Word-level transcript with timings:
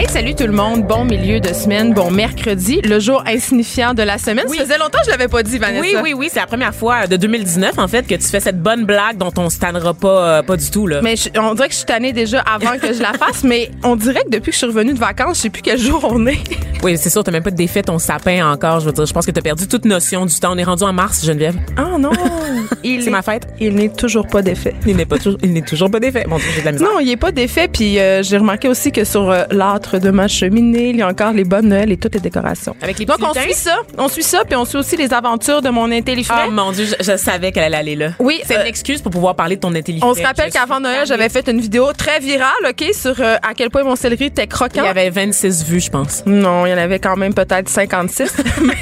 Hey, 0.00 0.06
salut 0.08 0.36
tout 0.36 0.46
le 0.46 0.52
monde. 0.52 0.86
Bon 0.86 1.04
milieu 1.04 1.40
de 1.40 1.52
semaine, 1.52 1.92
bon 1.92 2.12
mercredi, 2.12 2.80
le 2.82 3.00
jour 3.00 3.20
insignifiant 3.26 3.94
de 3.94 4.02
la 4.04 4.16
semaine. 4.16 4.46
Ça 4.46 4.62
faisait 4.62 4.78
longtemps 4.78 5.00
que 5.00 5.06
je 5.06 5.10
l'avais 5.10 5.26
pas 5.26 5.42
dit, 5.42 5.58
Vanessa. 5.58 5.80
Oui, 5.82 5.96
oui, 6.00 6.14
oui, 6.14 6.28
c'est 6.32 6.38
la 6.38 6.46
première 6.46 6.72
fois 6.72 7.08
de 7.08 7.16
2019 7.16 7.78
en 7.80 7.88
fait 7.88 8.06
que 8.06 8.14
tu 8.14 8.22
fais 8.28 8.38
cette 8.38 8.62
bonne 8.62 8.84
blague 8.84 9.16
dont 9.18 9.32
on 9.38 9.50
se 9.50 9.58
tannera 9.58 9.94
pas, 9.94 10.38
euh, 10.38 10.42
pas 10.44 10.56
du 10.56 10.70
tout 10.70 10.86
là. 10.86 11.00
Mais 11.02 11.16
je- 11.16 11.30
on 11.40 11.52
dirait 11.54 11.66
que 11.66 11.72
je 11.72 11.78
suis 11.78 11.86
tannée 11.86 12.12
déjà 12.12 12.40
avant 12.42 12.78
que 12.78 12.92
je 12.92 13.02
la 13.02 13.12
fasse, 13.18 13.42
mais 13.42 13.72
on 13.82 13.96
dirait 13.96 14.22
que 14.22 14.30
depuis 14.30 14.50
que 14.50 14.52
je 14.52 14.58
suis 14.58 14.66
revenue 14.68 14.92
de 14.94 15.00
vacances, 15.00 15.38
je 15.38 15.42
sais 15.42 15.50
plus 15.50 15.62
quel 15.62 15.80
jour 15.80 16.06
on 16.08 16.24
est. 16.28 16.38
Oui, 16.84 16.96
c'est 16.96 17.10
sûr, 17.10 17.24
t'as 17.24 17.32
même 17.32 17.42
pas 17.42 17.50
défait 17.50 17.82
ton 17.82 17.98
sapin 17.98 18.48
encore. 18.52 18.78
Je 18.78 18.86
veux 18.86 18.92
dire, 18.92 19.04
je 19.04 19.12
pense 19.12 19.26
que 19.26 19.32
t'as 19.32 19.40
perdu 19.42 19.66
toute 19.66 19.84
notion 19.84 20.26
du 20.26 20.34
temps. 20.38 20.52
On 20.52 20.58
est 20.58 20.64
rendu 20.64 20.84
en 20.84 20.92
mars, 20.92 21.24
Geneviève. 21.26 21.56
Ah 21.76 21.98
non, 21.98 22.10
il 22.84 23.02
C'est 23.02 23.08
est- 23.08 23.10
ma 23.10 23.22
fête. 23.22 23.48
Il 23.58 23.74
n'est 23.74 23.88
toujours 23.88 24.28
pas 24.28 24.42
défait. 24.42 24.74
Il 24.86 24.94
n'est 24.94 25.06
pas 25.06 25.18
toujours, 25.18 25.40
il 25.42 25.52
n'est 25.52 25.62
toujours 25.62 25.90
pas 25.90 25.98
défait. 25.98 26.24
Mon 26.28 26.36
Dieu, 26.36 26.46
j'ai 26.54 26.60
de 26.60 26.66
la 26.66 26.72
misère. 26.72 26.86
Non, 26.88 27.00
il 27.00 27.10
est 27.10 27.16
pas 27.16 27.32
défait. 27.32 27.66
Puis 27.66 27.98
euh, 27.98 28.22
j'ai 28.22 28.36
remarqué 28.38 28.68
aussi 28.68 28.92
que 28.92 29.02
sur 29.02 29.28
euh, 29.28 29.42
l'âtre 29.50 29.87
de 29.96 30.10
ma 30.10 30.28
cheminée, 30.28 30.90
il 30.90 30.96
y 30.96 31.02
a 31.02 31.08
encore 31.08 31.32
les 31.32 31.44
bonnes 31.44 31.68
Noël 31.68 31.90
et 31.92 31.96
toutes 31.96 32.14
les 32.14 32.20
décorations. 32.20 32.76
Avec 32.82 32.98
les 32.98 33.06
Donc 33.06 33.18
on 33.22 33.32
suit 33.32 33.54
ça, 33.54 33.78
on 33.96 34.08
suit 34.08 34.22
ça, 34.22 34.42
puis 34.44 34.56
on 34.56 34.64
suit 34.64 34.78
aussi 34.78 34.96
les 34.96 35.12
aventures 35.12 35.62
de 35.62 35.70
mon 35.70 35.90
intelligent. 35.90 36.34
Oh 36.46 36.50
mon 36.50 36.72
Dieu, 36.72 36.84
je, 36.84 36.94
je 37.00 37.16
savais 37.16 37.52
qu'elle 37.52 37.64
allait 37.64 37.76
aller 37.76 37.96
là. 37.96 38.10
Oui, 38.18 38.40
c'est 38.44 38.56
euh, 38.56 38.62
une 38.62 38.66
excuse 38.66 39.00
pour 39.00 39.12
pouvoir 39.12 39.34
parler 39.34 39.56
de 39.56 39.60
ton 39.60 39.74
intelligence. 39.74 40.10
on 40.10 40.14
se 40.14 40.26
rappelle 40.26 40.50
qu'avant 40.50 40.80
Noël, 40.80 41.06
j'avais 41.06 41.28
fait 41.28 41.48
une 41.48 41.60
vidéo 41.60 41.92
très 41.92 42.20
virale, 42.20 42.48
OK, 42.68 42.84
sur 42.92 43.20
euh, 43.20 43.36
à 43.42 43.54
quel 43.54 43.70
point 43.70 43.84
mon 43.84 43.96
céleri 43.96 44.26
était 44.26 44.46
croquant. 44.46 44.82
Il 44.82 44.86
y 44.86 44.88
avait 44.88 45.10
26 45.10 45.64
vues, 45.64 45.80
je 45.80 45.90
pense. 45.90 46.22
Non, 46.26 46.66
il 46.66 46.70
y 46.70 46.74
en 46.74 46.78
avait 46.78 46.98
quand 46.98 47.16
même 47.16 47.34
peut-être 47.34 47.68
56. 47.68 48.36
mais 48.62 48.74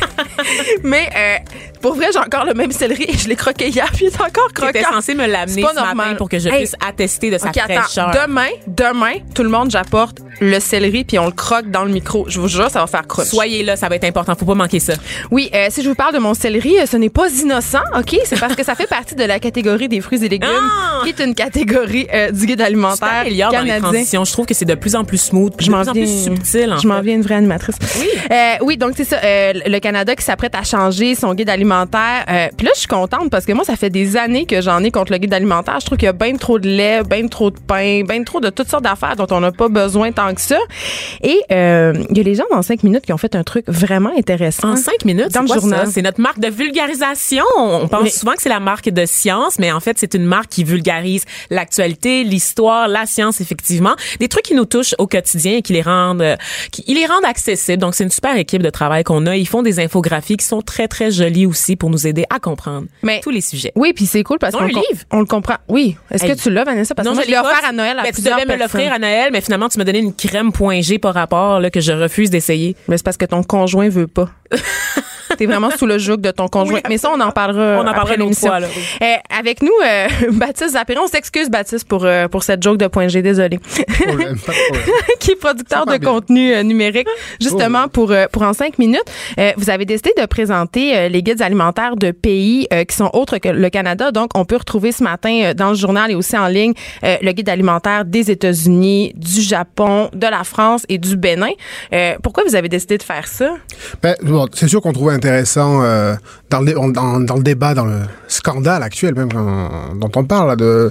mais, 0.82 1.08
euh, 1.14 1.36
pour 1.80 1.94
vrai, 1.94 2.06
j'ai 2.12 2.18
encore 2.18 2.44
le 2.44 2.54
même 2.54 2.72
céleri 2.72 3.04
et 3.08 3.16
je 3.16 3.28
l'ai 3.28 3.36
croqué 3.36 3.68
hier, 3.68 3.86
puis 3.92 4.06
il 4.06 4.08
est 4.08 4.20
encore 4.20 4.52
croquant. 4.52 4.78
censé 4.92 5.14
me 5.14 5.26
l'amener 5.26 5.62
ce 5.62 5.66
matin 5.66 5.84
normal. 5.86 6.16
pour 6.16 6.28
que 6.28 6.38
je 6.38 6.48
Hey. 6.48 6.58
puisse 6.58 6.74
attester 6.86 7.30
de 7.30 7.38
sa 7.38 7.48
OK, 7.48 7.58
fraîcheur. 7.58 8.08
attends. 8.08 8.26
Demain, 8.26 8.48
demain, 8.66 9.12
tout 9.34 9.42
le 9.42 9.48
monde, 9.48 9.70
j'apporte 9.70 10.18
le 10.40 10.60
céleri 10.60 11.04
puis 11.04 11.18
on 11.18 11.26
le 11.26 11.32
croque 11.32 11.70
dans 11.70 11.84
le 11.84 11.90
micro. 11.90 12.26
Je 12.28 12.38
vous 12.40 12.48
jure, 12.48 12.70
ça 12.70 12.80
va 12.80 12.86
faire 12.86 13.06
croche. 13.06 13.26
Soyez 13.28 13.62
là, 13.62 13.76
ça 13.76 13.88
va 13.88 13.96
être 13.96 14.04
important. 14.04 14.34
Faut 14.38 14.44
pas 14.44 14.54
manquer 14.54 14.80
ça. 14.80 14.94
Oui, 15.30 15.50
euh, 15.54 15.66
si 15.70 15.82
je 15.82 15.88
vous 15.88 15.94
parle 15.94 16.14
de 16.14 16.18
mon 16.18 16.34
céleri, 16.34 16.78
euh, 16.78 16.86
ce 16.86 16.96
n'est 16.96 17.08
pas 17.10 17.28
innocent, 17.30 17.80
OK? 17.98 18.16
C'est 18.24 18.38
parce 18.38 18.54
que 18.54 18.64
ça 18.64 18.74
fait 18.74 18.86
partie 18.86 19.14
de 19.14 19.24
la 19.24 19.38
catégorie 19.38 19.88
des 19.88 20.00
fruits 20.00 20.24
et 20.24 20.28
légumes, 20.28 20.48
Ah! 20.52 21.00
qui 21.04 21.08
est 21.10 21.20
une 21.24 21.34
catégorie 21.34 22.06
euh, 22.12 22.30
du 22.30 22.46
guide 22.46 22.60
alimentaire 22.60 23.24
dans 23.24 23.30
les 23.30 23.36
canadien. 23.70 24.24
Je 24.24 24.32
trouve 24.32 24.46
que 24.46 24.54
c'est 24.54 24.64
de 24.64 24.74
plus 24.74 24.94
en 24.94 25.04
plus 25.04 25.18
smooth, 25.18 25.54
Je 25.58 25.66
de 25.66 25.70
m'en 25.70 25.80
plus 25.80 25.88
en 25.88 25.92
plus 25.92 26.04
viens- 26.04 26.22
subtil. 26.24 26.72
En 26.72 26.78
Je 26.78 26.88
m'en 26.88 27.00
viens 27.00 27.14
une 27.14 27.22
vraie 27.22 27.36
animatrice. 27.36 27.76
Oui. 27.98 28.08
oui, 28.62 28.76
donc 28.76 28.92
c'est 28.96 29.04
ça. 29.04 29.18
le 29.22 29.78
Canada 29.78 30.14
qui 30.14 30.24
s'apprête 30.24 30.54
à 30.54 30.62
changer 30.64 31.14
son 31.14 31.32
guide 31.34 31.48
alimentaire. 31.50 31.65
Euh, 31.72 32.48
Puis 32.56 32.66
là, 32.66 32.72
je 32.74 32.80
suis 32.80 32.88
contente 32.88 33.30
parce 33.30 33.44
que 33.44 33.52
moi, 33.52 33.64
ça 33.64 33.76
fait 33.76 33.90
des 33.90 34.16
années 34.16 34.46
que 34.46 34.60
j'en 34.60 34.82
ai 34.82 34.90
contre 34.90 35.12
le 35.12 35.18
guide 35.18 35.34
alimentaire. 35.34 35.78
Je 35.80 35.86
trouve 35.86 35.98
qu'il 35.98 36.06
y 36.06 36.08
a 36.08 36.12
bien 36.12 36.36
trop 36.36 36.58
de 36.58 36.68
lait, 36.68 37.02
bien 37.02 37.26
trop 37.28 37.50
de 37.50 37.58
pain, 37.58 38.02
bien 38.06 38.22
trop 38.24 38.40
de 38.40 38.50
toutes 38.50 38.68
sortes 38.68 38.84
d'affaires 38.84 39.16
dont 39.16 39.26
on 39.30 39.40
n'a 39.40 39.52
pas 39.52 39.68
besoin 39.68 40.12
tant 40.12 40.32
que 40.34 40.40
ça. 40.40 40.58
Et 41.22 41.40
euh, 41.50 41.92
il 42.10 42.16
y 42.16 42.20
a 42.20 42.22
les 42.24 42.34
gens 42.34 42.44
dans 42.50 42.62
cinq 42.62 42.82
minutes 42.82 43.04
qui 43.06 43.12
ont 43.12 43.18
fait 43.18 43.34
un 43.34 43.42
truc 43.44 43.64
vraiment 43.68 44.12
intéressant. 44.16 44.70
En 44.72 44.76
cinq 44.76 45.04
minutes, 45.04 45.32
Dans 45.32 45.40
c'est 45.40 45.40
le 45.42 45.46
quoi 45.48 45.56
journal. 45.60 45.88
C'est 45.92 46.02
notre 46.02 46.20
marque 46.20 46.38
de 46.38 46.48
vulgarisation. 46.48 47.44
On 47.56 47.88
pense 47.88 48.02
Mais- 48.04 48.10
souvent 48.10 48.32
que 48.32 48.42
c'est 48.42 48.48
la 48.48 48.60
marque 48.60 48.88
de 48.90 49.06
science, 49.06 49.58
mais 49.58 49.72
en 49.72 49.80
fait, 49.80 49.98
c'est 49.98 50.14
une 50.14 50.24
marque 50.24 50.48
qui 50.50 50.64
vulgarise 50.64 51.24
l'actualité, 51.50 52.24
l'histoire, 52.24 52.88
la 52.88 53.06
science, 53.06 53.40
effectivement. 53.40 53.94
Des 54.20 54.28
trucs 54.28 54.44
qui 54.44 54.54
nous 54.54 54.64
touchent 54.64 54.94
au 54.98 55.06
quotidien 55.06 55.56
et 55.58 55.62
qui 55.62 55.72
les 55.72 55.82
rendent, 55.82 56.22
euh, 56.22 56.36
qui 56.70 56.84
ils 56.86 56.94
les 56.94 57.06
rendent 57.06 57.24
accessibles. 57.24 57.78
Donc, 57.78 57.94
c'est 57.94 58.04
une 58.04 58.10
super 58.10 58.36
équipe 58.36 58.62
de 58.62 58.70
travail 58.70 59.04
qu'on 59.04 59.26
a. 59.26 59.36
Ils 59.36 59.48
font 59.48 59.62
des 59.62 59.80
infographies 59.80 60.36
qui 60.36 60.46
sont 60.46 60.62
très, 60.62 60.88
très 60.88 61.10
jolies 61.10 61.46
aussi 61.46 61.55
pour 61.76 61.90
nous 61.90 62.06
aider 62.06 62.24
à 62.30 62.38
comprendre 62.38 62.86
Mais- 63.02 63.20
tous 63.20 63.30
les 63.30 63.40
sujets. 63.40 63.72
Oui, 63.74 63.92
puis 63.94 64.06
c'est 64.06 64.22
cool 64.22 64.38
parce 64.38 64.54
qu'on 64.54 64.68
on 65.10 65.20
le 65.20 65.26
comprend. 65.26 65.56
Oui. 65.68 65.96
Est-ce 66.10 66.24
que 66.24 66.40
tu 66.40 66.50
l'as, 66.50 66.64
Vanessa? 66.64 66.94
Parce 66.94 67.08
que 67.08 67.14
moi, 67.14 67.22
je 67.24 67.30
l'ai 67.30 67.38
offert 67.38 67.64
à 67.64 67.72
Noël 67.72 67.98
à 67.98 68.12
tu 68.12 68.22
devais 68.22 68.44
me 68.46 68.56
l'offrir 68.56 68.92
à 68.92 68.98
Noël, 68.98 69.30
mais 69.32 69.40
finalement, 69.40 69.68
tu 69.68 69.78
m'as 69.78 69.84
donné 69.84 69.98
une 69.98 70.14
crème 70.14 70.52
point 70.52 70.80
G 70.80 70.98
par 70.98 71.14
rapport, 71.14 71.60
là, 71.60 71.70
que 71.70 71.80
je 71.80 71.92
refuse 71.92 72.30
d'essayer. 72.30 72.76
Mais 72.88 72.96
c'est 72.96 73.04
parce 73.04 73.16
que 73.16 73.24
ton 73.24 73.42
conjoint 73.42 73.88
veut 73.88 74.06
pas. 74.06 74.28
T'es 75.36 75.46
vraiment 75.46 75.70
sous 75.70 75.86
le 75.86 75.98
joug 75.98 76.16
de 76.18 76.30
ton 76.30 76.48
conjoint. 76.48 76.76
Oui. 76.76 76.82
Mais 76.88 76.98
ça, 76.98 77.10
on 77.14 77.20
en 77.20 77.30
parlera. 77.30 77.76
On 77.78 77.80
en 77.80 77.84
parlera 77.84 78.02
après 78.02 78.16
l'émission. 78.16 78.48
fois, 78.48 78.60
là, 78.60 78.66
oui. 78.74 78.82
Euh, 79.02 79.14
avec 79.38 79.62
nous, 79.62 79.72
euh, 79.84 80.06
Baptiste 80.32 80.70
Zapéron. 80.72 81.02
On 81.04 81.08
s'excuse, 81.08 81.50
Baptiste, 81.50 81.86
pour, 81.88 82.04
euh, 82.04 82.28
pour 82.28 82.42
cette 82.42 82.62
joke 82.62 82.78
de 82.78 82.86
point 82.86 83.08
G. 83.08 83.22
Désolé. 83.22 83.58
problème, 83.58 84.36
qui 85.20 85.32
est 85.32 85.36
producteur 85.36 85.86
de 85.86 85.96
bien. 85.98 86.10
contenu 86.10 86.52
euh, 86.54 86.62
numérique, 86.62 87.08
justement 87.40 87.84
Oh. 87.86 87.88
pour 87.92 88.10
euh, 88.12 88.26
pour 88.32 88.42
en 88.42 88.52
cinq 88.52 88.78
minutes. 88.78 89.02
Euh, 89.38 89.52
vous 89.56 89.70
avez 89.70 89.84
décidé 89.84 90.10
de 90.18 90.24
présenter 90.26 90.96
euh, 90.96 91.08
les 91.08 91.22
guides 91.22 91.42
alimentaires 91.42 91.96
de 91.96 92.10
pays 92.10 92.66
euh, 92.72 92.84
qui 92.84 92.96
sont 92.96 93.10
autres 93.12 93.38
que 93.38 93.48
le 93.48 93.68
Canada. 93.70 94.10
Donc, 94.12 94.30
on 94.34 94.44
peut 94.44 94.56
retrouver 94.56 94.92
ce 94.92 95.02
matin 95.02 95.40
euh, 95.42 95.54
dans 95.54 95.70
le 95.70 95.74
journal 95.74 96.10
et 96.10 96.14
aussi 96.14 96.36
en 96.38 96.46
ligne 96.46 96.72
euh, 97.04 97.16
le 97.22 97.32
guide 97.32 97.48
alimentaire 97.48 98.04
des 98.04 98.30
États-Unis, 98.30 99.12
du 99.16 99.40
Japon, 99.42 100.10
de 100.14 100.26
la 100.26 100.44
France 100.44 100.84
et 100.88 100.98
du 100.98 101.16
Bénin. 101.16 101.50
Euh, 101.92 102.14
pourquoi 102.22 102.44
vous 102.46 102.54
avez 102.56 102.68
décidé 102.68 102.96
de 102.98 103.02
faire 103.02 103.26
ça? 103.26 103.54
Ben, 104.02 104.14
bon, 104.22 104.46
c'est 104.54 104.68
sûr 104.68 104.80
qu'on 104.80 104.92
trouvait 104.92 105.14
intéressant 105.14 105.25
euh, 105.26 106.14
dans, 106.50 106.60
le, 106.60 107.42
débat, 107.42 107.74
dans 107.74 107.84
le 107.84 108.00
scandale 108.28 108.82
actuel 108.82 109.14
même 109.14 109.28
euh, 109.34 109.68
dont 110.00 110.10
on 110.16 110.24
parle, 110.24 110.56
de, 110.56 110.90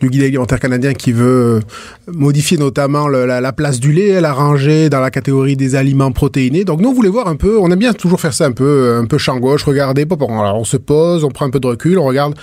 du 0.00 0.08
guide 0.08 0.22
alimentaire 0.22 0.60
canadien 0.60 0.94
qui 0.94 1.12
veut 1.12 1.60
modifier 2.06 2.58
notamment 2.58 3.08
la, 3.08 3.40
la 3.40 3.52
place 3.52 3.80
du 3.80 3.92
lait, 3.92 4.20
la 4.20 4.32
ranger 4.32 4.90
dans 4.90 5.00
la 5.00 5.10
catégorie 5.10 5.56
des 5.56 5.74
aliments 5.74 6.12
protéinés. 6.12 6.64
Donc 6.64 6.80
nous, 6.80 6.90
on 6.90 6.94
voulait 6.94 7.08
voir 7.08 7.28
un 7.28 7.36
peu, 7.36 7.58
on 7.58 7.70
aime 7.70 7.78
bien 7.78 7.92
toujours 7.92 8.20
faire 8.20 8.34
ça 8.34 8.46
un 8.46 8.52
peu, 8.52 8.98
un 9.00 9.06
peu 9.06 9.18
champ 9.18 9.38
gauche, 9.38 9.64
regarder, 9.64 10.06
on 10.10 10.64
se 10.64 10.76
pose, 10.76 11.24
on 11.24 11.30
prend 11.30 11.46
un 11.46 11.50
peu 11.50 11.60
de 11.60 11.66
recul, 11.66 11.98
on 11.98 12.04
regarde 12.04 12.34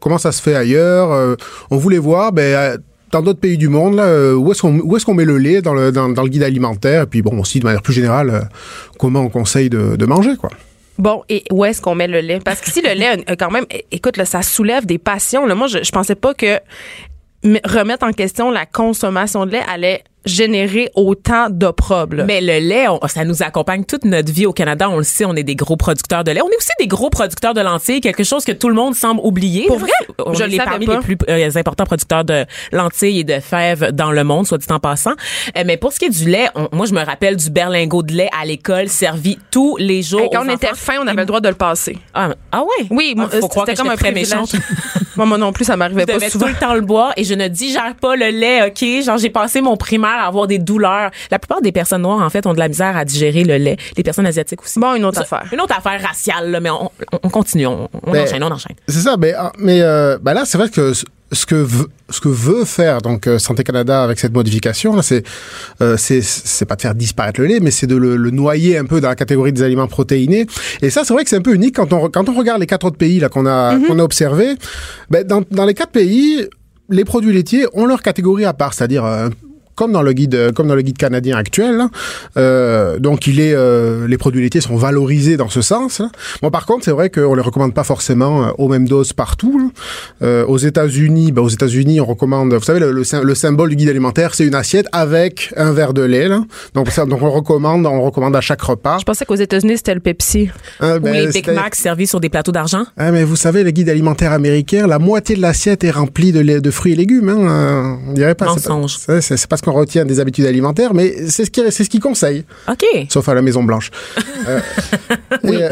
comment 0.00 0.18
ça 0.18 0.32
se 0.32 0.42
fait 0.42 0.54
ailleurs. 0.54 1.12
euh, 1.12 1.36
on 1.70 1.76
voulait 1.76 1.98
voir, 1.98 2.32
ben, 2.32 2.42
euh, 2.42 2.76
dans 3.12 3.22
d'autres 3.22 3.40
pays 3.40 3.58
du 3.58 3.68
monde, 3.68 3.96
là, 3.96 4.04
euh, 4.04 4.34
où 4.34 4.50
est-ce 4.50 4.62
qu'on 4.62 4.96
est-ce 4.96 5.04
qu'on 5.04 5.14
met 5.14 5.24
le 5.24 5.38
lait 5.38 5.62
dans 5.62 5.74
le, 5.74 5.92
dans, 5.92 6.08
le 6.08 6.28
guide 6.28 6.42
alimentaire, 6.42 7.02
et 7.02 7.06
puis 7.06 7.22
bon, 7.22 7.38
aussi 7.40 7.60
de 7.60 7.64
manière 7.64 7.82
plus 7.82 7.92
générale, 7.92 8.30
euh, 8.30 8.40
comment 8.98 9.20
on 9.20 9.28
conseille 9.28 9.70
de, 9.70 9.96
de 9.96 10.06
manger, 10.06 10.36
quoi. 10.36 10.50
Bon, 11.00 11.24
et 11.28 11.44
où 11.50 11.64
est-ce 11.64 11.80
qu'on 11.80 11.94
met 11.94 12.06
le 12.06 12.20
lait? 12.20 12.40
Parce 12.44 12.60
qu'ici, 12.60 12.82
le 12.82 12.92
lait, 12.92 13.24
quand 13.38 13.50
même, 13.50 13.64
écoute, 13.90 14.16
là, 14.18 14.26
ça 14.26 14.42
soulève 14.42 14.84
des 14.84 14.98
passions. 14.98 15.46
Là. 15.46 15.54
Moi, 15.54 15.66
je, 15.66 15.82
je 15.82 15.90
pensais 15.90 16.14
pas 16.14 16.34
que 16.34 16.60
remettre 17.64 18.06
en 18.06 18.12
question 18.12 18.50
la 18.50 18.66
consommation 18.66 19.46
de 19.46 19.52
lait 19.52 19.62
allait 19.66 20.04
générer 20.24 20.90
autant 20.94 21.48
d'opprobre. 21.50 22.24
Mais 22.26 22.40
le 22.40 22.58
lait, 22.58 22.88
on- 22.88 23.00
ça 23.08 23.24
nous 23.24 23.42
accompagne 23.42 23.84
toute 23.84 24.04
notre 24.04 24.32
vie 24.32 24.46
au 24.46 24.52
Canada. 24.52 24.88
On 24.90 24.98
le 24.98 25.02
sait, 25.02 25.24
on 25.24 25.34
est 25.34 25.42
des 25.42 25.54
gros 25.56 25.76
producteurs 25.76 26.24
de 26.24 26.30
lait. 26.32 26.42
On 26.42 26.48
est 26.48 26.56
aussi 26.56 26.70
des 26.78 26.86
gros 26.86 27.10
producteurs 27.10 27.54
de 27.54 27.60
lentilles, 27.60 28.00
quelque 28.00 28.24
chose 28.24 28.44
que 28.44 28.52
tout 28.52 28.68
le 28.68 28.74
monde 28.74 28.94
semble 28.94 29.20
oublier. 29.24 29.66
Pour 29.66 29.78
vrai? 29.78 29.90
On 30.24 30.34
Je 30.34 30.44
est 30.44 30.48
le 30.48 30.56
parmi 30.58 30.86
pas. 30.86 30.94
les 30.96 31.00
plus 31.00 31.16
euh, 31.28 31.50
importants 31.56 31.84
producteurs 31.84 32.24
de 32.24 32.44
lentilles 32.72 33.20
et 33.20 33.24
de 33.24 33.40
fèves 33.40 33.92
dans 33.92 34.12
le 34.12 34.24
monde, 34.24 34.46
soit 34.46 34.58
dit 34.58 34.66
en 34.70 34.78
passant. 34.78 35.12
Euh, 35.56 35.62
mais 35.66 35.76
pour 35.76 35.92
ce 35.92 35.98
qui 35.98 36.04
est 36.06 36.10
du 36.10 36.28
lait, 36.28 36.48
on- 36.54 36.68
moi, 36.72 36.86
je 36.86 36.92
me 36.92 37.02
rappelle 37.04 37.36
du 37.36 37.50
berlingot 37.50 38.02
de 38.02 38.12
lait 38.12 38.30
à 38.40 38.44
l'école 38.44 38.88
servi 38.88 39.38
tous 39.50 39.76
les 39.78 40.02
jours. 40.02 40.20
Hey, 40.22 40.28
quand 40.32 40.44
on 40.46 40.54
était 40.54 40.74
fin, 40.74 40.94
on 41.02 41.06
avait 41.06 41.22
le 41.22 41.26
droit 41.26 41.40
de 41.40 41.48
le 41.48 41.54
passer. 41.54 41.98
Ah, 42.14 42.30
ah 42.52 42.60
ouais? 42.62 42.86
Oui, 42.90 43.14
Ah, 43.18 43.26
faut 43.40 43.48
croire 43.48 43.64
que 43.66 43.72
c'était 43.72 43.82
comme 43.82 43.90
un 43.92 43.96
très 43.96 44.12
méchante. 44.12 44.52
moi, 45.16 45.24
moi 45.26 45.38
non 45.38 45.52
plus, 45.52 45.64
ça 45.64 45.76
m'arrivait 45.76 46.04
pas 46.06 46.14
devais 46.14 46.28
souvent. 46.28 46.46
tout 46.46 46.52
le 46.52 46.58
temps 46.58 46.74
le 46.74 46.80
boire 46.82 47.12
et 47.16 47.24
je 47.24 47.34
ne 47.34 47.48
digère 47.48 47.94
pas 48.00 48.16
le 48.16 48.28
lait, 48.28 48.66
OK? 48.68 49.02
Genre, 49.04 49.18
j'ai 49.18 49.30
passé 49.30 49.60
mon 49.60 49.76
primaire 49.76 50.09
à 50.18 50.26
avoir 50.26 50.46
des 50.46 50.58
douleurs. 50.58 51.10
La 51.30 51.38
plupart 51.38 51.60
des 51.62 51.72
personnes 51.72 52.02
noires, 52.02 52.20
en 52.22 52.30
fait, 52.30 52.46
ont 52.46 52.54
de 52.54 52.58
la 52.58 52.68
misère 52.68 52.96
à 52.96 53.04
digérer 53.04 53.44
le 53.44 53.56
lait. 53.56 53.76
Les 53.96 54.02
personnes 54.02 54.26
asiatiques 54.26 54.62
aussi. 54.62 54.78
Bon, 54.80 54.94
une 54.94 55.04
autre 55.04 55.16
Ça, 55.16 55.22
affaire. 55.36 55.48
Une 55.52 55.60
autre 55.60 55.74
affaire 55.76 56.00
raciale, 56.02 56.50
là, 56.50 56.60
mais 56.60 56.70
on, 56.70 56.84
on- 57.12 57.18
on 57.22 57.28
continue, 57.28 57.66
on, 57.66 57.88
on 58.06 58.10
Ben, 58.12 58.24
enchaîne, 58.24 58.42
on 58.42 58.50
enchaîne. 58.50 58.76
C'est 58.88 59.00
ça, 59.00 59.16
mais, 59.18 59.32
ah, 59.36 59.52
mais 59.58 59.80
euh, 59.82 60.18
bah 60.20 60.34
là, 60.34 60.42
c'est 60.44 60.58
vrai 60.58 60.68
que 60.68 60.92
ce- 60.94 61.04
que 61.46 61.54
veut, 61.54 61.86
ce 62.08 62.20
que 62.20 62.28
veut 62.28 62.64
faire 62.64 63.00
donc 63.02 63.26
euh, 63.28 63.38
Santé 63.38 63.62
Canada 63.62 64.02
avec 64.02 64.18
cette 64.18 64.32
modification, 64.34 64.96
là, 64.96 65.02
c'est 65.02 65.22
euh, 65.80 65.96
c'est 65.96 66.22
c'est 66.22 66.64
pas 66.64 66.74
de 66.76 66.82
faire 66.82 66.94
disparaître 66.96 67.40
le 67.40 67.46
lait, 67.46 67.60
mais 67.60 67.70
c'est 67.70 67.86
de 67.86 67.94
le, 67.96 68.16
le 68.16 68.30
noyer 68.32 68.76
un 68.78 68.84
peu 68.84 69.00
dans 69.00 69.08
la 69.08 69.14
catégorie 69.14 69.52
des 69.52 69.62
aliments 69.62 69.86
protéinés. 69.86 70.46
Et 70.82 70.90
ça, 70.90 71.02
c'est 71.04 71.14
vrai 71.14 71.22
que 71.22 71.30
c'est 71.30 71.36
un 71.36 71.40
peu 71.42 71.54
unique 71.54 71.76
quand 71.76 71.92
on 71.92 72.08
quand 72.08 72.28
on 72.28 72.34
regarde 72.34 72.60
les 72.60 72.66
quatre 72.66 72.84
autres 72.86 72.96
pays 72.98 73.20
là 73.20 73.28
qu'on 73.28 73.46
a 73.46 73.76
qu'on 73.86 73.98
a 74.00 74.02
observé. 74.02 74.54
Ben, 75.08 75.24
dans 75.24 75.42
dans 75.52 75.66
les 75.66 75.74
quatre 75.74 75.92
pays, 75.92 76.48
les 76.88 77.04
produits 77.04 77.32
laitiers 77.32 77.66
ont 77.74 77.86
leur 77.86 78.02
catégorie 78.02 78.44
à 78.44 78.52
part, 78.52 78.74
c'est-à-dire 78.74 79.04
euh, 79.04 79.28
comme 79.80 79.92
dans 79.92 80.02
le 80.02 80.12
guide, 80.12 80.52
comme 80.54 80.68
dans 80.68 80.74
le 80.74 80.82
guide 80.82 80.98
canadien 80.98 81.38
actuel. 81.38 81.78
là. 81.78 81.88
Euh, 82.36 82.98
donc, 82.98 83.26
il 83.26 83.40
est, 83.40 83.54
euh, 83.54 84.06
les 84.06 84.18
produits 84.18 84.42
laitiers 84.42 84.60
sont 84.60 84.76
valorisés 84.76 85.38
dans 85.38 85.48
ce 85.48 85.62
sens. 85.62 86.02
Bon, 86.42 86.50
par 86.50 86.66
contre, 86.66 86.84
c'est 86.84 86.90
vrai 86.90 87.08
qu'on 87.08 87.34
les 87.34 87.40
recommande 87.40 87.72
pas 87.72 87.82
forcément 87.82 88.44
euh, 88.44 88.50
aux 88.58 88.68
mêmes 88.68 88.86
doses 88.86 89.14
partout. 89.14 89.72
Euh, 90.22 90.44
aux 90.44 90.58
États-Unis, 90.58 91.32
ben, 91.32 91.40
aux 91.40 91.48
États-Unis, 91.48 91.98
on 91.98 92.04
recommande. 92.04 92.52
Vous 92.52 92.62
savez, 92.62 92.78
le, 92.78 92.92
le 92.92 93.04
sy- 93.04 93.16
le 93.22 93.34
symbole 93.34 93.70
du 93.70 93.76
guide 93.76 93.88
alimentaire, 93.88 94.34
c'est 94.34 94.44
une 94.46 94.54
assiette 94.54 94.86
avec 94.92 95.54
un 95.56 95.72
verre 95.72 95.94
de 95.94 96.02
lait. 96.02 96.28
Là. 96.28 96.42
Donc, 96.74 96.90
ça, 96.90 97.06
donc, 97.06 97.22
on 97.22 97.30
recommande, 97.30 97.86
on 97.86 98.02
recommande 98.02 98.36
à 98.36 98.42
chaque 98.42 98.60
repas. 98.60 98.98
Je 99.00 99.04
pensais 99.04 99.24
qu'aux 99.24 99.34
États-Unis, 99.36 99.78
c'était 99.78 99.94
le 99.94 100.00
Pepsi. 100.00 100.50
Hein, 100.80 100.98
Ou 100.98 101.00
ben, 101.00 101.14
les 101.14 101.28
Big 101.32 101.50
Macs 101.50 101.74
servis 101.74 102.06
sur 102.06 102.20
des 102.20 102.28
plateaux 102.28 102.52
d'argent. 102.52 102.84
Ah, 102.98 103.12
mais 103.12 103.24
vous 103.24 103.36
savez, 103.36 103.64
les 103.64 103.72
guides 103.72 103.88
alimentaires 103.88 104.32
américains, 104.32 104.86
la 104.86 104.98
moitié 104.98 105.36
de 105.36 105.40
l'assiette 105.40 105.84
est 105.84 105.90
remplie 105.90 106.32
de, 106.32 106.40
lait- 106.40 106.60
de 106.60 106.70
fruits 106.70 106.92
et 106.92 106.96
légumes. 106.96 107.30
Hein. 107.30 107.98
On 108.08 108.12
dirait 108.12 108.34
pas. 108.34 108.44
Mensonge. 108.44 108.98
C'est 109.20 109.46
pas 109.46 109.56
ce 109.56 109.62
qu'on 109.72 109.78
retient 109.80 110.04
des 110.04 110.20
habitudes 110.20 110.46
alimentaires, 110.46 110.94
mais 110.94 111.14
c'est 111.28 111.44
ce 111.44 111.50
qui- 111.50 111.62
c'est 111.70 111.84
ce 111.84 111.90
qu'ils 111.90 112.00
conseillent, 112.00 112.44
OK. 112.68 112.84
sauf 113.08 113.28
à 113.28 113.34
la 113.34 113.42
Maison 113.42 113.62
Blanche. 113.62 113.90
Euh, 114.48 114.58
et, 115.44 115.62
euh, 115.64 115.68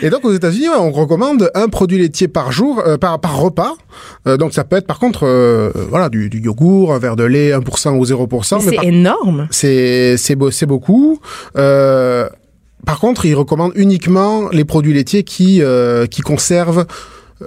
et 0.00 0.10
donc 0.10 0.24
aux 0.24 0.32
États-Unis, 0.32 0.68
ouais, 0.70 0.74
on 0.78 0.90
recommande 0.90 1.50
un 1.54 1.68
produit 1.68 1.98
laitier 1.98 2.26
par 2.26 2.50
jour, 2.50 2.82
euh, 2.84 2.96
par, 2.96 3.20
par 3.20 3.36
repas. 3.38 3.74
Euh, 4.26 4.36
donc 4.38 4.52
ça 4.54 4.64
peut 4.64 4.76
être 4.76 4.86
par 4.86 4.98
contre, 4.98 5.24
euh, 5.26 5.70
voilà, 5.90 6.08
du, 6.08 6.28
du 6.30 6.40
yogourt, 6.40 6.94
un 6.94 6.98
verre 6.98 7.14
de 7.14 7.24
lait, 7.24 7.52
1% 7.52 7.90
ou 7.98 8.04
0%. 8.04 8.56
Mais 8.64 8.70
mais 8.70 8.76
c'est 8.80 8.86
énorme. 8.88 9.48
c'est 9.50 10.16
c'est 10.16 10.34
beau- 10.34 10.50
c'est 10.50 10.66
beaucoup. 10.66 11.20
Par 11.54 12.98
contre, 12.98 13.26
ils 13.26 13.34
recommandent 13.34 13.72
uniquement 13.76 14.48
les 14.50 14.64
produits 14.64 14.92
laitiers 14.94 15.22
qui 15.22 15.62
qui 16.10 16.20
conservent 16.22 16.86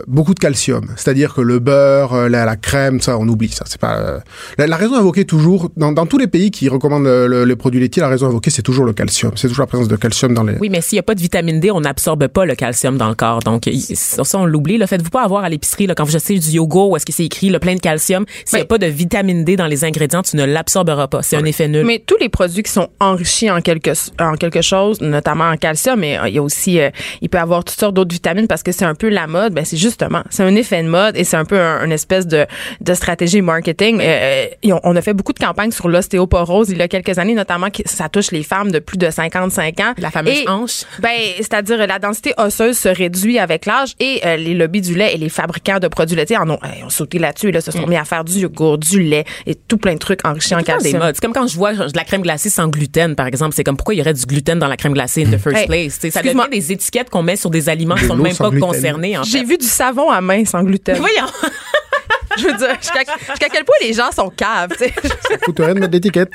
beaucoup 0.08 0.34
de 0.34 0.40
calcium. 0.40 0.86
C'est-à-dire 0.96 1.34
que 1.34 1.42
le 1.42 1.60
beurre, 1.60 2.14
euh, 2.14 2.30
la, 2.30 2.46
la 2.46 2.56
crème, 2.56 3.00
ça, 3.02 3.18
on 3.18 3.28
oublie 3.28 3.50
ça. 3.50 3.66
C'est 3.68 3.80
pas 3.80 3.98
euh, 3.98 4.20
la, 4.58 4.68
la 4.68 4.76
raison 4.78 4.96
invoquée 4.96 5.26
toujours 5.26 5.70
dans, 5.78 5.92
dans 5.92 6.06
tous 6.06 6.18
les 6.18 6.28
pays 6.28 6.52
qui 6.52 6.68
recommandent 6.70 7.04
le- 7.04 7.28
le- 7.28 7.46
les 7.46 7.56
produits 7.56 7.80
laitiers. 7.80 8.02
La 8.02 8.08
raison 8.10 8.28
invoquée, 8.28 8.50
c'est 8.50 8.62
toujours 8.62 8.86
le 8.86 8.94
calcium. 8.94 9.32
C'est 9.36 9.48
toujours 9.48 9.64
la 9.64 9.68
présence 9.68 9.88
de 9.88 9.96
calcium 9.96 10.34
dans 10.34 10.44
les. 10.44 10.56
Oui, 10.60 10.70
mais 10.70 10.82
s'il 10.82 10.96
n'y 10.96 11.00
a 11.00 11.04
pas 11.04 11.16
de 11.16 11.22
vitamine 11.22 11.60
D, 11.60 11.72
on 11.72 11.82
n'absorbe 11.82 12.28
pas 12.28 12.46
le 12.46 12.56
calcium 12.56 12.98
dans 12.98 13.10
le 13.10 13.16
corps. 13.16 13.40
Donc, 13.40 13.70
ça, 13.94 14.24
on 14.38 14.46
l'oublie. 14.46 14.78
Le 14.78 14.86
Faites-vous 14.86 15.10
pas 15.10 15.24
avoir 15.24 15.44
à 15.44 15.50
l'épicerie, 15.50 15.88
là, 15.88 15.96
quand 15.96 16.04
vous 16.04 16.16
achetez 16.16 16.38
du 16.40 16.50
yogourt, 16.50 16.90
où 16.92 16.96
est-ce 16.98 17.06
que 17.06 17.14
c'est 17.14 17.26
écrit, 17.26 17.50
le 17.50 17.60
plein 17.60 17.76
de 17.76 17.80
calcium. 17.80 18.26
S'il 18.46 18.58
n'y 18.58 18.64
a 18.64 18.66
pas 18.66 18.78
de 18.78 18.86
vitamine 18.88 19.44
D 19.44 19.56
dans 19.56 19.68
les 19.68 19.84
ingrédients, 19.84 20.24
tu 20.24 20.36
ne 20.36 20.44
l'absorberas 20.46 21.08
pas. 21.08 21.22
C'est 21.22 21.38
un 21.38 21.46
effet 21.46 21.68
nul. 21.68 21.86
Mais 21.86 22.04
tous 22.06 22.18
les 22.20 22.30
produits 22.30 22.64
qui 22.64 22.72
sont 22.72 22.90
enrichis 23.00 23.50
en 23.50 23.62
quelque, 23.62 23.92
en 24.20 24.34
quelque 24.36 24.62
chose, 24.62 25.02
notamment 25.02 25.46
en 25.50 25.58
calcium, 25.58 26.00
mais 26.00 26.18
euh, 26.20 26.28
il 26.28 26.36
y 26.36 26.38
a 26.38 26.44
aussi, 26.44 26.80
euh, 26.80 26.90
il 27.22 27.30
peut 27.30 27.38
y 27.38 27.42
avoir 27.42 27.64
toutes 27.64 27.80
sortes 27.80 27.96
d'autres 27.96 28.14
vitamines 28.14 28.48
parce 28.48 28.64
que 28.64 28.72
c'est 28.72 28.86
un 28.86 28.96
peu 28.96 29.10
la 29.10 29.28
mode. 29.28 29.54
Ben 29.54 29.64
c'est 29.66 29.78
justement, 29.86 30.24
c'est 30.30 30.44
un 30.44 30.56
effet 30.56 30.82
de 30.84 30.88
mode 30.88 31.16
et 31.18 31.24
c'est 31.24 31.38
un 31.38 31.46
peu 31.46 31.60
un, 31.60 31.86
une 31.86 31.92
espèce 31.92 32.28
de, 32.28 32.46
de 32.82 32.94
stratégie 32.94 33.42
marketing. 33.42 34.00
Euh, 34.00 34.04
euh, 34.06 34.46
et 34.64 34.74
on, 34.74 34.80
on 34.84 34.96
a 34.96 35.02
fait 35.02 35.14
beaucoup 35.14 35.34
de 35.34 35.40
campagnes 35.40 35.72
sur 35.72 35.88
l'ostéoporose 35.88 36.70
il 36.70 36.78
y 36.78 36.82
a 36.82 36.88
quelques 36.88 37.18
années, 37.20 37.34
notamment 37.34 37.70
que 37.70 37.82
ça 37.86 38.10
touche 38.10 38.32
les 38.32 38.44
femmes 38.44 38.72
de 38.72 38.80
plus 38.80 38.98
de 38.98 39.10
55 39.10 39.80
ans. 39.80 39.94
La 39.98 40.12
fameuse 40.12 40.34
Et, 40.40 40.50
hanche. 40.50 40.84
Ben, 41.00 41.10
c'est-à-dire 41.38 41.86
la 41.86 42.00
densité 42.00 42.34
osseuse 42.38 42.78
se 42.78 42.90
réduit 42.90 43.40
avec 43.40 43.66
l'âge 43.66 43.94
et 44.00 44.22
euh, 44.26 44.38
les 44.38 44.54
lobbies 44.54 44.82
du 44.82 44.96
lait 44.96 45.14
et 45.14 45.18
les 45.18 45.30
fabricants 45.30 45.80
de 45.80 45.88
produits 45.88 46.16
laitiers 46.16 46.38
en 46.38 46.50
ont, 46.50 46.60
euh, 46.64 46.86
ont 46.86 46.90
sauté 46.90 47.20
là-dessus. 47.20 47.52
Là, 47.52 47.62
se 47.62 47.72
sont 47.72 47.86
mis 47.88 47.98
à 47.98 48.06
faire 48.06 48.24
du 48.24 48.40
yogourt, 48.40 48.78
du 48.78 49.02
lait 49.02 49.26
et 49.46 49.56
tout 49.56 49.78
plein 49.78 49.94
de 49.94 50.00
trucs 50.00 50.26
enrichis 50.26 50.56
en 50.56 50.60
Mm. 50.60 50.64
Calcium. 50.64 51.00
modes. 51.00 51.16
C'est 51.16 51.22
comme 51.22 51.34
quand 51.34 51.48
je 51.48 51.56
vois 51.56 51.74
de 51.74 51.96
la 51.96 52.04
crème 52.04 52.22
glacée 52.22 52.50
sans 52.50 52.68
gluten, 52.68 53.16
par 53.16 53.28
exemple. 53.28 53.54
C'est 53.56 53.64
comme 53.64 53.78
pourquoi 53.78 53.94
il 53.94 53.98
y 54.00 54.02
aurait 54.02 54.14
du 54.14 54.26
gluten 54.26 54.58
dans 54.60 54.68
la 54.68 54.78
crème 54.78 54.94
glacée 54.94 55.24
in 55.26 55.30
the 55.32 55.38
first 55.38 55.58
Hey, 55.58 55.68
place. 55.68 56.00
Ça 56.02 56.08
excuse-moi. 56.08 56.48
devient 56.48 56.60
des 56.60 56.72
étiquettes 56.74 57.10
qu'on 57.10 57.22
met 57.24 57.36
sur 57.36 57.50
des 57.50 57.70
aliments 57.70 57.96
qui 57.96 58.06
sont 58.06 58.16
même 58.16 58.36
pas 58.36 58.50
gluten. 58.50 58.68
concernés. 58.68 59.18
En 59.18 59.24
J'ai 59.24 59.44
vu 59.44 59.58
du 59.58 59.65
savon 59.66 60.10
à 60.10 60.22
main 60.22 60.46
sans 60.46 60.64
gluten. 60.64 60.98
Voyons. 60.98 61.28
Je 62.38 62.48
veux 62.48 62.54
dire, 62.58 62.76
jusqu'à 62.82 63.50
quel 63.50 63.64
point 63.64 63.76
les 63.82 63.94
gens 63.94 64.12
sont 64.12 64.30
caves, 64.30 64.72
tu 64.72 64.80
sais. 64.80 64.94
Ça 65.30 65.38
coûterait 65.38 65.74
de 65.74 65.80
mettre 65.80 65.94
l'étiquette. 65.94 66.34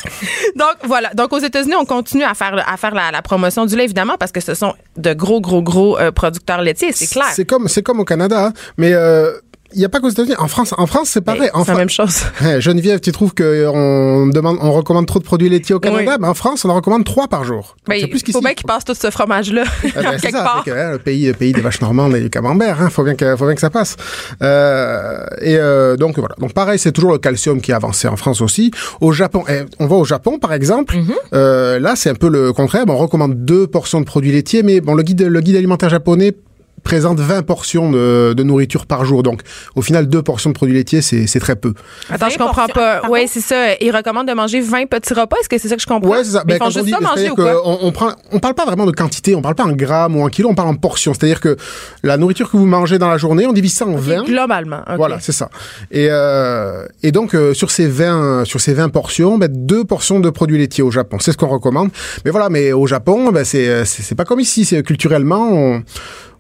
Donc 0.57 0.77
voilà. 0.85 1.13
Donc 1.15 1.33
aux 1.33 1.39
États-Unis, 1.39 1.75
on 1.79 1.85
continue 1.85 2.25
à 2.25 2.35
faire 2.35 2.65
à 2.67 2.77
faire 2.77 2.95
la, 2.95 3.11
la 3.11 3.21
promotion 3.23 3.67
du 3.67 3.77
lait 3.77 3.85
évidemment 3.85 4.17
parce 4.19 4.33
que 4.33 4.41
ce 4.41 4.55
sont 4.55 4.75
de 4.97 5.13
gros 5.13 5.41
gros 5.41 5.63
gros 5.63 5.99
euh, 5.99 6.11
producteurs 6.11 6.63
laitiers, 6.63 6.93
c'est 6.93 7.07
clair. 7.07 7.27
C'est 7.33 7.45
comme 7.45 7.69
c'est 7.69 7.83
comme 7.83 8.01
au 8.01 8.05
Canada, 8.05 8.47
hein. 8.47 8.53
mais 8.79 8.93
euh, 8.95 9.33
il 9.73 9.79
n'y 9.79 9.85
a 9.85 9.89
pas 9.89 10.01
qu'aux 10.01 10.09
États-Unis. 10.09 10.35
En 10.39 10.49
France, 10.49 10.75
en 10.77 10.87
France, 10.87 11.11
c'est 11.11 11.21
pareil. 11.21 11.51
C'est 11.65 11.73
la 11.73 11.79
même 11.79 11.91
chose. 11.91 12.23
Eh, 12.43 12.61
Geneviève, 12.61 13.01
tu 13.01 13.13
trouves 13.13 13.35
que 13.35 13.67
on 13.69 14.27
demande, 14.27 14.59
on 14.63 14.73
recommande 14.73 15.07
trop 15.07 15.19
de 15.19 15.25
produits 15.25 15.49
laitiers 15.49 15.75
au 15.75 15.81
Canada? 15.81 16.13
Oui. 16.13 16.19
Ben, 16.21 16.29
en 16.29 16.35
France, 16.35 16.65
on 16.65 16.71
en 16.71 16.75
recommande 16.75 17.05
trois 17.05 17.29
par 17.29 17.45
jour. 17.45 17.77
Mais 17.89 18.07
plus 18.07 18.23
faut 18.33 18.41
bien 18.41 18.55
qu'ils 18.55 18.67
passent 18.67 18.85
tout 18.85 18.95
ce 18.95 19.11
fromage 19.11 19.53
là 19.53 19.65
Eh 19.85 19.91
ben, 19.93 20.11
quelque 20.21 20.31
ça, 20.31 20.43
part. 20.43 20.65
que, 20.65 20.71
hein, 20.71 20.93
le 20.93 20.99
pays, 20.99 21.27
le 21.27 21.35
pays 21.35 21.53
des 21.53 21.61
vaches 21.61 21.81
normandes 21.81 22.15
et 22.17 22.21
du 22.21 22.31
camembert, 22.31 22.81
hein, 22.81 22.89
faut 22.91 23.05
bien 23.05 23.15
que, 23.15 23.37
faut 23.37 23.45
bien 23.45 23.55
que 23.55 23.61
ça 23.61 23.71
passe. 23.71 23.97
Euh, 24.43 25.25
et 25.41 25.57
euh, 25.57 25.97
donc 25.97 26.19
voilà. 26.19 26.35
Donc 26.39 26.53
pareil, 26.53 26.79
c'est 26.79 26.93
toujours 26.93 27.13
le 27.13 27.19
calcium 27.19 27.61
qui 27.61 27.73
a 27.73 27.77
avancé 27.77 28.09
en 28.09 28.17
France 28.17 28.41
aussi. 28.41 28.71
Au 29.01 29.13
Japon, 29.13 29.45
eh, 29.49 29.63
on 29.79 29.87
va 29.87 29.97
au 29.97 30.05
Japon 30.05 30.39
par 30.39 30.53
exemple. 30.53 30.97
Mm-hmm. 30.97 31.13
Euh, 31.35 31.79
là, 31.79 31.95
c'est 31.97 32.11
un 32.11 32.15
peu 32.15 32.29
le 32.29 32.53
contraire. 32.53 32.87
Bon, 32.87 32.95
on 32.95 32.99
recommande 32.99 33.45
deux 33.45 33.67
portions 33.67 34.01
de 34.01 34.07
produits 34.07 34.33
laitiers, 34.33 34.63
mais 34.63 34.81
bon, 34.81 34.95
le 34.95 35.03
guide, 35.03 35.23
le 35.23 35.41
guide 35.41 35.57
alimentaire 35.57 35.91
japonais 35.91 36.35
présente 36.83 37.21
20 37.21 37.43
portions 37.43 37.91
de, 37.91 38.35
de 38.37 38.43
nourriture 38.43 38.87
par 38.87 39.05
jour. 39.05 39.23
Donc, 39.23 39.43
au 39.75 39.83
final, 39.83 40.09
deux 40.09 40.23
portions 40.23 40.51
de 40.51 40.55
produits 40.55 40.75
laitiers, 40.75 41.03
c'est 41.03 41.27
c'est 41.27 41.41
très 41.41 41.57
peu. 41.57 41.75
Attends, 42.11 42.29
je 42.29 42.39
20 42.39 42.45
comprends 42.47 42.67
portions. 42.67 42.75
pas. 43.03 43.03
Oui, 43.11 43.21
c'est 43.27 43.41
ça. 43.41 43.75
Ils 43.81 43.91
recommandent 43.95 44.29
de 44.29 44.33
manger 44.35 44.61
20 44.61 44.87
petits 44.89 45.15
repas. 45.15 45.37
Est-ce 45.41 45.49
que 45.49 45.59
c'est 45.59 45.69
ça 45.69 45.77
que 45.77 45.83
je 45.83 45.87
comprends? 45.87 46.11
Ouais, 46.11 46.25
c'est 46.25 46.33
ça. 46.33 46.45
Mais 46.47 46.59
Ben, 46.59 46.65
ils 46.65 46.65
font 46.65 46.71
juste 46.71 46.87
dit, 46.87 46.93
ça 46.93 47.01
manger 47.01 47.31
ou 47.31 47.35
quoi? 47.35 47.63
on, 47.65 47.79
on 47.83 47.93
prend, 47.93 48.13
on 48.33 48.39
parle 48.41 48.55
pas 48.55 48.65
vraiment 48.67 48.87
de 48.87 48.93
quantité, 48.93 49.35
on 49.35 49.43
parle 49.43 49.55
pas 49.55 49.65
en 49.65 49.73
grammes 49.73 50.17
ou 50.17 50.23
en 50.23 50.29
kilos, 50.29 50.51
on 50.51 50.55
parle 50.55 50.69
en 50.69 50.75
portions. 50.75 51.15
C'est-à-dire 51.15 51.41
que 51.41 51.57
la 52.03 52.17
nourriture 52.17 52.51
que 52.51 52.57
vous 52.57 52.67
mangez 52.67 52.99
dans 52.99 53.09
la 53.09 53.19
journée, 53.19 53.47
on 53.47 53.53
divise 53.53 53.75
ça 53.75 53.87
en 53.87 53.97
20. 53.97 54.25
Globalement. 54.25 54.81
Voilà, 54.97 55.19
c'est 55.21 55.33
ça. 55.33 55.51
Et, 55.91 56.09
euh, 56.11 56.87
et 57.03 57.13
donc, 57.13 57.35
euh, 57.35 57.55
sur 57.55 57.71
ces 57.71 57.87
20, 57.87 58.45
sur 58.45 58.61
ces 58.61 58.75
20 58.75 58.89
portions, 58.89 59.39
ben, 59.39 59.49
deux 59.51 59.85
portions 59.85 60.21
de 60.21 60.31
produits 60.31 60.59
laitiers 60.59 60.83
au 60.83 60.91
Japon. 60.91 61.19
C'est 61.21 61.33
ce 61.33 61.37
qu'on 61.37 61.49
recommande. 61.49 61.91
Mais 62.25 62.31
voilà, 62.31 62.49
mais 62.49 62.73
au 62.73 62.87
Japon, 62.87 63.31
ben, 63.33 63.45
c'est, 63.45 63.85
c'est, 63.85 64.03
c'est 64.03 64.15
pas 64.15 64.25
comme 64.25 64.41
ici. 64.41 64.65
C'est 64.65 64.83
culturellement, 64.83 65.49
on, 65.53 65.83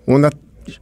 on 0.06 0.25
a, 0.25 0.31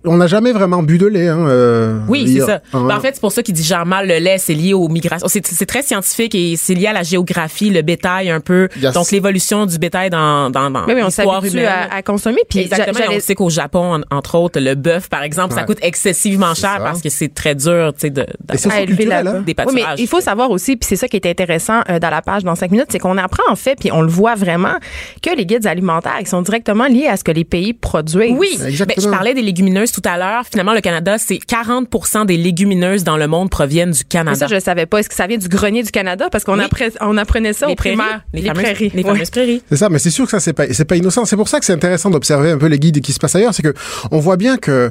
on 0.05 0.17
n'a 0.17 0.27
jamais 0.27 0.53
vraiment 0.53 0.83
bu 0.83 0.99
de 0.99 1.07
lait. 1.07 1.29
Hein, 1.29 1.47
euh, 1.49 1.99
Oui, 2.09 2.33
c'est 2.33 2.45
ça. 2.45 2.61
hein. 2.73 2.85
Ben, 2.87 2.97
en 2.97 3.01
fait, 3.01 3.15
c'est 3.15 3.21
pour 3.21 3.33
ça 3.33 3.43
qu'ils 3.43 3.55
digèrent 3.55 3.87
mal 3.87 4.07
le 4.09 4.19
lait. 4.19 4.39
C'est 4.39 4.55
lié 4.55 4.73
aux 4.75 4.89
migrations. 4.89 5.29
C'est, 5.29 5.47
c'est 5.47 5.67
très 5.67 5.83
scientifique 5.83 6.35
et 6.35 6.57
c'est 6.57 6.75
lié 6.75 6.87
à 6.89 6.93
la 6.93 7.03
géographie, 7.03 7.71
le 7.71 7.83
bétail 7.83 8.31
un 8.31 8.41
peu. 8.41 8.69
Yes. 8.81 8.93
Donc, 8.95 9.11
l'évolution 9.11 9.67
du 9.67 9.79
bétail 9.79 10.11
dans, 10.11 10.51
dans, 10.51 10.71
dans 10.71 10.85
Oui, 10.87 10.95
mais 10.95 11.03
on 11.03 11.11
s'habitue 11.11 11.61
à, 11.65 11.93
à 11.95 12.03
consommer. 12.03 12.41
Puis 12.49 12.61
Exactement. 12.61 12.99
On 13.11 13.21
sait 13.21 13.35
qu'au 13.35 13.51
Japon, 13.51 14.01
en- 14.11 14.17
entre 14.17 14.35
autres, 14.37 14.61
le 14.61 14.75
bœuf, 14.75 15.09
par 15.09 15.23
exemple, 15.23 15.55
ça 15.55 15.63
coûte 15.65 15.79
excessivement 15.83 16.55
C'est 16.55 16.63
cher 16.63 16.75
ça. 16.79 16.83
parce 16.83 17.03
que 17.03 17.09
c'est 17.11 17.33
très 17.35 17.55
dur, 17.55 17.93
tu 17.95 18.01
sais, 18.03 18.11
de, 18.11 18.23
à 18.71 18.81
élever 18.81 19.05
là-bas. 19.05 19.31
hein. 19.39 19.41
Des 19.43 19.55
Oui, 19.59 19.73
mais 19.75 19.81
pâturages. 19.83 20.01
il 20.01 20.07
faut 20.09 20.21
savoir 20.21 20.51
aussi, 20.51 20.77
puis 20.77 20.87
c'est 20.89 20.97
ça 20.97 21.09
qui 21.09 21.17
est 21.17 21.27
intéressant 21.27 21.81
euh, 21.89 21.99
dans 21.99 22.11
la 22.11 22.23
page 22.23 22.45
dans 22.45 22.55
5 22.55 22.71
minutes, 22.71 22.87
c'est 22.91 22.99
qu'on 22.99 23.17
apprend 23.19 23.43
en 23.51 23.57
fait, 23.57 23.77
puis 23.79 23.91
on 23.93 24.03
le 24.03 24.09
voit 24.09 24.35
vraiment, 24.35 24.75
que 25.23 25.35
les 25.37 25.47
guides 25.47 25.67
alimentaires, 25.67 26.17
ils 26.21 26.27
sont 26.27 26.43
directement 26.43 26.87
liés 26.87 27.07
à 27.07 27.17
ce 27.17 27.25
que 27.25 27.33
les 27.33 27.45
pays 27.45 27.73
produisent. 27.73 28.35
Oui, 28.37 28.59
Exactement. 28.67 28.97
Ben, 28.97 29.03
je 29.05 29.09
parlais 29.17 29.35
des 29.35 29.43
légumineuses 29.43 29.78
tout 29.87 30.03
à 30.05 30.17
l'heure. 30.19 30.45
Finalement, 30.51 30.73
le 30.75 30.81
Canada, 30.81 31.17
c'est 31.19 31.37
40% 31.39 32.27
des 32.27 32.37
légumineuses 32.37 33.05
dans 33.05 33.17
le 33.17 33.27
monde 33.27 33.51
proviennent 33.51 33.91
du 33.93 34.01
Mais 34.01 34.09
Canada. 34.09 34.37
ça, 34.37 34.47
je 34.47 34.55
ne 34.57 34.61
savais 34.61 34.87
pas. 34.87 34.99
Est-ce 34.99 35.09
que 35.09 35.15
ça 35.15 35.27
vient 35.27 35.39
du 35.39 35.49
grenier 35.49 35.83
du 35.83 35.91
Canada? 35.91 36.29
Parce 36.31 36.45
qu'on 36.45 36.59
Oui. 36.59 36.65
appre- 36.65 36.97
on 37.01 37.17
apprenait 37.17 37.53
ça 37.53 37.67
les 37.67 37.73
au 37.73 37.77
prairies, 37.77 37.97
primaire. 37.97 38.23
les, 38.33 38.43
fameuses, 38.43 38.63
prairies. 38.63 38.91
les 38.95 39.03
Ouais. 39.03 39.11
fameuses 39.13 39.31
prairies. 39.31 39.63
C'est 39.69 39.77
ça, 39.77 39.89
mais 39.89 39.99
c'est 39.99 40.11
sûr 40.11 40.25
que 40.25 40.31
ça, 40.31 40.41
c'est 40.41 40.53
pas, 40.53 40.65
c'est 40.73 40.85
pas 40.85 40.97
innocent. 40.97 41.25
C'est 41.25 41.37
pour 41.37 41.49
ça 41.49 41.59
que 41.61 41.65
c'est 41.67 41.73
intéressant 41.73 42.11
d'observer 42.11 42.51
un 42.51 42.59
peu 42.59 42.67
les 42.67 42.79
guides 42.79 43.01
qui 43.01 43.13
se 43.13 43.19
passent 43.19 43.35
ailleurs. 43.37 43.55
C'est 43.55 43.63
que 43.63 43.75
on 44.11 44.19
voit 44.19 44.37
bien 44.37 44.57
que, 44.57 44.91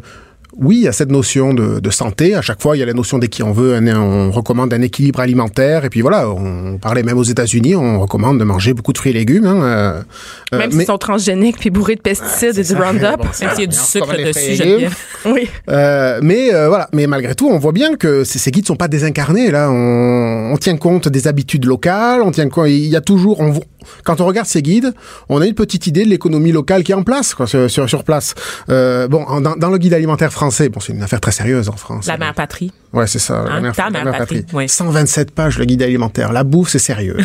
oui, 0.60 0.78
il 0.78 0.82
y 0.84 0.88
a 0.88 0.92
cette 0.92 1.12
notion 1.12 1.54
de, 1.54 1.80
de 1.80 1.90
santé. 1.90 2.36
À 2.36 2.42
chaque 2.42 2.62
fois, 2.62 2.76
il 2.76 2.80
y 2.80 2.84
a 2.84 2.86
la 2.86 2.94
notion 2.94 3.18
d'équilibre. 3.20 3.50
On 3.50 3.54
veut, 3.54 3.76
un- 3.76 4.00
on 4.02 4.32
recommande 4.32 4.74
un 4.74 4.82
équilibre 4.82 5.20
alimentaire. 5.20 5.86
Et 5.86 5.90
puis 5.90 6.02
voilà, 6.02 6.30
on 6.30 6.78
parlait 6.78 7.04
même 7.04 7.18
aux 7.18 7.24
États-Unis, 7.24 7.76
on 7.76 8.00
recommande 8.00 8.40
de 8.40 8.44
manger 8.44 8.74
beaucoup 8.74 8.94
de 8.94 8.98
fruits 8.98 9.12
et 9.12 9.16
légumes. 9.16 9.46
Hein, 9.46 9.62
euh, 9.64 10.02
euh, 10.54 10.58
Même 10.58 10.70
mais- 10.72 10.78
s'ils 10.80 10.86
sont 10.86 10.98
transgéniques 10.98 11.58
puis 11.60 11.70
bourrés 11.70 11.96
de 11.96 12.02
pesticides 12.02 12.58
et 12.58 12.64
du 12.64 12.74
Roundup. 12.76 13.18
Bon, 13.18 13.24
Même 13.24 13.34
s'il 13.34 13.46
y 13.62 13.64
a 13.64 13.68
du 13.68 13.76
sucre 13.76 14.16
dessus. 14.16 14.88
Oui. 15.26 15.50
Euh, 15.70 16.20
mais 16.22 16.54
euh, 16.54 16.68
voilà, 16.70 16.90
mais 16.94 17.08
malgré 17.08 17.36
tout, 17.36 17.48
on 17.50 17.58
voit 17.60 17.72
bien 17.72 17.96
que 17.96 18.24
ces, 18.24 18.40
ces 18.40 18.52
guides 18.52 18.68
sont 18.68 18.76
pas 18.76 18.88
désincarnés. 18.88 19.52
Là, 19.52 19.70
on, 19.72 20.52
on 20.54 20.58
tient 20.58 20.78
compte 20.78 21.08
des 21.08 21.28
habitudes 21.28 21.66
locales. 21.66 22.22
On 22.22 22.32
tient 22.32 22.50
compte. 22.50 22.68
Il 22.70 22.88
y 22.88 22.96
a 22.96 23.02
toujours. 23.02 23.40
On, 23.40 23.54
quand 24.04 24.22
on 24.22 24.26
regarde 24.26 24.48
ces 24.48 24.62
guides, 24.62 24.94
on 25.30 25.42
a 25.42 25.46
une 25.46 25.54
petite 25.56 25.88
idée 25.88 26.04
de 26.06 26.10
l'économie 26.10 26.52
locale 26.52 26.84
qui 26.84 26.92
est 26.92 26.96
en 26.96 27.04
place, 27.04 27.34
quoi, 27.34 27.48
sur, 27.48 28.04
place. 28.04 28.36
Euh, 28.70 29.08
bon, 29.08 29.24
en- 29.24 29.42
dans, 29.42 29.56
dans 29.56 29.70
le 29.70 29.78
guide 29.78 29.94
alimentaire 29.94 30.32
français, 30.32 30.70
bon, 30.70 30.80
c'est 30.80 30.94
une 30.94 31.04
affaire 31.04 31.22
très 31.22 31.32
sérieuse 31.32 31.70
en 31.70 31.74
France. 31.78 32.06
La 32.08 32.18
mère 32.18 32.34
patrie. 32.34 32.72
Ouais, 32.94 33.08
c'est 33.08 33.20
ça. 33.20 33.40
Hein, 33.40 33.62
la 33.62 33.72
ta 33.72 33.90
mère 33.90 34.04
patrie, 34.18 34.46
oui. 34.54 34.70
127 34.70 35.32
pages 35.32 35.58
le 35.60 35.66
guide 35.66 35.82
alimentaire. 35.84 36.32
La 36.32 36.44
bouffe, 36.44 36.70
c'est 36.70 36.80
sérieux. 36.80 37.18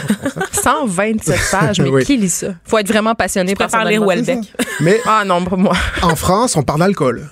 127 0.53 1.41
pages. 1.51 1.81
Mais 1.81 1.89
Oui. 1.93 2.05
qui 2.05 2.17
lit 2.17 2.29
ça? 2.31 2.49
Faut 2.65 2.79
être 2.79 2.89
vraiment 2.89 3.15
passionné 3.15 3.53
Je 3.53 3.57
par 3.57 3.69
préfère 3.69 3.85
son 3.87 3.89
lire 3.91 4.03
alimentation. 4.03 4.41
Welbeck? 4.43 4.55
mais 4.81 5.01
Ah 5.07 5.25
non, 5.27 5.45
pour 5.45 5.59
moi. 5.59 5.75
en 6.03 6.17
France, 6.17 6.57
on 6.57 6.63
parle 6.63 6.81
d'alcool. 6.81 7.29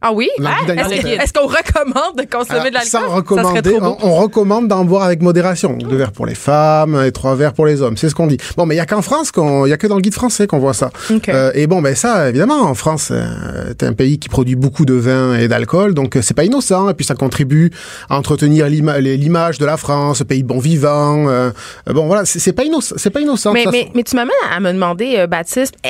Ah 0.00 0.12
oui? 0.12 0.28
Ah, 0.44 0.58
Est-ce 0.68 1.32
qu'on 1.32 1.46
recommande 1.46 2.16
de 2.16 2.22
consommer 2.30 2.70
de 2.70 2.74
l'alcool? 2.74 3.00
sans 3.02 3.08
recommander, 3.08 3.78
on, 3.80 3.96
on 4.02 4.14
recommande 4.14 4.68
d'en 4.68 4.84
boire 4.84 5.02
avec 5.02 5.22
modération. 5.22 5.76
Deux 5.76 5.96
verres 5.96 6.12
pour 6.12 6.26
les 6.26 6.36
femmes 6.36 7.02
et 7.04 7.10
trois 7.10 7.34
verres 7.34 7.52
pour 7.52 7.66
les 7.66 7.82
hommes. 7.82 7.96
C'est 7.96 8.08
ce 8.08 8.14
qu'on 8.14 8.28
dit. 8.28 8.36
Bon, 8.56 8.64
mais 8.64 8.74
il 8.76 8.78
y 8.78 8.80
a 8.80 8.86
qu'en 8.86 9.02
France, 9.02 9.32
qu'on, 9.32 9.66
il 9.66 9.70
y 9.70 9.72
a 9.72 9.76
que 9.76 9.86
dans 9.88 9.96
le 9.96 10.00
guide 10.00 10.14
français 10.14 10.46
qu'on 10.46 10.58
voit 10.58 10.74
ça. 10.74 10.90
Euh, 11.28 11.50
et 11.54 11.66
bon, 11.66 11.82
ben 11.82 11.94
ça, 11.96 12.28
évidemment, 12.28 12.60
en 12.62 12.74
France, 12.74 13.08
euh, 13.10 13.24
c'est 13.70 13.82
un 13.86 13.92
pays 13.92 14.18
qui 14.18 14.28
produit 14.28 14.54
beaucoup 14.54 14.84
de 14.84 14.94
vin 14.94 15.34
et 15.36 15.48
d'alcool, 15.48 15.94
donc 15.94 16.16
euh, 16.16 16.22
c'est 16.22 16.34
pas 16.34 16.44
innocent. 16.44 16.88
Et 16.88 16.94
puis 16.94 17.04
ça 17.04 17.14
contribue 17.14 17.70
à 18.08 18.16
entretenir 18.16 18.68
l'image 18.68 19.58
de 19.58 19.66
la 19.66 19.76
France, 19.76 20.22
pays 20.22 20.42
bon 20.44 20.58
vivant. 20.60 21.28
euh, 21.28 21.50
bon, 21.86 22.06
voilà, 22.06 22.24
c'est 22.24 22.52
pas 22.52 22.64
innocent. 22.64 22.94
C'est 22.98 23.10
pas 23.10 23.20
innocent. 23.20 23.52
Mais, 23.52 23.64
mais, 23.72 23.88
mais 23.94 24.04
tu 24.04 24.14
m'amènes 24.14 24.32
à 24.50 24.60
me 24.60 24.72
demander, 24.72 25.26
Baptiste, 25.28 25.74
eh, 25.84 25.88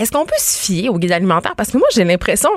est-ce 0.00 0.10
qu'on 0.10 0.24
peut 0.24 0.32
se 0.38 0.58
fier 0.58 0.88
au 0.88 0.98
guide 0.98 1.12
alimentaire? 1.12 1.54
Parce 1.56 1.70
que 1.70 1.78
moi, 1.78 1.86
j'ai 1.94 2.04
l'impression 2.04 2.50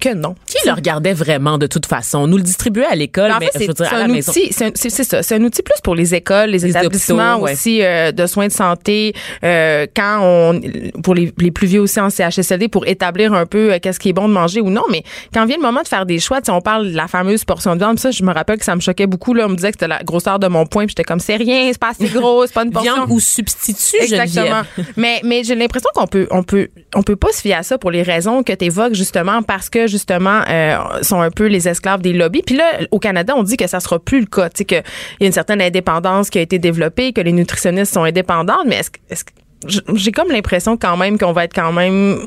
que 0.00 0.14
non. 0.14 0.34
Qui 0.46 0.56
le 0.66 0.72
regardait 0.72 1.12
vraiment 1.12 1.58
de 1.58 1.66
toute 1.66 1.86
façon? 1.86 2.18
On 2.20 2.26
nous 2.26 2.36
le 2.36 2.42
distribuait 2.42 2.86
à 2.86 2.94
l'école, 2.94 3.30
Ben, 3.30 3.36
en 3.36 3.38
mais 3.40 3.46
je 3.54 3.58
c'est 3.58 3.66
veux 3.66 3.74
dire, 3.74 3.86
c'est 3.88 3.94
à 3.94 3.98
la 3.98 4.08
maison. 4.08 4.32
ça, 4.50 5.22
c'est 5.22 5.34
un 5.34 5.42
outil 5.42 5.62
plus 5.62 5.80
pour 5.82 5.94
les 5.94 6.14
écoles, 6.14 6.50
les, 6.50 6.58
Les 6.58 6.66
établissements 6.70 7.32
hôpitaux, 7.34 7.44
ouais. 7.44 7.52
aussi 7.52 7.82
euh, 7.82 8.12
de 8.12 8.26
soins 8.26 8.46
de 8.46 8.52
santé, 8.52 9.14
euh, 9.44 9.86
quand 9.96 10.20
on, 10.22 10.60
pour 11.02 11.14
les, 11.14 11.32
les 11.38 11.50
plus 11.50 11.66
vieux 11.66 11.80
aussi 11.80 12.00
en 12.00 12.10
CHSLD, 12.10 12.68
pour 12.68 12.86
établir 12.86 13.32
un 13.32 13.46
peu 13.46 13.72
euh, 13.72 13.78
qu'est-ce 13.82 13.98
qui 13.98 14.10
est 14.10 14.12
bon 14.12 14.28
de 14.28 14.32
manger 14.32 14.60
ou 14.60 14.70
non. 14.70 14.84
Mais 14.90 15.02
quand 15.34 15.44
vient 15.46 15.56
le 15.56 15.62
moment 15.62 15.82
de 15.82 15.88
faire 15.88 16.06
des 16.06 16.18
choix, 16.18 16.40
on 16.48 16.60
parle 16.60 16.90
de 16.92 16.96
la 16.96 17.08
fameuse 17.08 17.44
portion 17.44 17.74
de 17.74 17.80
viande, 17.80 17.98
ça, 17.98 18.10
je 18.10 18.22
me 18.22 18.32
rappelle 18.32 18.58
que 18.58 18.64
ça 18.64 18.76
me 18.76 18.80
choquait 18.80 19.06
beaucoup. 19.06 19.34
Là, 19.34 19.46
on 19.46 19.50
me 19.50 19.56
disait 19.56 19.68
que 19.72 19.76
c'était 19.78 19.88
la 19.88 20.02
grosseur 20.02 20.38
de 20.38 20.46
mon 20.46 20.66
poing, 20.66 20.84
puis 20.84 20.90
j'étais 20.96 21.04
comme 21.04 21.20
c'est 21.20 21.36
rien, 21.36 21.68
c'est 21.72 21.78
pas 21.78 21.90
assez 21.90 22.06
gros, 22.08 22.46
c'est 22.46 22.54
pas 22.54 22.64
une 22.64 22.70
portion. 22.72 22.94
Viande 22.94 23.10
ou 23.10 23.20
substitut, 23.20 23.96
Exactement. 24.00 24.62
Mais 24.96 25.20
mais 25.24 25.42
j'ai 25.44 25.54
l'impression 25.54 25.90
qu'on 25.94 26.06
peut 26.06 26.26
on 26.30 26.42
peut 26.42 26.68
on 26.94 27.02
peut 27.02 27.16
pas 27.16 27.32
se 27.32 27.40
fier 27.40 27.54
à 27.54 27.62
ça 27.62 27.78
pour 27.78 27.90
les 27.90 28.02
raisons 28.02 28.42
que 28.42 28.52
tu 28.52 28.64
évoques 28.66 28.94
justement 28.94 29.42
parce 29.58 29.70
que 29.70 29.88
justement 29.88 30.40
euh, 30.48 30.76
sont 31.02 31.20
un 31.20 31.30
peu 31.32 31.46
les 31.46 31.66
esclaves 31.68 32.00
des 32.00 32.12
lobbies. 32.12 32.42
Puis 32.46 32.56
là 32.56 32.64
au 32.92 33.00
Canada, 33.00 33.34
on 33.36 33.42
dit 33.42 33.56
que 33.56 33.66
ça 33.66 33.80
sera 33.80 33.98
plus 33.98 34.20
le 34.20 34.26
cas, 34.26 34.48
tu 34.50 34.58
sais 34.58 34.64
que 34.64 34.76
il 34.76 35.22
y 35.22 35.24
a 35.24 35.26
une 35.26 35.32
certaine 35.32 35.60
indépendance 35.60 36.30
qui 36.30 36.38
a 36.38 36.42
été 36.42 36.58
développée, 36.58 37.12
que 37.12 37.20
les 37.20 37.32
nutritionnistes 37.32 37.92
sont 37.92 38.04
indépendantes, 38.04 38.66
mais 38.66 38.76
est-ce 38.76 39.24
j- 39.66 39.80
j'ai 39.94 40.12
comme 40.12 40.30
l'impression 40.30 40.76
quand 40.76 40.96
même 40.96 41.18
qu'on 41.18 41.32
va 41.32 41.42
être 41.44 41.54
quand 41.54 41.72
même 41.72 42.20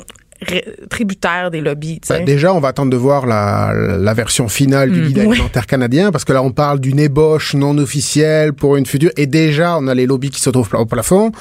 tributaire 0.89 1.51
des 1.51 1.61
lobbies. 1.61 2.01
Ben, 2.09 2.25
déjà, 2.25 2.53
on 2.53 2.59
va 2.59 2.69
attendre 2.69 2.89
de 2.91 2.97
voir 2.97 3.27
la, 3.27 3.73
la 3.75 4.13
version 4.13 4.47
finale 4.47 4.91
du 4.91 5.01
guide 5.03 5.19
oui. 5.19 5.35
alimentaire 5.35 5.67
canadien, 5.67 6.11
parce 6.11 6.25
que 6.25 6.33
là, 6.33 6.41
on 6.41 6.51
parle 6.51 6.79
d'une 6.79 7.00
ébauche 7.00 7.53
non 7.53 7.77
officielle 7.77 8.53
pour 8.53 8.75
une 8.75 8.88
future, 8.88 9.11
et 9.17 9.27
déjà, 9.27 9.77
on 9.77 9.88
a 9.88 9.93
les 9.93 10.07
lobbies 10.07 10.31
qui 10.31 10.41
se 10.41 10.50
trouvent 10.50 10.69
au 10.73 10.85
plafond. 10.85 11.31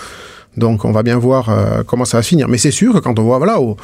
Donc, 0.56 0.84
on 0.84 0.90
va 0.92 1.02
bien 1.02 1.16
voir 1.16 1.48
euh, 1.48 1.82
comment 1.86 2.04
ça 2.04 2.18
va 2.18 2.22
se 2.22 2.28
finir. 2.28 2.48
Mais 2.48 2.58
c'est 2.58 2.72
sûr 2.72 2.92
que 2.92 2.98
quand 2.98 3.18
on 3.18 3.22
voit, 3.22 3.38
voilà, 3.38 3.60
au, 3.60 3.76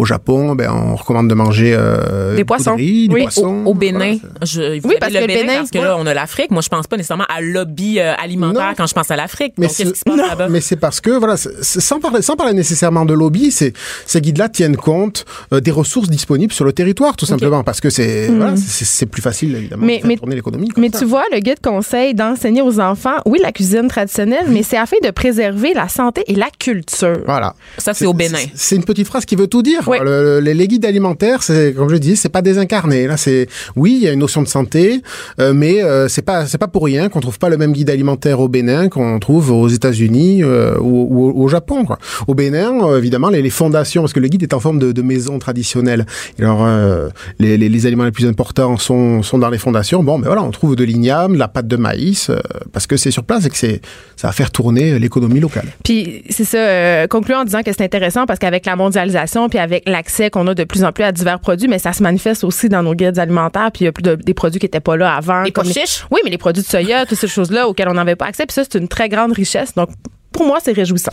au 0.00 0.04
Japon, 0.04 0.54
ben, 0.54 0.70
on 0.72 0.96
recommande 0.96 1.28
de 1.28 1.34
manger 1.34 1.74
euh, 1.76 2.34
Des 2.36 2.44
poissons. 2.44 2.74
riz, 2.76 3.08
Oui. 3.10 3.26
Au, 3.36 3.46
au 3.66 3.74
Bénin, 3.74 3.98
Voilà, 3.98 4.34
je, 4.44 4.80
vous 4.80 4.88
Oui, 4.88 4.94
parce 4.98 5.12
le 5.12 5.18
que 5.20 5.24
le 5.24 5.26
Bénin, 5.28 5.40
Bénin, 5.46 5.58
parce 5.58 5.70
que 5.70 5.78
là, 5.78 5.96
on 5.98 6.06
a 6.06 6.14
l'Afrique. 6.14 6.50
Moi, 6.50 6.62
je 6.62 6.68
pense 6.68 6.86
pas 6.86 6.96
nécessairement 6.96 7.26
à 7.28 7.40
lobby 7.40 8.00
euh, 8.00 8.14
alimentaire 8.18 8.68
Non. 8.68 8.74
quand 8.76 8.86
je 8.86 8.94
pense 8.94 9.10
à 9.10 9.16
l'Afrique. 9.16 9.54
Mais 9.58 9.68
c'est- 9.68 9.84
qui 9.84 9.98
se 9.98 10.04
passe 10.04 10.16
non, 10.16 10.26
là-bas? 10.26 10.48
mais 10.48 10.60
c'est 10.60 10.76
parce 10.76 11.00
que 11.00 11.10
voilà, 11.10 11.36
sans 11.36 12.00
parler, 12.00 12.22
sans 12.22 12.36
parler 12.36 12.54
nécessairement 12.54 13.04
de 13.04 13.14
lobby, 13.14 13.50
c'est 13.50 13.72
ces 14.06 14.20
guides-là 14.20 14.48
tiennent 14.48 14.76
compte 14.76 15.24
euh, 15.52 15.60
des 15.60 15.70
ressources 15.70 16.08
disponibles 16.08 16.52
sur 16.52 16.64
le 16.64 16.72
territoire, 16.72 17.16
tout 17.16 17.26
simplement, 17.26 17.62
parce 17.62 17.80
que 17.80 17.90
c'est 17.90 18.28
voilà, 18.28 18.54
c'est 18.56 19.06
plus 19.06 19.22
facile 19.22 19.54
évidemment 19.56 19.84
Mm. 19.84 19.86
Mais- 19.86 19.96
de 19.96 20.00
faire 20.00 20.08
mais- 20.08 20.16
tourner 20.16 20.34
l'économie. 20.36 20.68
Mais 20.76 20.90
ça. 20.90 20.98
tu 20.98 21.04
vois, 21.04 21.24
le 21.32 21.38
guide 21.40 21.60
conseille 21.62 22.14
d'enseigner 22.14 22.62
aux 22.62 22.80
enfants, 22.80 23.16
oui, 23.26 23.38
la 23.42 23.52
cuisine 23.52 23.88
traditionnelle, 23.88 24.46
mais 24.48 24.62
c'est 24.62 24.76
afin 24.78 24.96
de 25.02 25.10
préserver 25.10 25.74
la 25.74 25.88
santé 25.88 26.22
et 26.26 26.34
la 26.34 26.48
culture. 26.58 27.18
Voilà. 27.26 27.54
Ça, 27.78 27.94
c'est 27.94 28.06
au 28.06 28.14
Bénin. 28.14 28.38
C'est 28.54 28.76
une 28.76 28.84
petite 28.84 29.06
phrase 29.06 29.24
qui 29.24 29.36
veut 29.36 29.46
tout 29.46 29.62
dire. 29.62 29.80
Le- 29.98 30.40
les, 30.40 30.54
les 30.54 30.68
guides 30.68 30.84
alimentaires, 30.84 31.42
c'est 31.42 31.74
comme 31.74 31.88
je 31.90 31.96
dis, 31.96 32.16
c'est 32.16 32.28
pas 32.28 32.42
désincarné. 32.42 33.06
Là, 33.06 33.16
c'est 33.16 33.48
oui, 33.76 33.98
il 34.00 34.04
y 34.04 34.08
a 34.08 34.12
une 34.12 34.20
notion 34.20 34.42
de 34.42 34.48
santé, 34.48 35.02
euh, 35.40 35.52
mais 35.54 35.82
euh, 35.82 36.08
c'est 36.08 36.22
pas 36.22 36.46
c'est 36.46 36.58
pas 36.58 36.68
pour 36.68 36.84
rien 36.84 37.08
qu'on 37.08 37.20
trouve 37.20 37.38
pas 37.38 37.48
le 37.48 37.56
même 37.56 37.72
guide 37.72 37.90
alimentaire 37.90 38.40
au 38.40 38.48
Bénin 38.48 38.88
qu'on 38.88 39.18
trouve 39.18 39.50
aux 39.50 39.68
États-Unis 39.68 40.42
euh, 40.42 40.76
ou, 40.80 41.06
ou 41.10 41.42
au 41.44 41.48
Japon. 41.48 41.84
Quoi. 41.84 41.98
Au 42.28 42.34
Bénin, 42.34 42.84
euh, 42.84 42.98
évidemment, 42.98 43.28
les, 43.30 43.42
les 43.42 43.50
fondations, 43.50 44.02
parce 44.02 44.12
que 44.12 44.20
le 44.20 44.28
guide 44.28 44.42
est 44.42 44.54
en 44.54 44.60
forme 44.60 44.78
de, 44.78 44.92
de 44.92 45.02
maison 45.02 45.38
traditionnelle. 45.38 46.06
Alors, 46.38 46.64
euh, 46.64 47.08
les, 47.38 47.56
les, 47.56 47.68
les 47.68 47.86
aliments 47.86 48.04
les 48.04 48.12
plus 48.12 48.26
importants 48.26 48.76
sont 48.76 49.22
sont 49.22 49.38
dans 49.38 49.50
les 49.50 49.58
fondations. 49.58 50.02
Bon, 50.02 50.18
mais 50.18 50.26
voilà, 50.26 50.42
on 50.42 50.50
trouve 50.50 50.76
de 50.76 50.84
l'igname, 50.84 51.34
de 51.34 51.38
la 51.38 51.48
pâte 51.48 51.66
de 51.66 51.76
maïs, 51.76 52.30
euh, 52.30 52.38
parce 52.72 52.86
que 52.86 52.96
c'est 52.96 53.10
sur 53.10 53.24
place 53.24 53.46
et 53.46 53.50
que 53.50 53.56
c'est 53.56 53.80
ça 54.16 54.28
va 54.28 54.32
faire 54.32 54.50
tourner 54.50 54.98
l'économie 54.98 55.40
locale. 55.40 55.66
Puis 55.84 56.22
c'est 56.28 56.44
ça, 56.44 56.58
euh, 56.58 57.06
concluons 57.06 57.38
en 57.38 57.44
disant 57.44 57.62
que 57.62 57.70
c'est 57.72 57.84
intéressant 57.84 58.26
parce 58.26 58.38
qu'avec 58.38 58.66
la 58.66 58.76
mondialisation 58.76 59.48
puis 59.48 59.58
avec 59.80 59.88
l'accès 59.88 60.30
qu'on 60.30 60.46
a 60.46 60.54
de 60.54 60.64
plus 60.64 60.84
en 60.84 60.92
plus 60.92 61.04
à 61.04 61.12
divers 61.12 61.40
produits, 61.40 61.68
mais 61.68 61.78
ça 61.78 61.92
se 61.92 62.02
manifeste 62.02 62.44
aussi 62.44 62.68
dans 62.68 62.82
nos 62.82 62.94
guides 62.94 63.18
alimentaires. 63.18 63.70
Puis 63.72 63.82
il 63.82 63.84
y 63.84 63.88
a 63.88 63.92
plus 63.92 64.02
de- 64.02 64.14
des 64.16 64.34
produits 64.34 64.58
qui 64.60 64.66
n'étaient 64.66 64.80
pas 64.80 64.96
là 64.96 65.14
avant. 65.14 65.42
Les 65.42 65.52
comme 65.52 65.64
pois 65.64 65.72
chiches? 65.72 66.04
Oui, 66.10 66.20
mais 66.24 66.30
les 66.30 66.38
produits 66.38 66.62
de 66.62 66.68
soya, 66.68 67.06
toutes 67.06 67.18
ces 67.18 67.28
choses-là 67.28 67.68
auxquelles 67.68 67.88
on 67.88 67.94
n'avait 67.94 68.16
pas 68.16 68.26
accès. 68.26 68.46
Puis 68.46 68.54
ça, 68.54 68.62
c'est 68.64 68.78
une 68.78 68.88
très 68.88 69.08
grande 69.08 69.32
richesse. 69.32 69.74
Donc 69.74 69.88
pour 70.32 70.46
moi, 70.46 70.58
c'est 70.62 70.72
réjouissant. 70.72 71.12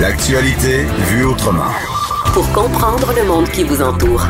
L'actualité 0.00 0.84
vue 1.10 1.24
autrement. 1.24 1.70
Pour 2.32 2.50
comprendre 2.52 3.12
le 3.16 3.24
monde 3.26 3.48
qui 3.50 3.64
vous 3.64 3.80
entoure. 3.82 4.26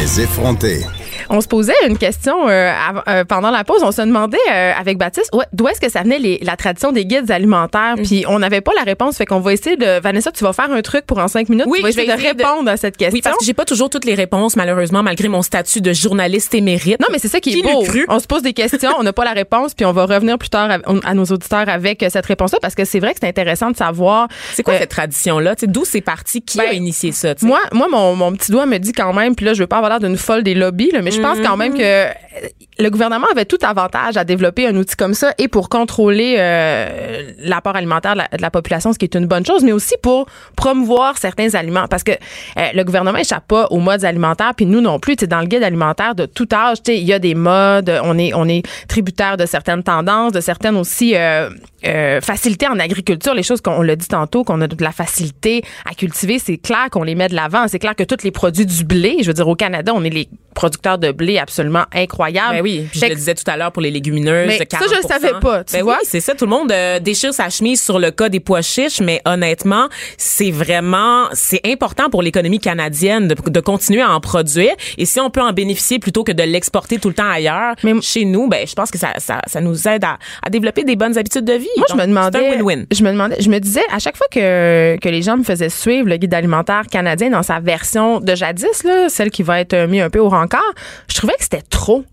Les 0.00 0.20
effronter. 0.22 0.84
On 1.30 1.40
se 1.40 1.48
posait 1.48 1.72
une 1.88 1.96
question 1.96 2.48
euh, 2.48 2.70
av- 2.72 3.02
euh, 3.08 3.24
pendant 3.24 3.50
la 3.50 3.64
pause. 3.64 3.82
On 3.82 3.92
se 3.92 4.02
demandait 4.02 4.36
euh, 4.52 4.72
avec 4.78 4.98
Baptiste 4.98 5.30
ouais, 5.32 5.44
d'où 5.52 5.68
est-ce 5.68 5.80
que 5.80 5.88
ça 5.88 6.02
venait 6.02 6.18
les- 6.18 6.38
la 6.42 6.56
tradition 6.56 6.92
des 6.92 7.04
guides 7.06 7.30
alimentaires? 7.30 7.94
Mm. 7.96 8.02
Puis 8.02 8.24
on 8.28 8.38
n'avait 8.40 8.60
pas 8.60 8.72
la 8.76 8.82
réponse. 8.82 9.16
Fait 9.16 9.26
qu'on 9.26 9.40
va 9.40 9.52
essayer 9.52 9.76
de. 9.76 10.00
Vanessa, 10.00 10.32
tu 10.32 10.44
vas 10.44 10.52
faire 10.52 10.70
un 10.72 10.82
truc 10.82 11.06
pour 11.06 11.18
en 11.18 11.28
cinq 11.28 11.48
minutes. 11.48 11.66
Oui, 11.68 11.78
tu 11.78 11.84
vas 11.84 11.90
je 11.92 11.96
vais 11.96 12.06
de 12.06 12.12
essayer 12.12 12.34
de- 12.34 12.42
répondre 12.42 12.68
à 12.70 12.76
cette 12.76 12.96
question. 12.96 13.14
Oui, 13.14 13.22
parce 13.22 13.36
que 13.38 13.44
j'ai 13.44 13.54
pas 13.54 13.64
toujours 13.64 13.88
toutes 13.90 14.04
les 14.04 14.14
réponses, 14.14 14.56
malheureusement, 14.56 15.02
malgré 15.02 15.28
mon 15.28 15.42
statut 15.42 15.80
de 15.80 15.92
journaliste 15.92 16.54
émérite. 16.54 17.00
Non, 17.00 17.06
mais 17.12 17.18
c'est 17.18 17.28
ça 17.28 17.40
qui, 17.40 17.52
Qui 17.52 17.60
est 17.60 17.62
beau. 17.62 17.82
cru? 17.82 18.04
On 18.08 18.18
se 18.18 18.26
pose 18.26 18.42
des 18.42 18.52
questions, 18.52 18.90
on 18.98 19.02
n'a 19.02 19.12
pas 19.12 19.24
la 19.24 19.32
réponse, 19.32 19.74
puis 19.74 19.86
on 19.86 19.92
va 19.92 20.06
revenir 20.06 20.36
plus 20.38 20.50
tard 20.50 20.68
à, 20.70 20.78
à 21.08 21.14
nos 21.14 21.24
auditeurs 21.26 21.68
avec 21.68 22.02
euh, 22.02 22.08
cette 22.10 22.26
réponse-là, 22.26 22.58
parce 22.60 22.74
que 22.74 22.84
c'est 22.84 22.98
vrai 23.00 23.12
que 23.12 23.18
c'est 23.20 23.28
intéressant 23.28 23.70
de 23.70 23.76
savoir. 23.76 24.26
C'est 24.54 24.62
quoi 24.64 24.74
euh, 24.74 24.78
cette 24.80 24.90
tradition-là? 24.90 25.54
D'où 25.62 25.84
c'est 25.84 26.00
parti? 26.00 26.42
Qui 26.42 26.60
a 26.60 26.64
Ben, 26.64 26.74
initié 26.74 27.12
ça? 27.12 27.34
tu 27.34 27.42
sais? 27.42 27.46
Moi, 27.46 27.60
moi 27.72 27.86
mon, 27.90 28.16
mon 28.16 28.32
petit 28.32 28.50
doigt 28.50 28.66
me 28.66 28.78
dit 28.78 28.92
quand 28.92 29.12
même, 29.12 29.34
puis 29.36 29.46
là, 29.46 29.54
je 29.54 29.60
veux 29.60 29.66
pas 29.66 29.76
avoir 29.76 29.90
l'air 29.90 30.00
d'une 30.00 30.16
folle 30.16 30.42
des 30.42 30.54
lobbies, 30.54 30.90
là, 30.90 31.02
mais 31.02 31.10
je 31.10 31.19
pense 31.22 31.38
quand 31.40 31.56
même 31.56 31.74
que 31.74 31.82
euh, 31.82 32.48
le 32.80 32.90
gouvernement 32.90 33.26
avait 33.30 33.44
tout 33.44 33.58
avantage 33.62 34.16
à 34.16 34.24
développer 34.24 34.66
un 34.66 34.74
outil 34.76 34.96
comme 34.96 35.14
ça 35.14 35.32
et 35.38 35.48
pour 35.48 35.68
contrôler 35.68 36.36
euh, 36.38 37.30
l'apport 37.38 37.76
alimentaire 37.76 38.14
de 38.14 38.22
la, 38.40 38.50
population, 38.50 38.92
ce 38.92 38.98
qui 38.98 39.04
est 39.04 39.14
une 39.14 39.26
bonne 39.26 39.44
chose, 39.44 39.62
mais 39.62 39.72
aussi 39.72 39.94
pour 40.02 40.26
promouvoir 40.56 41.18
certains 41.18 41.54
aliments. 41.54 41.86
Parce 41.88 42.02
que 42.02 42.12
euh, 42.12 42.68
le 42.74 42.82
gouvernement 42.84 43.18
échappe 43.18 43.46
pas 43.46 43.66
aux 43.70 43.78
modes 43.78 44.04
alimentaires, 44.04 44.54
puis 44.56 44.66
nous 44.66 44.80
non 44.80 44.98
plus. 44.98 45.16
Tu 45.16 45.22
sais, 45.22 45.26
dans 45.26 45.40
le 45.40 45.46
guide 45.46 45.62
alimentaire 45.62 46.14
de 46.14 46.26
tout 46.26 46.48
âge, 46.52 46.78
il 46.88 47.04
y 47.04 47.12
a 47.12 47.18
des 47.18 47.34
modes, 47.34 47.92
on 48.02 48.18
est, 48.18 48.32
on 48.34 48.48
est 48.48 48.62
tributaire 48.88 49.36
de 49.36 49.46
certaines 49.46 49.82
tendances, 49.82 50.32
de 50.32 50.40
certaines 50.40 50.76
aussi 50.76 51.14
euh, 51.14 51.50
euh, 51.86 52.20
facilités 52.20 52.68
en 52.68 52.78
agriculture, 52.78 53.32
les 53.32 53.42
choses 53.42 53.62
qu'on 53.62 53.80
l'a 53.80 53.96
dit 53.96 54.08
tantôt, 54.08 54.44
qu'on 54.44 54.60
a 54.60 54.66
de 54.66 54.84
la 54.84 54.92
facilité 54.92 55.62
à 55.88 55.94
cultiver, 55.94 56.38
c'est 56.38 56.58
clair 56.58 56.88
qu'on 56.90 57.02
les 57.02 57.14
met 57.14 57.28
de 57.28 57.34
l'avant. 57.34 57.68
C'est 57.68 57.78
clair 57.78 57.94
que 57.94 58.04
tous 58.04 58.22
les 58.22 58.30
produits 58.30 58.66
du 58.66 58.84
blé, 58.84 59.18
je 59.20 59.28
veux 59.28 59.32
dire, 59.32 59.48
au 59.48 59.54
Canada, 59.54 59.92
on 59.94 60.04
est 60.04 60.10
les 60.10 60.28
producteurs 60.54 60.98
de 60.98 61.10
blé 61.10 61.38
absolument 61.38 61.84
incroyables. 61.94 62.56
Ben 62.56 62.62
puis 62.90 63.00
je 63.00 63.06
le 63.06 63.14
disais 63.14 63.34
tout 63.34 63.44
à 63.46 63.56
l'heure 63.56 63.72
pour 63.72 63.82
les 63.82 63.90
légumineuses. 63.90 64.46
Mais 64.48 64.58
de 64.58 64.66
ça, 64.70 64.78
je 64.88 64.94
le 64.94 65.00
40%. 65.02 65.08
savais 65.08 65.32
pas, 65.40 65.64
tu 65.64 65.72
ben 65.74 65.82
vois? 65.82 65.98
Oui, 66.00 66.06
c'est 66.08 66.20
ça. 66.20 66.34
Tout 66.34 66.44
le 66.44 66.50
monde 66.50 66.70
euh, 66.72 66.98
déchire 67.00 67.32
sa 67.34 67.48
chemise 67.50 67.82
sur 67.82 67.98
le 67.98 68.10
cas 68.10 68.28
des 68.28 68.40
pois 68.40 68.62
chiches, 68.62 69.00
mais 69.00 69.20
honnêtement, 69.24 69.88
c'est 70.16 70.50
vraiment, 70.50 71.26
c'est 71.32 71.60
important 71.64 72.10
pour 72.10 72.22
l'économie 72.22 72.60
canadienne 72.60 73.28
de, 73.28 73.34
de 73.50 73.60
continuer 73.60 74.02
à 74.02 74.12
en 74.12 74.20
produire. 74.20 74.72
Et 74.98 75.04
si 75.06 75.20
on 75.20 75.30
peut 75.30 75.42
en 75.42 75.52
bénéficier 75.52 75.98
plutôt 75.98 76.24
que 76.24 76.32
de 76.32 76.42
l'exporter 76.42 76.98
tout 76.98 77.08
le 77.08 77.14
temps 77.14 77.30
ailleurs, 77.30 77.74
Mais- 77.82 78.00
chez 78.00 78.24
nous, 78.24 78.48
ben 78.48 78.66
je 78.66 78.74
pense 78.74 78.90
que 78.90 78.98
ça, 78.98 79.12
ça, 79.18 79.40
ça 79.46 79.60
nous 79.60 79.88
aide 79.88 80.04
à, 80.04 80.18
à 80.42 80.50
développer 80.50 80.84
des 80.84 80.96
bonnes 80.96 81.16
habitudes 81.18 81.44
de 81.44 81.52
vie. 81.54 81.68
Moi, 81.76 81.86
je 81.90 81.96
me 81.96 82.06
demandais. 82.06 82.56
Win-win. 82.56 82.86
Je 82.92 83.02
me 83.04 83.10
demandais, 83.12 83.36
je 83.40 83.48
me 83.48 83.58
disais, 83.58 83.82
à 83.92 83.98
chaque 83.98 84.16
fois 84.16 84.26
que, 84.30 84.96
que 85.00 85.08
les 85.08 85.22
gens 85.22 85.36
me 85.36 85.44
faisaient 85.44 85.68
suivre 85.68 86.08
le 86.08 86.16
guide 86.16 86.34
alimentaire 86.34 86.82
canadien 86.90 87.30
dans 87.30 87.42
sa 87.42 87.60
version 87.60 88.20
de 88.20 88.34
jadis, 88.34 88.82
là, 88.84 89.08
celle 89.08 89.30
qui 89.30 89.42
va 89.42 89.60
être 89.60 89.74
euh, 89.74 89.86
mise 89.86 90.02
un 90.02 90.10
peu 90.10 90.18
au 90.18 90.28
rencard, 90.28 90.60
je 91.08 91.14
trouvais 91.14 91.34
que 91.34 91.42
c'était 91.42 91.62
trop. 91.68 92.04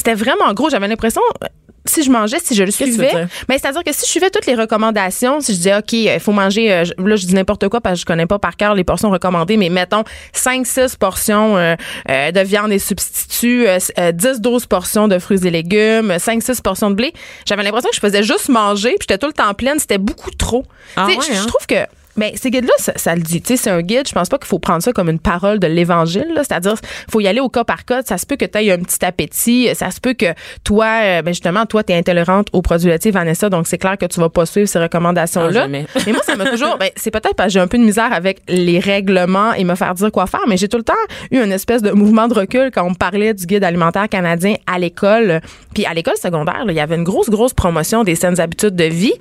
C'était 0.00 0.14
vraiment 0.14 0.52
gros. 0.54 0.70
J'avais 0.70 0.88
l'impression, 0.88 1.20
euh, 1.44 1.46
si 1.84 2.02
je 2.02 2.10
mangeais, 2.10 2.38
si 2.42 2.54
je 2.54 2.62
le 2.62 2.70
suivais, 2.70 3.10
dire? 3.10 3.28
mais 3.48 3.58
c'est-à-dire 3.58 3.84
que 3.84 3.92
si 3.92 4.06
je 4.06 4.10
suivais 4.10 4.30
toutes 4.30 4.46
les 4.46 4.54
recommandations, 4.54 5.40
si 5.40 5.52
je 5.52 5.56
disais, 5.58 5.76
OK, 5.76 5.92
il 5.92 6.20
faut 6.20 6.32
manger, 6.32 6.72
euh, 6.72 6.84
là, 6.98 7.16
je 7.16 7.26
dis 7.26 7.34
n'importe 7.34 7.68
quoi 7.68 7.80
parce 7.80 7.94
que 7.96 8.00
je 8.00 8.06
connais 8.06 8.26
pas 8.26 8.38
par 8.38 8.56
cœur 8.56 8.74
les 8.74 8.84
portions 8.84 9.10
recommandées, 9.10 9.56
mais 9.58 9.68
mettons 9.68 10.04
5-6 10.34 10.96
portions 10.96 11.56
euh, 11.58 11.74
euh, 12.10 12.30
de 12.32 12.40
viande 12.40 12.72
et 12.72 12.78
substituts, 12.78 13.66
euh, 13.68 13.78
10-12 14.12 14.66
portions 14.66 15.08
de 15.08 15.18
fruits 15.18 15.46
et 15.46 15.50
légumes, 15.50 16.12
5-6 16.16 16.62
portions 16.62 16.90
de 16.90 16.94
blé. 16.96 17.12
J'avais 17.46 17.62
l'impression 17.62 17.90
que 17.90 17.96
je 17.96 18.00
faisais 18.00 18.22
juste 18.22 18.48
manger, 18.48 18.90
puis 18.98 19.06
j'étais 19.08 19.18
tout 19.18 19.26
le 19.26 19.32
temps 19.32 19.52
pleine. 19.54 19.78
C'était 19.78 19.98
beaucoup 19.98 20.30
trop. 20.30 20.64
Ah 20.96 21.06
Tu 21.08 21.12
sais, 21.12 21.18
ouais, 21.18 21.24
je- 21.28 21.32
je 21.34 21.42
hein? 21.42 21.46
trouve 21.46 21.66
que 21.66 21.86
Mais 22.16 22.32
ces 22.36 22.50
guides-là, 22.50 22.72
ça, 22.78 22.92
ça 22.96 23.14
le 23.14 23.22
dit. 23.22 23.40
Tu 23.40 23.48
sais, 23.48 23.56
c'est 23.56 23.70
un 23.70 23.82
guide. 23.82 24.06
Je 24.08 24.12
pense 24.12 24.28
pas 24.28 24.38
qu'il 24.38 24.46
faut 24.48 24.58
prendre 24.58 24.82
ça 24.82 24.92
comme 24.92 25.08
une 25.08 25.18
parole 25.20 25.58
de 25.58 25.66
l'évangile. 25.66 26.26
là. 26.34 26.42
C'est-à-dire, 26.44 26.74
faut 27.10 27.20
y 27.20 27.28
aller 27.28 27.40
au 27.40 27.48
cas 27.48 27.64
par 27.64 27.84
cas. 27.84 28.02
Ça 28.04 28.18
se 28.18 28.26
peut 28.26 28.36
que 28.36 28.44
tu 28.44 28.58
aies 28.58 28.72
un 28.72 28.78
petit 28.78 29.04
appétit. 29.04 29.68
Ça 29.74 29.90
se 29.90 30.00
peut 30.00 30.14
que 30.14 30.26
toi, 30.64 30.86
euh, 31.02 31.22
ben 31.22 31.30
justement, 31.32 31.66
toi, 31.66 31.82
tu 31.84 31.92
es 31.92 31.96
intolérante 31.96 32.48
aux 32.52 32.62
produits 32.62 32.88
laitiers, 32.88 33.10
Vanessa. 33.12 33.48
Donc, 33.48 33.66
c'est 33.66 33.78
clair 33.78 33.96
que 33.96 34.06
tu 34.06 34.18
vas 34.20 34.28
pas 34.28 34.46
suivre 34.46 34.68
ces 34.68 34.78
Ah, 34.78 34.82
recommandations-là. 34.82 35.52
jamais. 35.52 35.86
mais 36.06 36.12
moi, 36.12 36.22
ça 36.24 36.36
m'a 36.36 36.46
toujours. 36.50 36.76
Ben, 36.78 36.90
c'est 36.96 37.10
peut-être 37.10 37.34
parce 37.34 37.48
que 37.48 37.52
j'ai 37.54 37.60
un 37.60 37.68
peu 37.68 37.78
de 37.78 37.84
misère 37.84 38.12
avec 38.12 38.40
les 38.48 38.78
règlements 38.78 39.52
et 39.52 39.64
me 39.64 39.74
faire 39.74 39.94
dire 39.94 40.10
quoi 40.10 40.26
faire. 40.26 40.40
Mais 40.48 40.56
j'ai 40.56 40.68
tout 40.68 40.78
le 40.78 40.82
temps 40.84 40.92
eu 41.30 41.38
une 41.42 41.52
espèce 41.52 41.82
de 41.82 41.90
mouvement 41.92 42.26
de 42.28 42.34
recul 42.34 42.70
quand 42.72 42.84
on 42.84 42.90
me 42.90 42.94
parlait 42.94 43.34
du 43.34 43.46
guide 43.46 43.64
alimentaire 43.64 44.08
canadien 44.08 44.54
à 44.66 44.78
l'école. 44.78 45.40
Puis 45.74 45.86
à 45.86 45.94
l'école 45.94 46.16
secondaire, 46.16 46.64
il 46.68 46.74
y 46.74 46.80
avait 46.80 46.96
une 46.96 47.04
grosse, 47.04 47.30
grosse 47.30 47.54
promotion 47.54 48.02
des 48.04 48.14
saines 48.14 48.40
habitudes 48.40 48.74
de 48.76 48.84
vie. 48.84 49.12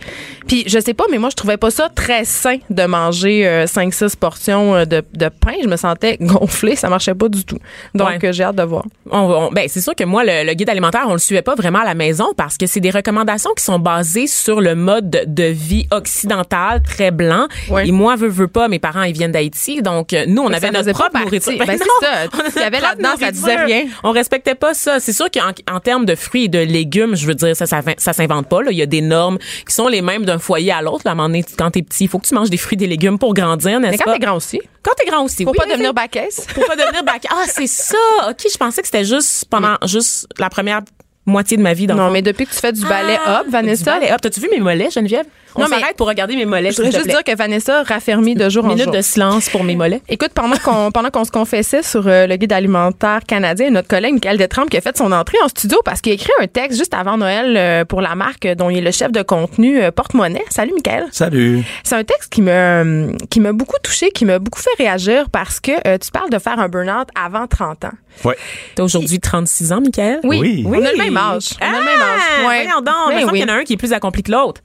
Puis 0.47 0.63
je 0.67 0.79
sais 0.79 0.93
pas, 0.93 1.05
mais 1.11 1.17
moi, 1.17 1.29
je 1.29 1.35
trouvais 1.35 1.57
pas 1.57 1.69
ça 1.71 1.89
très 1.93 2.25
sain 2.25 2.57
de 2.69 2.78
manger 2.87 3.47
euh, 3.47 3.65
5-6 3.65 4.15
portions 4.15 4.75
euh, 4.75 4.85
de, 4.85 5.03
de 5.13 5.29
pain. 5.29 5.53
Je 5.63 5.67
me 5.67 5.75
sentais 5.77 6.17
gonflée. 6.21 6.75
Ça 6.75 6.89
marchait 6.89 7.13
pas 7.15 7.29
du 7.29 7.43
tout. 7.45 7.57
Donc, 7.95 8.07
Ouais. 8.09 8.19
euh, 8.25 8.31
j'ai 8.31 8.43
hâte 8.43 8.55
de 8.55 8.63
voir. 8.63 8.83
On- 9.11 9.17
on- 9.19 9.51
ben, 9.51 9.65
c'est 9.67 9.81
sûr 9.81 9.95
que 9.95 10.03
moi, 10.03 10.23
le, 10.23 10.45
le 10.45 10.53
guide 10.53 10.69
alimentaire, 10.69 11.05
on 11.07 11.13
le 11.13 11.19
suivait 11.19 11.41
pas 11.41 11.55
vraiment 11.55 11.79
à 11.79 11.85
la 11.85 11.93
maison 11.95 12.27
parce 12.37 12.57
que 12.57 12.65
c'est 12.67 12.79
des 12.79 12.89
recommandations 12.91 13.51
qui 13.57 13.63
sont 13.63 13.79
basées 13.79 14.27
sur 14.27 14.61
le 14.61 14.75
mode 14.75 15.09
de, 15.09 15.21
de 15.25 15.43
vie 15.43 15.87
occidental, 15.91 16.81
très 16.83 17.11
blanc. 17.11 17.47
Ouais. 17.69 17.87
Et 17.87 17.91
moi, 17.91 18.15
veux, 18.15 18.27
veux 18.27 18.47
pas, 18.47 18.67
mes 18.67 18.79
parents, 18.79 19.03
ils 19.03 19.13
viennent 19.13 19.31
d'Haïti. 19.31 19.81
Donc, 19.81 20.13
euh, 20.13 20.25
nous, 20.27 20.41
on 20.41 20.47
avait 20.47 20.59
ça 20.67 20.71
notre 20.71 20.79
faisait 20.79 20.91
pas 20.93 21.09
propre 21.09 21.19
nourriture. 21.25 21.53
Ben, 21.57 21.65
c'est 21.77 22.05
ça. 22.05 22.61
y 22.61 22.63
avait 22.63 22.77
notre 22.79 22.89
là-dedans, 22.89 23.09
ça 23.19 23.31
disait 23.31 23.55
rien. 23.63 23.83
On 24.03 24.11
respectait 24.11 24.55
pas 24.55 24.73
ça. 24.73 24.99
C'est 24.99 25.13
sûr 25.13 25.27
qu'en 25.31 25.51
en 25.73 25.79
termes 25.79 26.05
de 26.05 26.15
fruits 26.15 26.45
et 26.45 26.47
de 26.49 26.59
légumes, 26.59 27.15
je 27.15 27.25
veux 27.25 27.35
dire, 27.35 27.55
ça, 27.55 27.65
ça, 27.65 27.81
ça 27.97 28.13
s'invente 28.13 28.47
pas. 28.47 28.61
Là. 28.61 28.71
Il 28.71 28.77
y 28.77 28.81
a 28.81 28.85
des 28.85 29.01
normes 29.01 29.37
qui 29.67 29.73
sont 29.73 29.87
les 29.87 30.01
mêmes 30.01 30.25
d'un 30.25 30.39
foyer 30.39 30.71
à 30.71 30.81
l'autre. 30.81 31.07
À 31.07 31.11
un 31.11 31.15
moment 31.15 31.27
donné, 31.29 31.43
quand 31.57 31.71
t'es 31.71 31.81
petit, 31.81 32.05
il 32.05 32.07
faut 32.09 32.19
que 32.19 32.27
tu 32.27 32.33
manges 32.35 32.49
des 32.49 32.57
fruits 32.57 32.68
des 32.77 32.87
légumes 32.87 33.17
pour 33.19 33.33
grandir, 33.33 33.79
n'est-ce 33.79 33.91
Mais 33.91 33.97
quand 33.97 34.05
pas? 34.05 34.13
t'es 34.13 34.19
grand 34.19 34.35
aussi, 34.35 34.59
Quand 34.83 34.91
t'es 34.97 35.05
grand 35.05 35.23
aussi. 35.23 35.43
faut 35.43 35.51
oui, 35.51 35.57
pas 35.57 35.65
devenir 35.65 35.93
bacaisse. 35.93 36.45
Pour 36.53 36.65
pas 36.65 36.75
devenir 36.75 37.03
bac. 37.03 37.25
Ah, 37.29 37.43
c'est 37.47 37.67
ça. 37.67 37.97
OK, 38.29 38.45
je 38.51 38.57
pensais 38.57 38.81
que 38.81 38.87
c'était 38.87 39.05
juste 39.05 39.45
pendant 39.49 39.75
juste 39.85 40.27
la 40.37 40.49
première 40.49 40.81
moitié 41.29 41.55
de 41.57 41.61
ma 41.61 41.73
vie 41.73 41.87
dans 41.87 41.93
le 41.95 41.99
Non, 42.01 42.07
fond. 42.07 42.13
mais 42.13 42.21
depuis 42.21 42.45
que 42.45 42.51
tu 42.51 42.59
fais 42.59 42.71
du 42.73 42.81
ballet 42.85 43.17
Ah, 43.25 43.41
hop, 43.41 43.51
Vanessa. 43.51 43.93
Du 43.93 43.99
ballet 43.99 44.11
hop. 44.13 44.21
T'as-tu 44.21 44.39
vu 44.41 44.49
mes 44.51 44.59
mollets, 44.59 44.89
Geneviève? 44.91 45.25
On 45.55 45.61
Non, 45.63 45.67
mais- 45.69 45.79
s'arrête 45.79 45.97
pour 45.97 46.07
regarder 46.07 46.35
mes 46.35 46.45
mollets. 46.45 46.71
Je 46.71 46.77
voudrais 46.81 46.91
juste 46.91 47.07
dire 47.09 47.23
que 47.23 47.35
Vanessa 47.35 47.81
raffermit 47.83 48.35
de 48.35 48.47
jour 48.49 48.65
en 48.65 48.67
minute 48.69 48.83
jour. 48.85 48.93
de 48.93 49.01
silence 49.01 49.49
pour 49.49 49.63
mes 49.63 49.75
mollets. 49.75 50.01
Écoute, 50.07 50.29
pendant 50.35 50.57
qu'on 50.57 50.91
pendant 50.93 51.09
qu'on 51.09 51.25
se 51.25 51.31
confessait 51.31 51.81
sur 51.81 52.07
euh, 52.07 52.27
le 52.27 52.35
guide 52.35 52.53
alimentaire 52.53 53.21
canadien, 53.27 53.71
notre 53.71 53.87
collègue 53.87 54.13
Michael 54.13 54.37
Détrempe 54.37 54.69
qui 54.69 54.77
a 54.77 54.81
fait 54.81 54.95
son 54.95 55.11
entrée 55.11 55.37
en 55.43 55.47
studio 55.47 55.79
parce 55.83 56.01
qu'il 56.01 56.11
a 56.11 56.15
écrit 56.15 56.31
un 56.39 56.45
texte 56.45 56.77
juste 56.77 56.93
avant 56.93 57.17
Noël 57.17 57.55
euh, 57.57 57.83
pour 57.83 58.01
la 58.01 58.13
marque 58.13 58.47
dont 58.57 58.69
il 58.69 58.77
est 58.77 58.81
le 58.81 58.91
chef 58.91 59.11
de 59.11 59.23
contenu 59.23 59.81
euh, 59.81 59.89
Porte-Monnaie. 59.91 60.45
Salut 60.51 60.73
Michael. 60.73 61.05
Salut. 61.11 61.63
C'est 61.83 61.95
un 61.95 62.03
texte 62.03 62.31
qui 62.31 62.43
me 62.43 63.11
qui 63.31 63.39
m'a 63.39 63.51
beaucoup 63.51 63.77
touché, 63.81 64.11
qui 64.11 64.25
m'a 64.25 64.37
beaucoup 64.37 64.59
fait 64.61 64.69
réagir 64.77 65.29
parce 65.31 65.59
que 65.59 65.71
euh, 65.87 65.97
tu 65.97 66.11
parles 66.11 66.29
de 66.29 66.37
faire 66.37 66.59
un 66.59 66.69
burn-out 66.69 67.07
avant 67.19 67.47
30 67.47 67.85
ans. 67.85 67.91
Ouais. 68.25 68.35
T'as 68.75 68.83
aujourd'hui 68.83 69.19
36 69.19 69.71
ans, 69.71 69.81
Michael? 69.81 70.19
Oui, 70.23 70.39
Oui. 70.41 70.63
on 70.67 70.73
a 70.85 70.91
le 70.91 70.97
même 70.97 71.17
âge. 71.19 71.49
On 71.61 71.65
a 71.65 71.79
le 71.79 71.85
même 71.85 72.01
âge. 72.01 72.21
Ah, 72.41 72.47
Ouais. 72.47 72.63
Voyons 72.65 72.81
donc, 72.81 72.95
il 73.07 73.09
Ben 73.09 73.15
me 73.15 73.19
semble 73.21 73.31
oui. 73.33 73.39
qu'il 73.39 73.49
y 73.49 73.51
en 73.51 73.55
a 73.55 73.57
un 73.59 73.63
qui 73.63 73.73
est 73.73 73.77
plus 73.77 73.93
accompli 73.93 74.23
que 74.23 74.31
l'autre. 74.31 74.61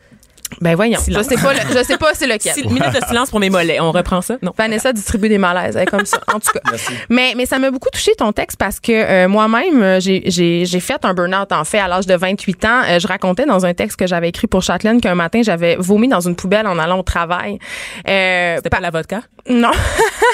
Ben 0.60 0.76
voyons, 0.76 1.00
je 1.08 1.20
sais 1.22 1.36
pas, 1.36 1.52
le- 1.52 1.76
je 1.76 1.82
sais 1.82 1.96
pas 1.96 2.10
c'est 2.14 2.26
lequel. 2.28 2.52
Six 2.52 2.64
minutes 2.68 2.92
de 2.94 3.04
silence 3.08 3.30
pour 3.30 3.40
mes 3.40 3.50
mollets. 3.50 3.80
On 3.80 3.90
reprend 3.90 4.20
ça? 4.20 4.36
Non. 4.40 4.52
Vanessa 4.56 4.92
distribue 4.92 5.28
des 5.28 5.38
malaises, 5.38 5.74
elle 5.74 5.82
est 5.82 5.86
comme 5.86 6.04
ça. 6.06 6.18
En 6.32 6.38
tout 6.38 6.52
cas. 6.52 6.60
Mais, 7.08 7.32
mais 7.36 7.44
ça 7.44 7.58
m'a 7.58 7.70
beaucoup 7.72 7.88
touché 7.90 8.12
ton 8.16 8.30
texte 8.30 8.56
parce 8.58 8.78
que 8.78 8.92
euh, 8.92 9.26
moi-même, 9.26 9.82
euh, 9.82 10.00
j'ai- 10.00 10.22
j'ai 10.26 10.64
j'ai 10.64 10.80
fait 10.80 11.04
un 11.04 11.12
burn-out 11.14 11.50
en 11.50 11.64
fait 11.64 11.78
à 11.80 11.88
l'âge 11.88 12.06
de 12.06 12.14
28 12.14 12.64
ans. 12.66 12.82
Euh, 12.86 12.98
je 13.00 13.08
racontais 13.08 13.46
dans 13.46 13.66
un 13.66 13.74
texte 13.74 13.98
que 13.98 14.06
j'avais 14.06 14.28
écrit 14.28 14.46
pour 14.46 14.62
Châtelaine 14.62 15.00
qu'un 15.00 15.16
matin, 15.16 15.40
j'avais 15.42 15.76
vomi 15.80 16.06
dans 16.08 16.20
une 16.20 16.36
poubelle 16.36 16.68
en 16.68 16.78
allant 16.78 17.00
au 17.00 17.02
travail. 17.02 17.58
Euh, 18.06 18.56
C'était 18.56 18.70
pas 18.70 18.80
la 18.80 18.90
vodka? 18.90 19.22
Non. 19.48 19.70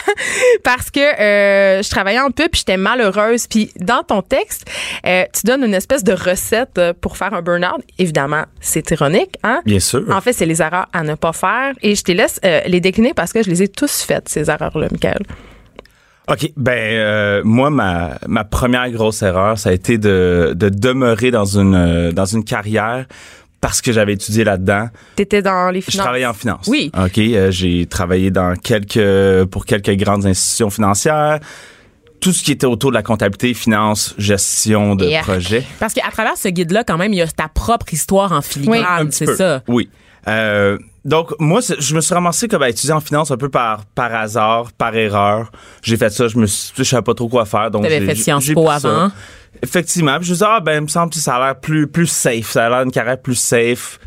Parce 0.64 0.90
que 0.90 1.00
euh, 1.00 1.82
je 1.82 1.90
travaillais 1.90 2.20
en 2.20 2.30
pub 2.30 2.48
puis 2.50 2.60
j'étais 2.60 2.76
malheureuse. 2.76 3.46
Puis 3.46 3.72
dans 3.78 4.02
ton 4.02 4.22
texte, 4.22 4.70
euh, 5.06 5.24
tu 5.32 5.46
donnes 5.46 5.64
une 5.64 5.74
espèce 5.74 6.04
de 6.04 6.12
recette 6.12 6.78
euh, 6.78 6.92
pour 6.98 7.16
faire 7.16 7.34
un 7.34 7.42
burn-out. 7.42 7.82
Évidemment, 7.98 8.44
c'est 8.60 8.90
ironique, 8.90 9.36
hein? 9.42 9.62
Bien 9.64 9.80
sûr. 9.80 10.04
En 10.10 10.20
fait, 10.20 10.32
c'est 10.32 10.46
les 10.46 10.62
erreurs 10.62 10.86
à 10.92 11.02
ne 11.02 11.14
pas 11.14 11.32
faire. 11.32 11.74
Et 11.82 11.94
je 11.94 12.04
te 12.04 12.12
laisse 12.12 12.40
euh, 12.44 12.60
les 12.66 12.80
décliner 12.80 13.14
parce 13.14 13.32
que 13.32 13.42
je 13.42 13.50
les 13.50 13.62
ai 13.62 13.68
tous 13.68 14.02
faites, 14.02 14.28
ces 14.28 14.48
erreurs-là, 14.48 14.88
Michael. 14.90 15.22
OK. 16.30 16.52
Ben, 16.56 16.72
euh, 16.72 17.42
moi, 17.44 17.70
ma, 17.70 18.18
ma 18.28 18.44
première 18.44 18.88
grosse 18.90 19.22
erreur, 19.22 19.58
ça 19.58 19.70
a 19.70 19.72
été 19.72 19.98
de, 19.98 20.52
de 20.54 20.68
demeurer 20.68 21.32
dans 21.32 21.44
une, 21.44 21.74
euh, 21.74 22.12
dans 22.12 22.24
une 22.24 22.44
carrière 22.44 23.06
parce 23.60 23.82
que 23.82 23.92
j'avais 23.92 24.14
étudié 24.14 24.44
là-dedans. 24.44 24.88
T'étais 25.16 25.42
dans 25.42 25.70
les 25.70 25.80
Je 25.80 25.90
finances. 25.90 26.04
travaillais 26.04 26.26
en 26.26 26.32
finance. 26.34 26.66
Oui. 26.66 26.90
OK. 26.96 27.18
euh, 27.18 27.50
j'ai 27.50 27.86
travaillé 27.86 28.30
dans 28.30 28.54
quelques, 28.56 29.44
pour 29.50 29.66
quelques 29.66 29.96
grandes 29.96 30.24
institutions 30.26 30.70
financières. 30.70 31.40
Tout 32.20 32.32
ce 32.32 32.42
qui 32.44 32.52
était 32.52 32.66
autour 32.66 32.90
de 32.90 32.96
la 32.96 33.02
comptabilité, 33.02 33.54
finance, 33.54 34.14
gestion 34.18 34.94
de 34.94 35.06
Yeah. 35.06 35.22
projet. 35.22 35.64
Parce 35.78 35.94
qu'à 35.94 36.10
travers 36.10 36.36
ce 36.36 36.48
guide-là, 36.48 36.84
quand 36.84 36.98
même, 36.98 37.12
il 37.14 37.16
y 37.16 37.22
a 37.22 37.26
ta 37.26 37.48
propre 37.48 37.92
histoire 37.94 38.32
en 38.32 38.42
filigrane. 38.42 39.08
Petit 39.08 39.16
c'est 39.24 39.36
ça. 39.36 39.62
Oui. 39.68 39.88
Euh, 40.28 40.78
donc 41.04 41.32
moi, 41.38 41.60
je 41.78 41.94
me 41.94 42.00
suis 42.00 42.14
ramassé 42.14 42.46
comme 42.46 42.62
à 42.62 42.68
étudier 42.68 42.92
en 42.92 43.00
finance 43.00 43.30
un 43.30 43.36
peu 43.36 43.48
par 43.48 43.84
par 43.86 44.14
hasard, 44.14 44.72
par 44.72 44.94
erreur. 44.94 45.50
J'ai 45.82 45.96
fait 45.96 46.10
ça, 46.10 46.28
je 46.28 46.36
me 46.38 46.46
suis, 46.46 46.72
je 46.76 46.82
savais 46.82 47.02
pas 47.02 47.14
trop 47.14 47.28
quoi 47.28 47.44
faire, 47.46 47.70
donc 47.70 47.82
T'avais 47.84 48.00
j'ai- 48.00 48.06
fait 48.06 48.14
Sciences 48.16 48.50
Po 48.52 48.64
pris 48.64 48.80
ça. 48.80 48.88
avant. 48.88 49.10
Effectivement, 49.62 50.16
puis 50.18 50.26
je 50.26 50.30
me 50.32 50.36
suis 50.36 50.44
dit, 50.44 50.50
ah 50.50 50.60
ben, 50.60 50.74
il 50.76 50.82
me 50.82 50.88
semble 50.88 51.12
que 51.12 51.18
ça 51.18 51.36
a 51.36 51.44
l'air 51.46 51.60
plus 51.60 51.86
plus 51.86 52.06
safe, 52.06 52.50
ça 52.50 52.66
a 52.66 52.68
l'air 52.68 52.82
une 52.82 52.92
carrière 52.92 53.20
plus 53.20 53.34
safe. 53.34 53.98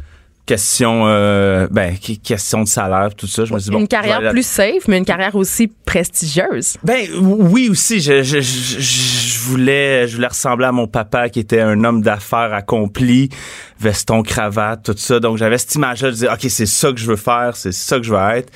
Question, 0.46 1.04
euh, 1.08 1.68
ben, 1.72 1.96
question 2.22 2.64
de 2.64 2.68
salaire, 2.68 3.16
tout 3.16 3.28
ça. 3.28 3.46
Je 3.46 3.54
me 3.54 3.60
dit, 3.60 3.70
bon, 3.70 3.80
une 3.80 3.88
carrière 3.88 4.20
là- 4.20 4.32
plus 4.32 4.46
safe, 4.46 4.90
mais 4.90 4.98
une 4.98 5.06
carrière 5.06 5.36
aussi 5.36 5.68
prestigieuse. 5.86 6.76
ben 6.84 7.08
oui 7.18 7.70
aussi, 7.70 8.02
je, 8.02 8.24
je, 8.24 8.42
je, 8.42 8.80
je 8.82 9.40
voulais 9.40 10.06
je 10.06 10.16
voulais 10.16 10.28
ressembler 10.28 10.66
à 10.66 10.74
mon 10.74 10.86
papa 10.88 11.30
qui 11.30 11.40
était 11.40 11.62
un 11.62 11.82
homme 11.86 12.02
d'affaires 12.02 12.54
accompli, 12.54 13.30
veston, 13.80 14.22
cravate, 14.22 14.84
tout 14.84 14.96
ça. 14.98 15.22
Donc 15.22 15.38
j'avais 15.38 15.58
cette 15.58 15.76
image-là 15.76 16.12
de 16.12 16.16
dire 16.16 16.32
OK, 16.34 16.46
c'est 16.50 16.66
ça 16.66 16.92
que 16.92 16.98
je 17.00 17.06
veux 17.08 17.16
faire, 17.16 17.56
c'est 17.56 17.72
ça 17.72 17.98
que 17.98 18.04
je 18.04 18.14
veux 18.14 18.36
être. 18.36 18.52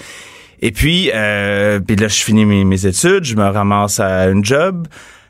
Et 0.62 0.72
puis 0.72 1.10
euh, 1.16 1.80
puis 1.80 1.96
là 1.96 2.10
je 2.10 2.22
finis 2.22 2.46
mes, 2.46 2.66
mes 2.66 2.86
études, 2.86 3.24
je 3.24 3.36
me 3.38 3.48
ramasse 3.48 4.02
à 4.02 4.26
une 4.28 4.44
job. 4.44 4.88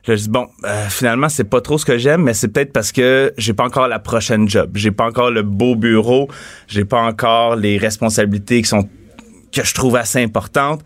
Là, 0.07 0.15
je 0.15 0.21
dis 0.21 0.29
bon, 0.29 0.47
euh, 0.63 0.87
finalement 0.89 1.29
c'est 1.29 1.43
pas 1.43 1.61
trop 1.61 1.77
ce 1.77 1.85
que 1.85 1.97
j'aime, 1.97 2.23
mais 2.23 2.33
c'est 2.33 2.47
peut-être 2.47 2.71
parce 2.71 2.91
que 2.91 3.33
j'ai 3.37 3.53
pas 3.53 3.65
encore 3.65 3.87
la 3.87 3.99
prochaine 3.99 4.47
job, 4.47 4.71
j'ai 4.75 4.91
pas 4.91 5.05
encore 5.05 5.31
le 5.31 5.43
beau 5.43 5.75
bureau, 5.75 6.29
j'ai 6.67 6.85
pas 6.85 7.01
encore 7.01 7.55
les 7.55 7.77
responsabilités 7.77 8.61
qui 8.61 8.69
sont 8.69 8.87
que 9.51 9.63
je 9.63 9.73
trouve 9.73 9.95
assez 9.95 10.21
importantes. 10.21 10.81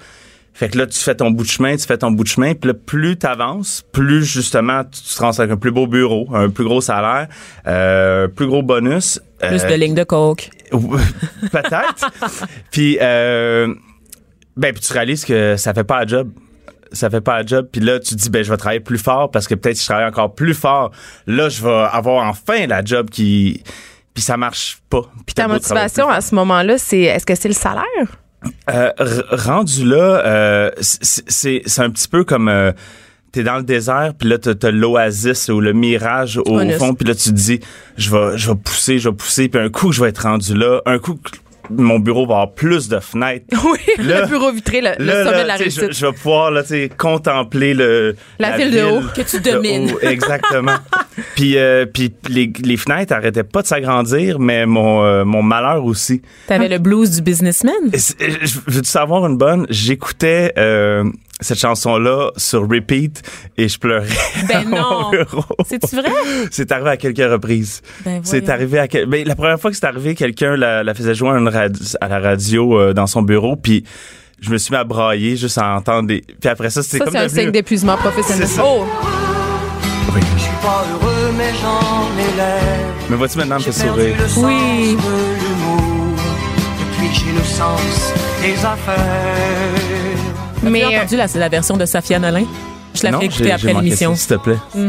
Fait 0.54 0.70
que 0.70 0.78
là, 0.78 0.86
tu 0.86 1.00
fais 1.00 1.16
ton 1.16 1.32
bout 1.32 1.44
de 1.44 1.50
chemin, 1.50 1.76
tu 1.76 1.86
fais 1.86 1.98
ton 1.98 2.12
bout 2.12 2.24
de 2.24 2.30
chemin, 2.30 2.54
puis 2.54 2.68
là, 2.68 2.74
plus 2.74 3.18
t'avances, 3.18 3.84
plus 3.92 4.26
justement, 4.26 4.84
tu 4.84 5.02
te 5.02 5.22
rends 5.22 5.40
avec 5.40 5.52
un 5.52 5.58
plus 5.58 5.72
beau 5.72 5.88
bureau, 5.88 6.28
un 6.34 6.50
plus 6.50 6.66
gros 6.66 6.82
salaire, 6.82 7.28
euh, 7.68 8.28
plus 8.28 8.48
gros 8.48 8.62
bonus. 8.62 9.22
Plus 9.40 9.64
euh, 9.64 9.70
de 9.70 9.74
lignes 9.76 9.96
de 9.96 10.04
coke. 10.04 10.50
Peut-être. 10.72 12.12
puis, 12.70 12.98
euh, 13.02 13.74
ben, 14.58 14.74
puis 14.74 14.82
tu 14.82 14.94
réalises 14.94 15.26
que 15.26 15.56
ça 15.56 15.74
fait 15.74 15.86
pas 15.86 16.02
un 16.02 16.08
job. 16.08 16.30
Ça 16.92 17.10
fait 17.10 17.22
pas 17.22 17.38
un 17.40 17.46
job. 17.46 17.68
Puis 17.72 17.82
là, 17.82 18.00
tu 18.00 18.16
te 18.16 18.20
dis, 18.22 18.30
ben, 18.30 18.44
je 18.44 18.50
vais 18.52 18.58
travailler 18.58 18.80
plus 18.82 18.98
fort 18.98 19.32
parce 19.32 19.48
que 19.48 19.56
peut-être 19.56 19.76
si 19.78 19.84
je 19.84 19.88
travaille 19.90 20.08
encore 20.08 20.34
plus 20.36 20.54
fort, 20.54 20.92
là, 21.28 21.50
je 21.50 21.64
vais 21.64 21.86
avoir 21.92 22.28
enfin 22.28 22.68
la 22.68 22.84
job 22.84 23.10
qui. 23.10 23.64
Puis 24.14 24.22
ça 24.24 24.36
marche 24.38 24.80
pas. 24.90 25.04
Puis 25.26 25.34
ta 25.36 25.48
motivation 25.48 26.10
à 26.10 26.20
ce 26.22 26.36
moment-là, 26.36 26.78
c'est 26.78 27.00
est-ce 27.02 27.26
que 27.26 27.36
c'est 27.36 27.48
le 27.48 27.54
salaire? 27.54 27.86
Euh, 28.70 28.92
rendu 29.32 29.86
là, 29.86 30.22
euh, 30.26 30.72
c'est- 30.82 31.80
un 31.80 31.90
petit 31.92 32.08
peu 32.08 32.24
comme 32.24 32.50
euh, 32.50 32.72
t'es 33.32 33.44
dans 33.44 33.58
le 33.58 33.64
désert, 33.64 34.14
puis 34.18 34.28
là 34.28 34.38
t'as 34.40 34.72
l'oasis 34.72 35.48
ou 35.50 35.62
le 35.62 35.74
mirage 35.74 36.40
au 36.46 36.60
fond, 36.78 36.94
puis 36.96 37.08
là 37.08 37.14
tu 37.16 37.30
te 37.30 37.36
dis 37.36 37.60
je 37.98 38.10
vais 38.12 38.38
je 38.38 38.50
vais 38.50 38.56
pousser, 38.58 38.98
je 39.00 39.10
vais 39.10 39.16
pousser, 39.16 39.48
puis 39.48 39.62
un 39.62 39.70
coup 39.70 39.92
je 39.92 40.02
vais 40.02 40.10
être 40.10 40.24
rendu 40.24 40.56
là, 40.56 40.82
un 40.88 40.98
coup 41.00 41.20
mon 41.78 42.00
bureau 42.00 42.26
va 42.26 42.36
avoir 42.36 42.52
plus 42.52 42.88
de 42.90 43.00
fenêtres. 43.00 43.46
Oui, 43.64 43.78
Là- 44.06 44.22
le 44.22 44.28
bureau 44.28 44.52
vitré, 44.52 44.82
le, 44.82 44.88
sommet 44.98 45.06
là, 45.06 45.44
de 45.44 45.48
la 45.48 45.56
je, 45.58 45.62
réussite. 45.64 45.94
je 45.94 46.06
vais 46.06 46.12
pouvoir 46.14 46.52
là, 46.52 46.64
contempler 46.98 47.74
le 47.74 48.16
La 48.40 48.58
ville 48.58 48.72
de 48.72 48.82
haut. 48.84 49.02
Que 49.16 49.22
tu 49.22 49.40
domines. 49.40 49.92
haut, 49.92 50.00
exactement. 50.08 50.76
puis 51.36 51.58
euh, 51.58 51.86
puis 51.86 52.14
les, 52.30 52.52
les 52.64 52.78
fenêtres 52.78 53.14
arrêtaient 53.14 53.44
pas 53.44 53.62
de 53.62 53.68
s'agrandir, 53.68 54.40
mais 54.40 54.66
mon 54.66 55.04
euh, 55.04 55.24
mon 55.26 55.42
malheur 55.44 55.86
aussi. 55.86 56.22
T'avais 56.48 56.70
le 56.70 56.80
blues 56.80 57.12
du 57.12 57.22
businessman? 57.22 57.74
Je 57.94 58.60
veux 58.68 58.84
savoir 58.84 59.26
une 59.28 59.38
bonne? 59.38 59.66
J'écoutais 59.70 60.54
euh, 60.58 61.04
cette 61.42 61.58
chanson-là 61.60 62.30
sur 62.38 62.62
repeat 62.70 63.22
et 63.58 63.68
je 63.68 63.78
pleurais. 63.80 64.08
Ben 64.48 64.70
non. 64.70 65.12
C'est-tu 65.68 65.96
vrai? 65.98 66.10
C'est 66.52 66.72
arrivé 66.72 66.90
à 66.92 66.98
quelques 66.98 67.32
reprises. 67.32 67.82
Ben 68.06 68.22
c'est 68.24 68.48
arrivé 68.50 68.80
à 68.80 68.88
quel- 68.88 69.06
ben, 69.08 69.28
la 69.28 69.36
première 69.36 69.60
fois 69.60 69.72
que 69.72 69.78
c'est 69.78 69.86
arrivé, 69.86 70.16
quelqu'un 70.16 70.56
la, 70.56 70.84
la 70.84 70.94
faisait 70.94 71.16
jouer 71.16 71.30
à, 71.32 71.38
une 71.38 71.50
radi- 71.50 71.96
à 72.00 72.08
la 72.08 72.20
radio 72.20 72.80
euh, 72.80 72.94
dans 72.94 73.08
son 73.08 73.22
bureau, 73.24 73.56
puis 73.56 73.84
je 74.40 74.50
me 74.52 74.58
suis 74.58 74.72
mis 74.72 74.78
à 74.78 74.84
brailler 74.84 75.36
juste 75.36 75.58
à 75.58 75.76
entendre 75.76 76.08
des. 76.08 76.22
Puis 76.40 76.50
après 76.50 76.70
ça, 76.70 76.82
c'était 76.84 77.00
Ça, 77.00 77.04
comme 77.06 77.14
c'est 77.14 77.20
un 77.20 77.26
devenu- 77.28 77.42
signe 77.42 77.52
d'épuisement 77.52 77.98
professionnel. 77.98 78.48
C'est 78.48 78.56
ça. 78.56 78.64
Oh! 78.66 78.86
Oui. 80.14 80.22
pas 80.62 80.84
heureux, 80.94 81.32
mais 81.38 81.52
j'en 81.62 82.08
ai 82.20 82.36
l'air. 82.38 82.62
Mais 83.10 83.16
vois-tu 83.18 83.38
maintenant 83.38 83.56
me 83.58 83.62
J'ai 83.62 83.72
sourire? 83.72 84.16
le 84.20 84.28
sens 84.28 84.44
Oui. 84.44 84.96
de 84.96 85.02
l'humour. 85.42 86.18
figer 87.00 87.32
le 87.36 87.44
sens 87.44 88.14
des 88.42 88.54
affaires. 88.66 89.81
Mais, 90.64 90.80
Tu 90.80 90.86
as 90.86 90.90
euh, 90.90 90.98
entendu 91.00 91.18
la, 91.18 91.28
la 91.40 91.50
version 91.50 91.78
de 91.78 91.86
Safia 91.86 92.20
Nolin? 92.20 92.46
Je 92.94 93.04
la 93.04 93.10
écouter 93.24 93.44
j'ai- 93.46 93.52
après 93.52 93.74
l'émission. 93.74 94.16
S'il 94.16 94.28
te 94.38 94.42
plaît. 94.42 94.58
mais 94.76 94.84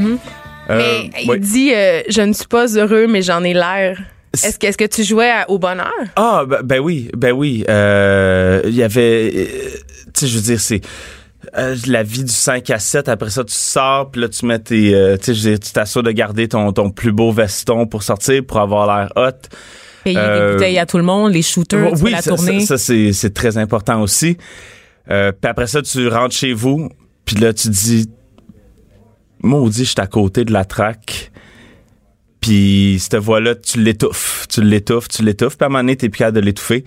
Euh, 0.70 1.02
il 1.22 1.30
oui. 1.30 1.40
dit 1.40 1.72
euh, 1.74 2.02
Je 2.08 2.22
ne 2.22 2.32
suis 2.32 2.46
pas 2.46 2.66
heureux, 2.76 3.06
mais 3.08 3.22
j'en 3.22 3.42
ai 3.44 3.52
l'air. 3.54 3.98
Est-ce 4.32 4.76
que, 4.78 4.86
tu 4.86 5.04
jouais 5.04 5.30
à- 5.30 5.48
au 5.50 5.58
bonheur? 5.58 5.92
Ah, 6.16 6.44
ben, 6.48 6.60
ben 6.64 6.80
oui, 6.80 7.10
ben 7.16 7.32
oui. 7.32 7.64
Euh, 7.68 8.62
Il 8.64 8.74
y 8.74 8.82
avait, 8.82 9.30
euh, 9.34 9.44
tu 10.14 10.20
sais, 10.20 10.26
je 10.26 10.36
veux 10.36 10.42
dire, 10.42 10.60
c'est 10.60 10.80
euh, 11.58 11.76
la 11.86 12.02
vie 12.02 12.24
du 12.24 12.32
5 12.32 12.70
à 12.70 12.78
7. 12.78 13.08
Après 13.08 13.28
ça, 13.30 13.44
tu 13.44 13.52
sors, 13.54 14.10
puis 14.10 14.20
là, 14.22 14.28
tu 14.28 14.46
mets 14.46 14.58
tes, 14.58 14.94
euh, 14.94 15.16
tu 15.18 15.24
sais, 15.26 15.34
je 15.34 15.42
veux 15.44 15.50
dire, 15.56 15.60
tu 15.60 15.72
t'assures 15.72 16.02
de 16.02 16.12
garder 16.12 16.48
ton, 16.48 16.72
ton 16.72 16.90
plus 16.90 17.12
beau 17.12 17.30
veston 17.32 17.86
pour 17.86 18.02
sortir, 18.02 18.42
pour 18.46 18.58
avoir 18.58 18.86
l'air 18.86 19.12
hot. 19.16 19.48
Payer 20.04 20.16
Euh, 20.18 20.46
des 20.48 20.52
bouteilles 20.54 20.78
à 20.78 20.86
tout 20.86 20.96
le 20.96 21.04
monde, 21.04 21.32
les 21.32 21.42
shooters, 21.42 21.92
tu 21.94 22.02
oui, 22.02 22.10
la 22.12 22.22
ça, 22.22 22.34
tournée. 22.34 22.60
ça, 22.60 22.78
ça, 22.78 22.94
c'est 23.12 23.34
très 23.34 23.58
important 23.58 24.00
aussi. 24.00 24.36
Euh, 25.10 25.32
puis 25.32 25.50
après 25.50 25.66
ça, 25.66 25.82
tu 25.82 26.08
rentres 26.08 26.34
chez 26.34 26.52
vous, 26.52 26.88
puis 27.24 27.36
là, 27.36 27.52
tu 27.52 27.68
dis, 27.68 28.08
maudit, 29.42 29.84
je 29.84 29.90
suis 29.90 30.00
à 30.00 30.06
côté 30.06 30.44
de 30.44 30.52
la 30.52 30.64
traque. 30.64 31.30
Puis 32.40 32.98
cette 33.00 33.16
voix-là, 33.16 33.54
tu 33.54 33.80
l'étouffes, 33.80 34.46
tu 34.48 34.62
l'étouffes, 34.62 35.08
tu 35.08 35.22
l'étouffes. 35.22 35.56
Puis 35.56 35.64
à 35.64 35.66
un 35.66 35.68
moment 35.68 35.80
donné, 35.80 35.96
t'es 35.96 36.08
plus 36.08 36.18
capable 36.18 36.36
de 36.36 36.44
l'étouffer. 36.44 36.84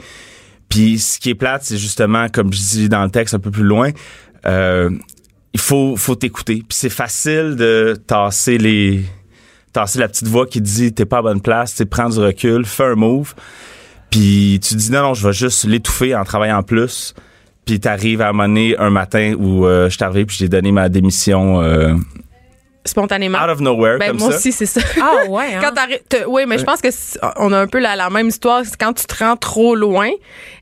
Puis 0.69 0.99
ce 0.99 1.19
qui 1.19 1.29
est 1.29 1.35
plate, 1.35 1.63
c'est 1.63 1.77
justement, 1.77 2.27
comme 2.29 2.51
je 2.51 2.59
dis 2.59 2.89
dans 2.89 3.03
le 3.03 3.09
texte 3.09 3.35
un 3.35 3.39
peu 3.39 3.51
plus 3.51 3.63
loin, 3.63 3.91
euh, 4.45 4.89
il 5.53 5.59
faut, 5.59 5.95
faut 5.95 6.15
t'écouter. 6.15 6.55
Puis 6.55 6.77
c'est 6.77 6.89
facile 6.89 7.55
de 7.55 7.97
tasser 8.05 8.57
les, 8.57 9.05
tasser 9.71 9.99
la 9.99 10.09
petite 10.09 10.27
voix 10.27 10.45
qui 10.45 10.59
dit 10.59 10.93
t'es 10.93 11.05
pas 11.05 11.19
à 11.19 11.21
bonne 11.21 11.41
place, 11.41 11.75
tu 11.75 11.85
prends 11.85 12.09
du 12.09 12.19
recul, 12.19 12.65
fais 12.65 12.83
un 12.83 12.95
move. 12.95 13.35
Puis 14.09 14.59
tu 14.61 14.75
dis 14.75 14.91
non, 14.91 15.01
non, 15.01 15.13
je 15.13 15.25
vais 15.25 15.33
juste 15.33 15.63
l'étouffer 15.65 16.15
en 16.15 16.25
travaillant 16.25 16.63
plus. 16.63 17.13
Puis 17.65 17.79
t'arrives 17.79 18.21
à 18.21 18.29
un 18.29 18.31
moment 18.31 18.47
donné, 18.47 18.75
un 18.77 18.89
matin 18.89 19.33
où 19.37 19.65
euh, 19.65 19.89
je 19.89 19.95
suis 19.95 20.03
arrivé 20.03 20.25
puis 20.25 20.37
j'ai 20.39 20.47
donné 20.49 20.71
ma 20.71 20.87
démission 20.89 21.61
euh, 21.61 21.93
Spontanément. 22.87 23.39
out 23.39 23.49
of 23.49 23.61
nowhere 23.61 23.97
ben, 23.97 24.09
comme 24.09 24.19
moi 24.19 24.29
ça. 24.31 24.37
aussi, 24.37 24.51
c'est 24.51 24.67
ça. 24.67 24.79
Ah 25.01 25.27
ouais, 25.27 25.45
hein? 25.55 25.59
Quand 25.73 26.27
oui, 26.27 26.43
mais 26.47 26.59
je 26.59 26.63
pense 26.63 26.81
que 26.81 26.89
on 27.39 27.51
a 27.51 27.59
un 27.59 27.65
peu 27.65 27.79
la, 27.79 27.95
la 27.95 28.11
même 28.11 28.27
histoire. 28.27 28.61
C'est 28.63 28.77
quand 28.77 28.93
tu 28.93 29.05
te 29.07 29.23
rends 29.23 29.35
trop 29.35 29.75
loin, 29.75 30.09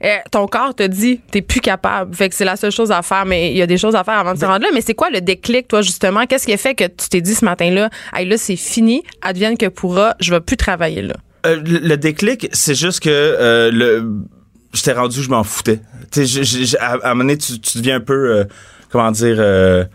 euh, 0.06 0.16
ton 0.32 0.48
corps 0.48 0.74
te 0.74 0.84
dit 0.84 1.20
t'es 1.32 1.42
plus 1.42 1.60
capable. 1.60 2.16
Fait 2.16 2.30
que 2.30 2.36
c'est 2.36 2.46
la 2.46 2.56
seule 2.56 2.72
chose 2.72 2.94
à 2.94 3.02
faire. 3.02 3.26
Mais 3.26 3.52
il 3.52 3.58
y 3.58 3.62
a 3.62 3.68
des 3.68 3.78
choses 3.78 3.96
à 3.96 4.06
faire 4.06 4.14
avant 4.18 4.34
de 4.34 4.40
se 4.40 4.46
rendre 4.46 4.62
là. 4.64 4.70
Mais 4.74 4.80
c'est 4.80 4.94
quoi 4.94 5.10
le 5.10 5.20
déclic, 5.20 5.68
toi, 5.68 5.82
justement? 5.82 6.26
Qu'est-ce 6.26 6.46
qui 6.46 6.54
a 6.54 6.58
fait 6.58 6.76
que 6.76 6.86
tu 6.86 7.10
t'es 7.10 7.20
dit 7.20 7.36
ce 7.36 7.44
matin-là, 7.44 7.90
hey, 8.16 8.26
là, 8.26 8.38
c'est 8.38 8.56
fini, 8.56 9.04
advienne 9.22 9.58
que 9.58 9.66
pourra, 9.66 10.16
je 10.22 10.34
vais 10.34 10.40
plus 10.40 10.56
travailler 10.56 11.02
là? 11.02 11.16
Euh, 11.46 11.58
le, 11.58 11.80
le 11.80 11.98
déclic, 11.98 12.48
c'est 12.54 12.76
juste 12.76 13.02
que 13.02 13.10
euh, 13.10 13.70
le 13.70 14.08
j'étais 14.74 14.94
rendu, 14.94 15.22
je 15.22 15.30
m'en 15.30 15.44
foutais. 15.44 15.80
Tu 16.12 16.26
sais, 16.28 16.78
à, 16.80 16.92
à 16.94 17.12
un 17.12 17.14
moment 17.14 17.24
donné, 17.26 17.38
tu, 17.38 17.60
tu 17.60 17.78
deviens 17.80 17.98
un 17.98 18.00
peu, 18.02 18.32
euh, 18.38 18.44
comment 18.92 19.12
dire, 19.12 19.36
euh, 19.40 19.86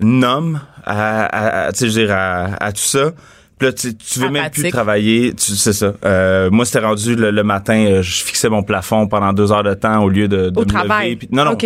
numb 0.00 0.58
à, 0.84 1.24
à- 1.24 1.66
à- 1.66 1.72
tu 1.72 1.78
sais, 1.80 1.88
je 1.90 2.00
veux 2.00 2.06
dire, 2.06 2.14
à, 2.16 2.44
à 2.62 2.72
tout 2.72 2.78
ça. 2.82 3.12
Puis 3.58 3.68
là, 3.68 3.72
tu, 3.72 3.94
tu 3.96 4.18
veux 4.18 4.28
même 4.30 4.50
plus 4.50 4.62
travailler. 4.70 5.34
Tu, 5.34 5.52
c'est 5.56 5.72
ça. 5.72 5.92
Euh, 6.04 6.50
moi, 6.50 6.64
c'était 6.64 6.80
rendu 6.80 7.14
le, 7.14 7.30
le 7.30 7.42
matin, 7.44 7.76
euh, 7.86 8.02
je 8.02 8.24
fixais 8.24 8.48
mon 8.48 8.62
plafond 8.62 9.06
pendant 9.06 9.32
deux 9.32 9.52
heures 9.52 9.62
de 9.62 9.74
temps 9.74 10.02
au 10.02 10.08
lieu 10.08 10.26
de, 10.28 10.50
de 10.50 10.58
Au 10.58 10.62
me 10.62 10.66
travail. 10.66 11.06
lever. 11.10 11.16
Puis- 11.16 11.28
non, 11.30 11.44
non, 11.44 11.56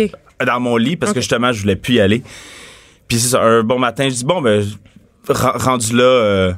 dans 0.45 0.59
mon 0.59 0.77
lit 0.77 0.95
parce 0.95 1.13
que 1.13 1.19
justement, 1.21 1.51
je 1.51 1.61
voulais 1.61 1.75
plus 1.75 1.95
y 1.95 1.99
aller. 1.99 2.21
Puis 3.07 3.17
c'est 3.19 3.29
ça, 3.29 3.41
un 3.41 3.63
bon 3.63 3.79
matin, 3.79 4.07
je 4.09 4.15
dis 4.15 4.25
bon, 4.25 4.41
ben, 4.41 4.63
ren- 5.27 5.53
rendu 5.57 5.95
là. 5.95 6.51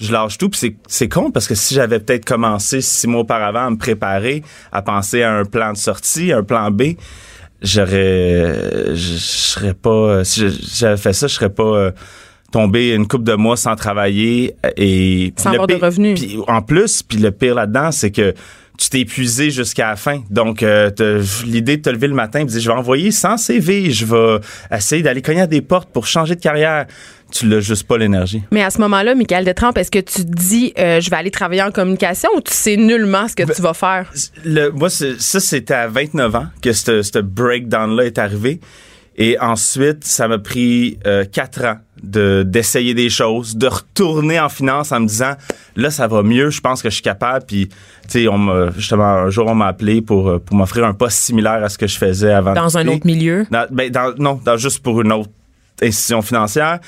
Euh, 0.00 0.04
je 0.04 0.12
lâche 0.12 0.38
tout. 0.38 0.48
Puis 0.48 0.60
c'est, 0.60 0.76
c'est 0.86 1.08
con 1.08 1.30
parce 1.30 1.46
que 1.46 1.54
si 1.54 1.74
j'avais 1.74 2.00
peut-être 2.00 2.24
commencé 2.24 2.80
six 2.80 3.06
mois 3.06 3.20
auparavant 3.22 3.66
à 3.66 3.70
me 3.70 3.76
préparer, 3.76 4.42
à 4.72 4.82
penser 4.82 5.22
à 5.22 5.32
un 5.32 5.44
plan 5.44 5.72
de 5.72 5.76
sortie, 5.78 6.32
un 6.32 6.42
plan 6.42 6.70
B, 6.70 6.94
j'aurais, 7.62 8.94
je, 8.94 8.94
je 8.94 9.16
serais 9.18 9.74
pas, 9.74 10.24
si 10.24 10.40
je- 10.40 10.54
j'avais 10.78 10.96
fait 10.96 11.12
ça, 11.12 11.26
je 11.26 11.34
serais 11.34 11.50
pas 11.50 11.62
euh, 11.62 11.90
tombé 12.52 12.90
une 12.94 13.06
coupe 13.08 13.24
de 13.24 13.34
mois 13.34 13.56
sans 13.56 13.76
travailler 13.76 14.54
et 14.76 15.32
Sans 15.36 15.50
avoir 15.50 15.66
de 15.66 15.74
revenus. 15.74 16.20
puis 16.20 16.38
en 16.46 16.62
plus, 16.62 17.02
puis 17.02 17.18
le 17.18 17.30
pire 17.32 17.54
là-dedans, 17.54 17.90
c'est 17.92 18.10
que 18.10 18.34
tu 18.78 18.88
t'es 18.90 19.00
épuisé 19.00 19.50
jusqu'à 19.50 19.88
la 19.88 19.96
fin. 19.96 20.22
Donc, 20.30 20.62
euh, 20.62 20.90
l'idée 21.46 21.76
de 21.78 21.82
te 21.82 21.90
lever 21.90 22.08
le 22.08 22.14
matin 22.14 22.40
et 22.40 22.44
de 22.44 22.50
dire, 22.50 22.60
je 22.60 22.68
vais 22.70 22.76
envoyer 22.76 23.10
100 23.10 23.36
CV, 23.38 23.90
je 23.90 24.04
vais 24.06 24.38
essayer 24.70 25.02
d'aller 25.02 25.22
cogner 25.22 25.40
à 25.42 25.46
des 25.46 25.62
portes 25.62 25.90
pour 25.92 26.06
changer 26.06 26.34
de 26.34 26.40
carrière. 26.40 26.86
Tu 27.32 27.48
l'as 27.48 27.58
juste 27.60 27.84
pas 27.88 27.98
l'énergie. 27.98 28.42
Mais 28.52 28.62
à 28.62 28.70
ce 28.70 28.78
moment-là, 28.82 29.14
Michael 29.16 29.44
Détrempe, 29.44 29.78
est-ce 29.78 29.90
que 29.90 29.98
tu 29.98 30.24
te 30.24 30.30
dis 30.32 30.72
euh, 30.78 31.00
je 31.00 31.10
vais 31.10 31.16
aller 31.16 31.32
travailler 31.32 31.62
en 31.62 31.72
communication 31.72 32.28
ou 32.36 32.40
tu 32.40 32.52
sais 32.52 32.76
nullement 32.76 33.26
ce 33.26 33.34
que 33.34 33.42
tu 33.52 33.60
vas 33.62 33.74
faire? 33.74 34.12
Le, 34.44 34.70
moi, 34.70 34.88
c'est- 34.90 35.20
ça, 35.20 35.40
c'était 35.40 35.74
à 35.74 35.88
29 35.88 36.34
ans 36.36 36.46
que 36.62 36.72
ce 36.72 37.18
breakdown-là 37.18 38.04
est 38.04 38.18
arrivé. 38.18 38.60
Et 39.16 39.38
ensuite, 39.40 40.04
ça 40.04 40.28
m'a 40.28 40.38
pris 40.38 40.98
euh, 41.06 41.24
quatre 41.24 41.64
ans 41.64 41.78
de 42.02 42.42
d'essayer 42.46 42.94
des 42.94 43.08
choses, 43.10 43.56
de 43.56 43.66
retourner 43.66 44.38
en 44.38 44.48
finance 44.48 44.92
en 44.92 45.00
me 45.00 45.06
disant 45.06 45.34
là 45.76 45.90
ça 45.90 46.06
va 46.06 46.22
mieux, 46.22 46.50
je 46.50 46.60
pense 46.60 46.82
que 46.82 46.90
je 46.90 46.94
suis 46.94 47.02
capable. 47.02 47.44
Puis 47.46 47.68
tu 47.68 47.74
sais, 48.08 48.28
on 48.28 48.38
m'a 48.38 48.70
justement 48.76 49.04
un 49.04 49.30
jour 49.30 49.46
on 49.48 49.54
m'a 49.54 49.66
appelé 49.66 50.02
pour 50.02 50.28
euh, 50.28 50.38
pour 50.38 50.56
m'offrir 50.56 50.84
un 50.84 50.94
poste 50.94 51.18
similaire 51.18 51.62
à 51.64 51.68
ce 51.68 51.78
que 51.78 51.86
je 51.86 51.96
faisais 51.98 52.32
avant. 52.32 52.52
Dans 52.54 52.76
un 52.78 52.86
autre 52.88 53.06
milieu? 53.06 53.46
Dans- 53.50 53.66
ben, 53.70 53.90
dans- 53.90 54.14
non, 54.18 54.40
dans- 54.44 54.56
juste 54.56 54.80
pour 54.82 55.00
une 55.00 55.12
autre 55.12 55.30
institution 55.82 56.22
financière. 56.22 56.78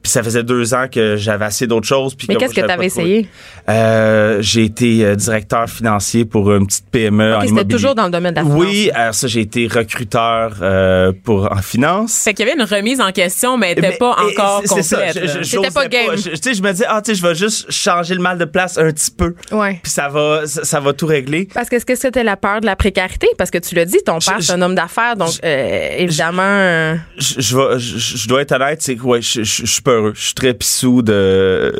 Puis 0.00 0.12
ça 0.12 0.22
faisait 0.22 0.44
deux 0.44 0.74
ans 0.74 0.86
que 0.90 1.16
j'avais 1.16 1.46
assez 1.46 1.66
d'autres 1.66 1.88
choses. 1.88 2.14
Puis 2.14 2.26
Mais 2.28 2.36
que 2.36 2.40
qu'est-ce 2.40 2.54
que 2.54 2.60
tu 2.60 2.70
avais 2.70 2.86
essayé? 2.86 3.28
Euh, 3.68 4.38
j'ai 4.40 4.62
été 4.62 5.04
euh, 5.04 5.16
directeur 5.16 5.68
financier 5.68 6.24
pour 6.24 6.52
une 6.52 6.66
petite 6.68 6.86
PME 6.90 7.34
en 7.34 7.36
Ok, 7.38 7.40
c'était 7.42 7.50
immobilier. 7.50 7.74
toujours 7.76 7.94
dans 7.96 8.04
le 8.04 8.10
domaine 8.10 8.32
de 8.32 8.36
la 8.38 8.44
finance. 8.44 8.58
Oui, 8.60 8.90
alors 8.94 9.14
ça, 9.14 9.26
j'ai 9.26 9.40
été 9.40 9.66
recruteur 9.66 10.54
euh, 10.62 11.12
pour 11.24 11.50
en 11.52 11.60
finance. 11.60 12.22
Fait 12.22 12.32
qu'il 12.32 12.46
y 12.46 12.50
avait 12.50 12.58
une 12.60 12.64
remise 12.66 13.00
en 13.00 13.10
question, 13.10 13.58
mais 13.58 13.72
elle 13.72 13.78
était 13.80 13.90
Mais- 13.90 13.96
pas 13.96 14.12
encore 14.12 14.62
c'est- 14.64 14.74
c'est 14.76 14.82
ça, 14.84 14.96
complète. 14.98 15.42
je- 15.44 15.72
pas 15.74 15.88
game. 15.88 16.16
Je- 16.16 16.30
Tu 16.30 16.36
sais, 16.42 16.54
je 16.54 16.62
me 16.62 16.72
dis, 16.72 16.84
ah, 16.88 17.02
tu 17.04 17.10
sais, 17.10 17.20
je 17.20 17.26
vais 17.26 17.34
juste 17.34 17.70
changer 17.70 18.14
le 18.14 18.20
mal 18.22 18.38
de 18.38 18.44
place 18.44 18.78
un 18.78 18.90
petit 18.92 19.10
peu. 19.10 19.34
Ouais. 19.50 19.80
Puis 19.82 19.90
ça 19.90 20.08
va, 20.08 20.46
ça, 20.46 20.62
ça 20.64 20.78
va 20.78 20.92
tout 20.92 21.06
régler. 21.06 21.48
Parce 21.52 21.68
que 21.68 21.74
est-ce 21.76 21.84
que 21.84 21.96
c'était 21.96 22.22
la 22.24 22.36
peur 22.36 22.60
de 22.60 22.66
la 22.66 22.76
précarité? 22.76 23.26
Parce 23.36 23.50
que 23.50 23.58
tu 23.58 23.74
l'as 23.74 23.84
dit, 23.84 23.98
ton 24.06 24.20
père, 24.20 24.36
Je- 24.40 24.46
c'est 24.46 24.52
un 24.52 24.62
homme 24.62 24.76
d'affaires, 24.76 25.16
donc 25.16 25.30
euh, 25.44 25.88
évidemment. 25.98 26.96
Je, 27.18 27.40
je, 27.40 27.56
vais- 27.56 27.78
je, 27.78 27.98
je 27.98 28.28
dois 28.38 28.42
être 28.42 28.52
honnête, 28.52 28.82
c'est 28.82 28.96
que 28.96 29.02
ouais, 29.02 29.22
je, 29.22 29.42
je, 29.42 29.64
je 29.64 29.72
suis. 29.72 29.82
Je 30.14 30.34
très 30.34 30.54
pissou 30.54 31.02
de 31.02 31.72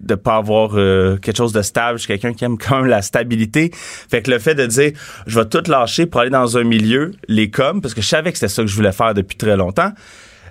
de 0.00 0.14
pas 0.14 0.36
avoir 0.36 0.70
euh, 0.74 1.16
quelque 1.16 1.36
chose 1.36 1.52
de 1.52 1.62
stable. 1.62 1.98
Je 1.98 2.04
suis 2.04 2.08
quelqu'un 2.08 2.32
qui 2.32 2.44
aime 2.44 2.56
quand 2.58 2.76
même 2.78 2.86
la 2.86 3.02
stabilité. 3.02 3.70
Fait 3.74 4.22
que 4.22 4.30
le 4.30 4.38
fait 4.38 4.54
de 4.54 4.66
dire, 4.66 4.92
je 5.26 5.38
vais 5.38 5.46
tout 5.46 5.62
lâcher 5.70 6.06
pour 6.06 6.20
aller 6.20 6.30
dans 6.30 6.56
un 6.56 6.64
milieu, 6.64 7.12
les 7.28 7.50
coms, 7.50 7.80
parce 7.80 7.94
que 7.94 8.00
je 8.00 8.08
savais 8.08 8.32
que 8.32 8.38
c'était 8.38 8.48
ça 8.48 8.62
que 8.62 8.68
je 8.68 8.74
voulais 8.74 8.92
faire 8.92 9.14
depuis 9.14 9.36
très 9.36 9.56
longtemps. 9.56 9.92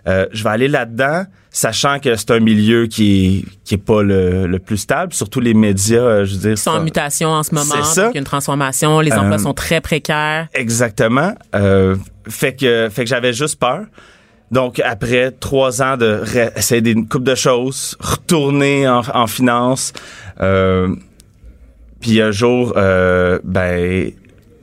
Euh, 0.07 0.25
je 0.31 0.41
vais 0.43 0.51
aller 0.51 0.67
là-dedans, 0.69 1.25
sachant 1.49 1.99
que 1.99 2.15
c'est 2.15 2.31
un 2.31 2.39
milieu 2.39 2.87
qui 2.87 3.43
est, 3.43 3.45
qui 3.65 3.73
est 3.75 3.77
pas 3.77 4.03
le, 4.03 4.47
le 4.47 4.59
plus 4.59 4.77
stable. 4.77 5.11
Surtout 5.13 5.41
les 5.41 5.53
médias, 5.53 5.99
euh, 5.99 6.25
je 6.25 6.33
veux 6.35 6.39
dire. 6.39 6.51
Ils 6.51 6.57
sont 6.57 6.71
en 6.71 6.81
mutation 6.81 7.29
en 7.29 7.43
ce 7.43 7.53
moment. 7.53 7.75
C'est 7.83 7.95
ça. 7.95 8.09
Il 8.11 8.13
y 8.13 8.17
a 8.17 8.19
une 8.19 8.23
transformation. 8.23 8.99
Les 9.01 9.11
emplois 9.11 9.35
Euh, 9.35 9.39
sont 9.39 9.53
très 9.53 9.81
précaires. 9.81 10.47
Exactement. 10.53 11.33
Fait 12.29 12.55
que, 12.55 12.89
fait 12.89 13.03
que 13.03 13.09
j'avais 13.09 13.33
juste 13.33 13.59
peur. 13.59 13.81
Donc, 14.51 14.79
après 14.79 15.31
trois 15.31 15.81
ans 15.81 15.97
de 15.97 16.23
essayer 16.55 16.81
des 16.81 16.95
coupe 16.95 17.23
de 17.23 17.35
choses, 17.35 17.97
retourner 17.99 18.87
en, 18.87 19.01
en 19.13 19.27
finance, 19.27 19.93
euh, 20.39 20.95
puis 21.99 22.21
un 22.21 22.31
jour, 22.31 22.73
euh, 22.77 23.39
ben, 23.43 24.11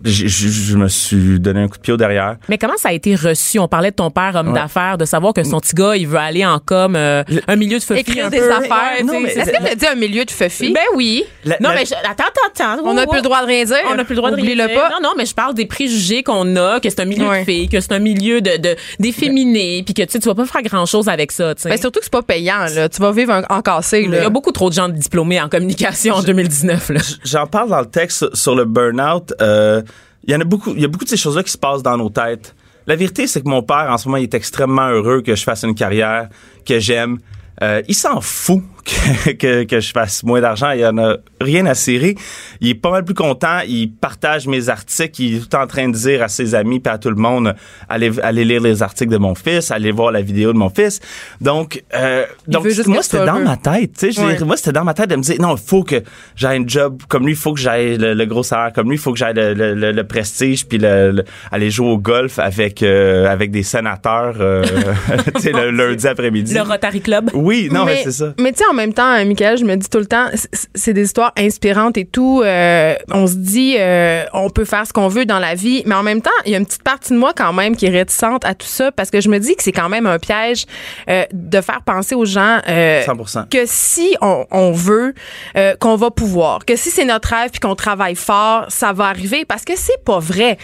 j- 0.05 0.29
j- 0.29 0.51
je 0.51 0.77
me 0.77 0.89
suis 0.89 1.41
donné 1.41 1.61
un 1.63 1.69
coup 1.69 1.77
de 1.79 1.83
pied 1.83 1.93
au 1.93 1.97
derrière. 1.97 2.37
Mais 2.49 2.59
comment 2.59 2.77
ça 2.77 2.91
a 2.91 2.93
été 2.93 3.15
reçu? 3.15 3.59
On 3.59 3.69
parlait 3.69 3.91
de 3.91 3.97
ton 3.97 4.11
père, 4.11 4.33
homme 4.35 4.49
Ouais. 4.49 4.55
d'affaires, 4.55 4.99
de 4.99 5.05
savoir 5.05 5.33
que 5.35 5.43
son 5.45 5.61
petit 5.61 5.75
gars, 5.75 5.97
il 5.97 6.07
veut 6.07 6.19
aller 6.19 6.45
en 6.45 6.59
com, 6.59 6.95
euh, 6.97 7.23
un 7.49 7.57
milieu 7.57 7.79
de 7.79 7.83
fuffy 7.83 8.01
écrire 8.01 8.27
un 8.27 8.31
des 8.31 8.39
peu. 8.39 8.53
affaires. 8.53 9.05
Mais- 9.05 9.31
Est-ce 9.31 9.51
que 9.51 9.57
tu 9.65 9.67
as 9.71 9.75
dit 9.75 9.87
un 9.87 9.95
milieu 9.95 10.25
de 10.25 10.31
fuffy? 10.31 10.73
Ben 10.73 10.81
oui. 10.95 11.25
La- 11.45 11.57
non, 11.61 11.71
la- 11.71 11.75
mais 11.77 11.85
je- 11.87 11.95
attends, 11.95 12.25
attends, 12.53 12.75
attends. 12.75 12.83
on 12.85 12.95
n'a 12.95 13.07
plus 13.07 13.17
le 13.19 13.23
droit 13.23 13.41
de 13.43 13.47
rien 13.47 13.65
dire. 13.65 13.77
On 13.91 13.95
n'a 13.95 14.05
plus 14.05 14.15
le 14.15 14.19
droit 14.19 14.31
de 14.31 14.37
rien 14.37 14.45
Oublie-le 14.45 14.67
dire. 14.69 14.77
pas. 14.81 14.89
Non, 14.91 14.99
non, 15.03 15.11
mais 15.17 15.27
je 15.27 15.35
parle 15.35 15.55
des 15.55 15.67
préjugés 15.67 16.23
qu'on 16.23 16.57
a, 16.57 16.81
que 16.81 16.91
c'est 16.91 17.01
un 17.01 17.05
milieu 17.07 17.29
Ouais. 17.29 17.41
de 17.41 17.45
filles, 17.45 17.69
que 17.69 17.81
c'est 17.81 17.93
un 17.93 17.99
milieu 17.99 18.41
de, 18.41 18.57
de 18.59 18.77
d'efféminés, 18.99 19.83
puis 19.85 19.95
que 19.95 20.03
tu 20.03 20.13
sais, 20.13 20.19
tu 20.19 20.29
vas 20.29 20.35
pas 20.35 20.45
faire 20.45 20.63
grand 20.63 20.87
chose 20.87 21.09
avec 21.09 21.33
ça, 21.33 21.55
tu 21.55 21.63
sais. 21.63 21.69
Ben, 21.71 21.79
surtout 21.79 22.01
que 22.01 22.05
c'est 22.05 22.13
pas 22.13 22.23
payant, 22.23 22.67
là. 22.75 22.89
Tu 22.89 23.01
vas 23.01 23.13
vivre 23.13 23.33
en, 23.49 23.55
en 23.57 23.63
cassé, 23.63 24.03
Il 24.07 24.13
y 24.13 24.17
a 24.19 24.29
beaucoup 24.31 24.53
trop 24.53 24.69
de 24.69 24.75
gens 24.75 24.89
diplômés 24.89 25.41
en 25.41 25.49
communication 25.49 26.15
en 26.17 26.23
2019, 26.23 26.91
là. 26.91 27.01
J'en 27.25 27.47
parle 27.47 27.71
dans 27.71 27.81
le 27.81 27.87
texte 27.87 28.19
sur- 28.19 28.37
sur 28.37 28.55
le 28.55 28.65
burn-out. 28.65 29.33
Euh, 29.41 29.83
Il 30.27 30.33
y 30.33 30.37
en 30.37 30.41
a 30.41 30.45
beaucoup, 30.45 30.73
il 30.75 30.81
y 30.81 30.85
a 30.85 30.89
beaucoup 30.89 31.05
de 31.05 31.11
ces 31.11 31.17
choses-là 31.17 31.43
qui 31.43 31.51
se 31.51 31.59
passent 31.59 31.83
dans 31.83 31.97
nos 31.97 32.11
têtes. 32.11 32.55
La 32.87 32.97
vérité, 32.97 33.27
c'est 33.27 33.43
que 33.43 33.49
mon 33.49 33.63
père, 33.63 33.87
en 33.91 33.99
ce 33.99 34.09
moment, 34.09 34.19
il 34.19 34.25
est 34.25 34.35
extrêmement 34.35 34.89
heureux 34.89 35.23
que 35.23 35.35
je 35.35 35.43
fasse 35.43 35.63
une 35.63 35.75
carrière 35.75 36.29
que 36.67 36.79
j'aime. 36.79 37.19
Euh, 37.63 37.83
il 37.89 37.95
s'en 37.95 38.21
fout 38.21 38.63
que, 39.25 39.31
que, 39.33 39.65
que 39.65 39.81
je 39.81 39.91
fasse 39.93 40.23
moins 40.23 40.41
d'argent. 40.41 40.71
Il 40.73 40.81
y 40.81 40.87
en 40.87 40.99
a 40.99 41.17
rien 41.41 41.67
à 41.67 41.75
cirer. 41.75 42.15
Il 42.61 42.69
est 42.69 42.75
pas 42.75 42.91
mal 42.91 43.05
plus 43.05 43.15
content. 43.15 43.61
Il 43.67 43.93
partage 43.93 44.47
mes 44.47 44.69
articles. 44.69 45.23
Il 45.23 45.37
est 45.37 45.49
tout 45.49 45.57
en 45.57 45.67
train 45.67 45.89
de 45.89 45.95
dire 45.97 46.23
à 46.23 46.29
ses 46.29 46.55
amis 46.55 46.81
et 46.85 46.89
à 46.89 46.99
tout 46.99 47.11
le 47.11 47.17
monde 47.17 47.55
allez, 47.89 48.13
allez 48.23 48.45
lire 48.45 48.61
les 48.61 48.83
articles 48.83 49.11
de 49.11 49.17
mon 49.19 49.35
fils, 49.35 49.71
allez 49.71 49.91
voir 49.91 50.13
la 50.13 50.21
vidéo 50.23 50.53
de 50.53 50.59
mon 50.59 50.69
fils. 50.71 51.01
Donc, 51.41 51.83
euh, 51.95 52.25
donc 52.47 52.67
moi, 52.87 53.03
c'était 53.03 53.25
dans 53.25 53.41
ma 53.41 53.57
tête. 53.57 53.93
Tu 53.99 54.13
sais, 54.13 54.21
Ouais. 54.21 54.39
moi, 54.45 54.57
c'était 54.57 54.73
dans 54.73 54.85
ma 54.85 54.95
tête 54.95 55.11
de 55.11 55.17
me 55.17 55.23
dire 55.23 55.37
non, 55.41 55.57
il 55.57 55.63
faut 55.63 55.83
que 55.83 56.03
j'aie 56.37 56.49
un 56.49 56.65
job 56.67 57.03
comme 57.09 57.25
lui, 57.27 57.33
il 57.33 57.39
faut 57.39 57.53
que 57.55 57.61
j'aie 57.61 57.97
le, 57.97 58.15
le 58.15 58.27
gros 58.27 58.43
salaire 58.43 58.73
comme 58.73 58.89
lui, 58.89 58.97
il 58.97 59.01
faut 59.01 59.13
que 59.13 59.19
j'aie 59.19 59.33
le, 59.33 59.55
le, 59.55 59.75
le- 59.75 59.93
le 59.93 60.05
prestige 60.07 60.67
puis 60.67 60.79
le, 60.79 61.11
le- 61.11 61.25
aller 61.51 61.71
jouer 61.71 61.89
au 61.89 61.99
golf 61.99 62.39
avec 62.39 62.83
euh, 62.83 63.27
avec 63.27 63.51
des 63.51 63.63
sénateurs 63.63 64.37
euh, 64.41 64.65
tu 65.37 65.43
sais, 65.43 65.53
le 65.53 65.71
lundi 65.73 66.07
après-midi. 66.07 66.55
Le 66.55 66.63
Rotary 66.63 67.01
Club. 67.01 67.31
Oui, 67.35 67.69
non, 67.71 67.85
mais, 67.85 68.03
c'est 68.05 68.13
ça. 68.13 68.35
Mais 68.41 68.53
tu 68.53 68.59
sais, 68.59 68.65
en 68.75 68.77
même 68.77 68.93
temps, 68.93 69.15
euh, 69.15 69.25
Michael, 69.25 69.57
je 69.57 69.65
me 69.65 69.77
dis 69.77 69.89
tout 69.89 69.99
le 69.99 70.07
temps, 70.07 70.27
c'est 70.75 70.93
des 70.93 71.05
histoires 71.05 71.33
inspirantes 71.39 71.97
et 71.97 72.05
tout. 72.05 72.43
euh, 72.45 72.95
on 73.13 73.27
se 73.27 73.35
dit, 73.35 73.77
euh, 73.79 74.25
on 74.33 74.51
peut 74.51 74.65
faire 74.65 74.87
ce 74.87 74.93
qu'on 74.93 75.07
veut 75.09 75.25
dans 75.25 75.39
la 75.39 75.55
vie, 75.55 75.83
mais 75.87 75.95
en 75.95 76.03
même 76.03 76.21
temps, 76.21 76.31
il 76.45 76.53
y 76.53 76.55
a 76.55 76.59
une 76.59 76.67
petite 76.67 76.83
partie 76.83 77.13
de 77.13 77.19
moi 77.19 77.33
quand 77.37 77.53
même 77.53 77.77
qui 77.77 77.87
est 77.87 77.91
réticente 77.91 78.45
à 78.45 78.55
tout 78.55 78.67
ça 78.67 78.91
parce 78.91 79.11
que 79.11 79.21
je 79.21 79.29
me 79.29 79.39
dis 79.39 79.55
que 79.55 79.63
c'est 79.63 79.73
quand 79.73 79.89
même 79.89 80.07
un 80.07 80.19
piège 80.19 80.67
euh, 81.09 81.25
de 81.33 81.61
faire 81.61 81.83
penser 81.83 82.15
aux 82.17 82.25
gens 82.25 82.59
euh, 82.69 83.05
100%. 83.05 83.49
que 83.49 83.63
si 83.65 84.17
on, 84.21 84.45
on 84.51 84.73
veut, 84.73 85.15
euh, 85.57 85.75
qu'on 85.79 85.95
va 85.97 86.11
pouvoir, 86.11 86.65
que 86.65 86.75
si 86.77 86.91
c'est 86.91 87.05
notre 87.05 87.29
rêve 87.29 87.51
puis 87.51 87.61
qu'on 87.61 87.77
travaille 87.77 88.17
fort, 88.17 88.67
ça 88.69 88.93
va 88.93 89.05
arriver 89.07 89.45
parce 89.45 89.65
que 89.65 89.75
c'est 89.77 90.03
pas 90.05 90.19
vrai. 90.19 90.59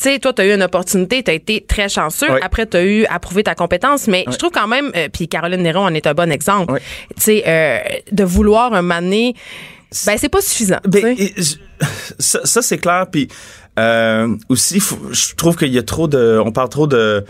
Tu 0.00 0.08
sais, 0.08 0.18
toi, 0.18 0.32
tu 0.32 0.40
as 0.40 0.46
eu 0.46 0.54
une 0.54 0.62
opportunité, 0.62 1.22
tu 1.22 1.30
as 1.30 1.34
été 1.34 1.60
très 1.66 1.88
chanceux. 1.90 2.30
Oui. 2.30 2.40
Après, 2.42 2.66
tu 2.66 2.76
as 2.76 2.84
eu 2.84 3.04
à 3.06 3.18
prouver 3.18 3.42
ta 3.42 3.54
compétence. 3.54 4.06
Mais 4.06 4.24
je 4.30 4.36
trouve 4.36 4.50
quand 4.50 4.66
même, 4.66 4.90
euh, 4.96 5.08
puis 5.12 5.28
Caroline 5.28 5.62
Néron 5.62 5.80
en 5.84 5.92
est 5.94 6.06
un 6.06 6.14
bon 6.14 6.32
exemple, 6.32 6.72
Oui. 6.72 6.80
tu 7.16 7.22
sais, 7.22 7.44
euh, 7.46 7.78
de 8.10 8.24
vouloir 8.24 8.72
un 8.72 8.80
mané, 8.82 9.34
ben 10.06 10.16
c'est 10.16 10.28
pas 10.30 10.40
suffisant. 10.40 10.78
Ben, 10.88 11.14
je- 11.18 11.56
ça, 12.18 12.40
ça, 12.44 12.62
c'est 12.62 12.78
clair. 12.78 13.06
Puis 13.12 13.28
euh, 13.78 14.34
aussi, 14.48 14.80
faut- 14.80 14.98
je 15.12 15.34
trouve 15.34 15.56
qu'il 15.56 15.72
y 15.74 15.78
a 15.78 15.82
trop 15.82 16.08
de, 16.08 16.40
on 16.44 16.50
parle 16.52 16.68
trop 16.70 16.86
de. 16.86 17.24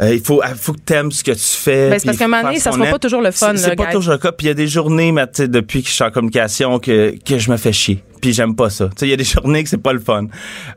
euh, 0.00 0.14
il 0.14 0.20
faut, 0.20 0.40
faut 0.56 0.72
que 0.72 0.80
t'aimes 0.80 1.12
ce 1.12 1.22
que 1.22 1.32
tu 1.32 1.38
fais. 1.40 1.90
Ben, 1.90 1.98
c'est 2.00 2.06
parce 2.06 2.18
qu'à 2.18 2.24
un 2.24 2.28
moment 2.28 2.42
donné, 2.42 2.58
ça 2.58 2.72
sera 2.72 2.86
pas 2.86 2.98
toujours 2.98 3.20
le 3.22 3.30
fun, 3.30 3.52
C'est- 3.56 3.76
pas 3.76 3.84
guys. 3.86 3.92
toujours 3.92 4.12
le 4.14 4.18
cas. 4.18 4.32
Puis 4.32 4.46
il 4.46 4.48
y 4.48 4.50
a 4.50 4.54
des 4.54 4.66
journées, 4.68 5.12
mais, 5.12 5.26
depuis 5.38 5.82
que 5.82 5.88
je 5.88 5.94
suis 5.94 6.04
en 6.04 6.10
communication, 6.10 6.78
que, 6.80 7.14
que 7.24 7.38
je 7.38 7.50
me 7.50 7.56
fais 7.56 7.72
chier. 7.72 8.02
Puis 8.20 8.32
j'aime 8.32 8.54
pas 8.56 8.70
ça. 8.70 8.86
Tu 8.88 8.92
sais, 8.98 9.06
il 9.06 9.10
y 9.10 9.12
a 9.12 9.16
des 9.16 9.24
journées 9.24 9.62
que 9.62 9.68
c'est 9.70 9.82
pas 9.82 9.92
le 9.92 10.00
fun. 10.00 10.26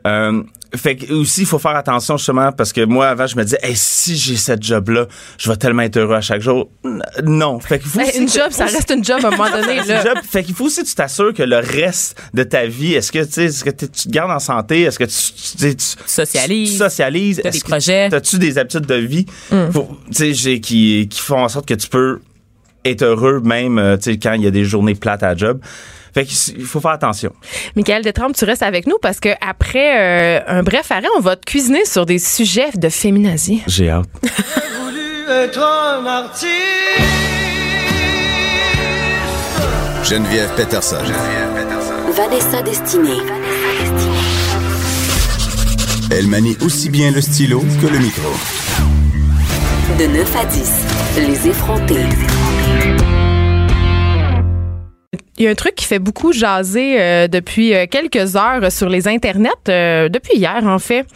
Euh, 0.06 0.42
fait 0.74 0.96
que 0.96 1.12
aussi, 1.12 1.42
il 1.42 1.46
faut 1.46 1.58
faire 1.58 1.76
attention 1.76 2.16
justement 2.16 2.50
parce 2.50 2.72
que 2.72 2.82
moi, 2.84 3.08
avant, 3.08 3.26
je 3.26 3.36
me 3.36 3.44
disais, 3.44 3.58
hey, 3.62 3.74
si 3.76 4.16
j'ai 4.16 4.36
cette 4.36 4.62
job-là, 4.62 5.06
je 5.36 5.50
vais 5.50 5.56
tellement 5.56 5.82
être 5.82 5.98
heureux 5.98 6.14
à 6.14 6.22
chaque 6.22 6.40
jour. 6.40 6.70
Non. 7.22 7.60
Fait 7.60 7.78
qu'il 7.78 7.88
faut 7.90 7.98
Ben, 7.98 8.06
aussi 8.08 8.18
une 8.18 8.24
que- 8.26 8.32
job, 8.32 8.46
ça 8.52 8.64
reste 8.64 8.90
une 8.90 9.04
job 9.04 9.18
à 9.22 9.28
un 9.28 9.30
moment 9.32 9.50
donné. 9.50 9.76
là. 9.86 10.02
job. 10.02 10.18
Fait 10.26 10.42
qu'il 10.42 10.54
faut 10.54 10.64
aussi 10.64 10.82
que 10.82 10.88
tu 10.88 10.94
t'assures 10.94 11.34
que 11.34 11.42
le 11.42 11.56
reste 11.58 12.18
de 12.32 12.42
ta 12.42 12.64
vie, 12.66 12.94
est-ce 12.94 13.12
que 13.12 13.22
tu 13.22 13.32
sais, 13.32 13.44
est-ce 13.44 13.64
que 13.64 13.70
tu 13.70 13.86
te 13.88 14.08
gardes 14.08 14.30
en 14.30 14.38
santé, 14.38 14.80
est-ce 14.82 14.98
que 14.98 15.04
tu, 15.04 15.10
tu, 15.12 15.56
tu, 15.58 15.76
tu- 15.76 15.86
Socialises. 16.06 16.70
tu 16.72 16.76
socialises, 16.78 17.38
est-ce 17.40 17.50
des 17.50 17.60
que 17.60 17.68
projets. 17.68 18.08
T'as-tu 18.08 18.38
des 18.38 18.56
habitudes 18.56 18.86
de 18.86 18.94
vie, 18.94 19.26
Mm. 19.50 19.70
Faut- 19.72 19.88
qui 20.10 21.08
qui 21.10 21.20
font 21.20 21.42
en 21.44 21.48
sorte 21.48 21.66
que 21.68 21.74
tu 21.74 21.88
peux 21.88 22.20
être 22.86 23.02
heureux 23.02 23.40
même, 23.44 23.78
euh, 23.78 23.96
tu 23.98 24.12
sais, 24.12 24.18
quand 24.18 24.32
il 24.32 24.42
y 24.42 24.46
a 24.46 24.50
des 24.50 24.64
journées 24.64 24.94
plates 24.94 25.22
à 25.22 25.28
la 25.28 25.36
job. 25.36 25.60
Fait 26.14 26.24
qu'il 26.26 26.64
faut 26.66 26.80
faire 26.80 26.90
attention. 26.90 27.32
Michael 27.74 28.02
Détrempe, 28.02 28.34
tu 28.34 28.44
restes 28.44 28.62
avec 28.62 28.86
nous 28.86 28.98
parce 29.00 29.18
que 29.18 29.30
après 29.40 30.38
euh, 30.38 30.40
un 30.46 30.62
bref 30.62 30.90
arrêt, 30.90 31.06
on 31.16 31.20
va 31.20 31.36
te 31.36 31.44
cuisiner 31.46 31.84
sur 31.84 32.04
des 32.04 32.18
sujets 32.18 32.70
de 32.74 32.88
féminazie. 32.88 33.62
J'ai 33.66 33.88
hâte. 33.90 34.08
voulu 34.82 35.30
être 35.30 35.58
un 35.58 36.04
artiste. 36.06 36.52
Geneviève 40.04 40.50
Peterson. 40.56 40.96
Vanessa 42.14 42.60
Destinée. 42.62 43.22
Elle 46.10 46.26
manie 46.26 46.58
aussi 46.60 46.90
bien 46.90 47.10
le 47.10 47.22
stylo 47.22 47.60
que 47.80 47.86
le 47.86 47.98
micro. 47.98 48.28
De 49.98 50.06
9 50.06 50.36
à 50.36 50.44
10, 50.44 50.72
les 51.28 51.48
effrontés. 51.48 53.21
Il 55.36 55.44
y 55.44 55.48
a 55.48 55.50
un 55.50 55.54
truc 55.54 55.74
qui 55.74 55.84
fait 55.84 55.98
beaucoup 55.98 56.32
jaser 56.32 57.00
euh, 57.00 57.28
depuis 57.28 57.74
euh, 57.74 57.86
quelques 57.90 58.36
heures 58.36 58.70
sur 58.70 58.88
les 58.88 59.08
internets, 59.08 59.50
euh, 59.68 60.08
depuis 60.08 60.38
hier 60.38 60.60
en 60.64 60.78
fait. 60.78 61.06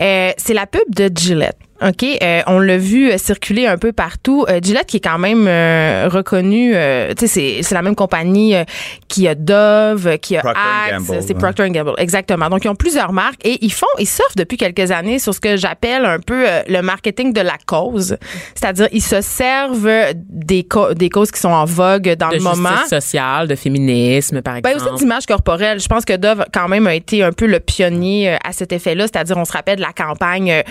Euh, 0.00 0.32
c'est 0.36 0.54
la 0.54 0.66
pub 0.66 0.82
de 0.88 1.10
Gillette. 1.14 1.56
OK, 1.80 2.04
euh, 2.04 2.40
on 2.48 2.58
l'a 2.58 2.76
vu 2.76 3.10
euh, 3.12 3.18
circuler 3.18 3.66
un 3.66 3.78
peu 3.78 3.92
partout. 3.92 4.44
Euh, 4.48 4.58
Gillette 4.62 4.86
qui 4.86 4.96
est 4.96 5.00
quand 5.00 5.18
même 5.18 5.46
euh, 5.46 6.08
reconnu, 6.10 6.72
euh, 6.74 7.14
tu 7.16 7.26
sais, 7.26 7.56
c'est, 7.58 7.62
c'est 7.62 7.74
la 7.74 7.82
même 7.82 7.94
compagnie 7.94 8.56
euh, 8.56 8.64
qui 9.06 9.28
a 9.28 9.34
Dove, 9.36 10.08
euh, 10.08 10.16
qui 10.16 10.36
a 10.36 10.40
Procter 10.40 10.58
Axe, 10.60 11.06
Gamble, 11.06 11.22
c'est 11.22 11.34
ouais. 11.34 11.38
Procter 11.38 11.70
Gamble, 11.70 11.92
exactement. 11.98 12.48
Donc 12.50 12.64
ils 12.64 12.68
ont 12.68 12.74
plusieurs 12.74 13.12
marques 13.12 13.44
et 13.46 13.64
ils 13.64 13.72
font, 13.72 13.86
ils 13.98 14.08
surfent 14.08 14.34
depuis 14.36 14.56
quelques 14.56 14.90
années 14.90 15.20
sur 15.20 15.32
ce 15.34 15.40
que 15.40 15.56
j'appelle 15.56 16.04
un 16.04 16.18
peu 16.18 16.48
euh, 16.48 16.62
le 16.68 16.82
marketing 16.82 17.32
de 17.32 17.40
la 17.42 17.56
cause, 17.66 18.16
c'est-à-dire 18.56 18.88
ils 18.92 19.02
se 19.02 19.20
servent 19.20 19.88
des 20.14 20.64
co- 20.64 20.94
des 20.94 21.10
causes 21.10 21.30
qui 21.30 21.38
sont 21.40 21.48
en 21.48 21.64
vogue 21.64 22.12
dans 22.14 22.30
de 22.30 22.34
le 22.36 22.40
moment. 22.40 22.70
justice 22.70 22.88
sociale, 22.90 23.46
de 23.46 23.54
féminisme, 23.54 24.42
par 24.42 24.60
Ben 24.62 24.70
exemple. 24.70 24.94
aussi 24.94 25.04
d'image 25.04 25.26
corporelle. 25.26 25.78
Je 25.78 25.86
pense 25.86 26.04
que 26.04 26.16
Dove 26.16 26.44
quand 26.52 26.66
même 26.66 26.88
a 26.88 26.94
été 26.96 27.22
un 27.22 27.30
peu 27.32 27.46
le 27.46 27.60
pionnier 27.60 28.32
euh, 28.32 28.36
à 28.44 28.52
cet 28.52 28.72
effet-là, 28.72 29.04
c'est-à-dire 29.04 29.36
on 29.36 29.44
se 29.44 29.52
rappelle 29.52 29.76
de 29.76 29.82
la 29.82 29.92
campagne 29.92 30.62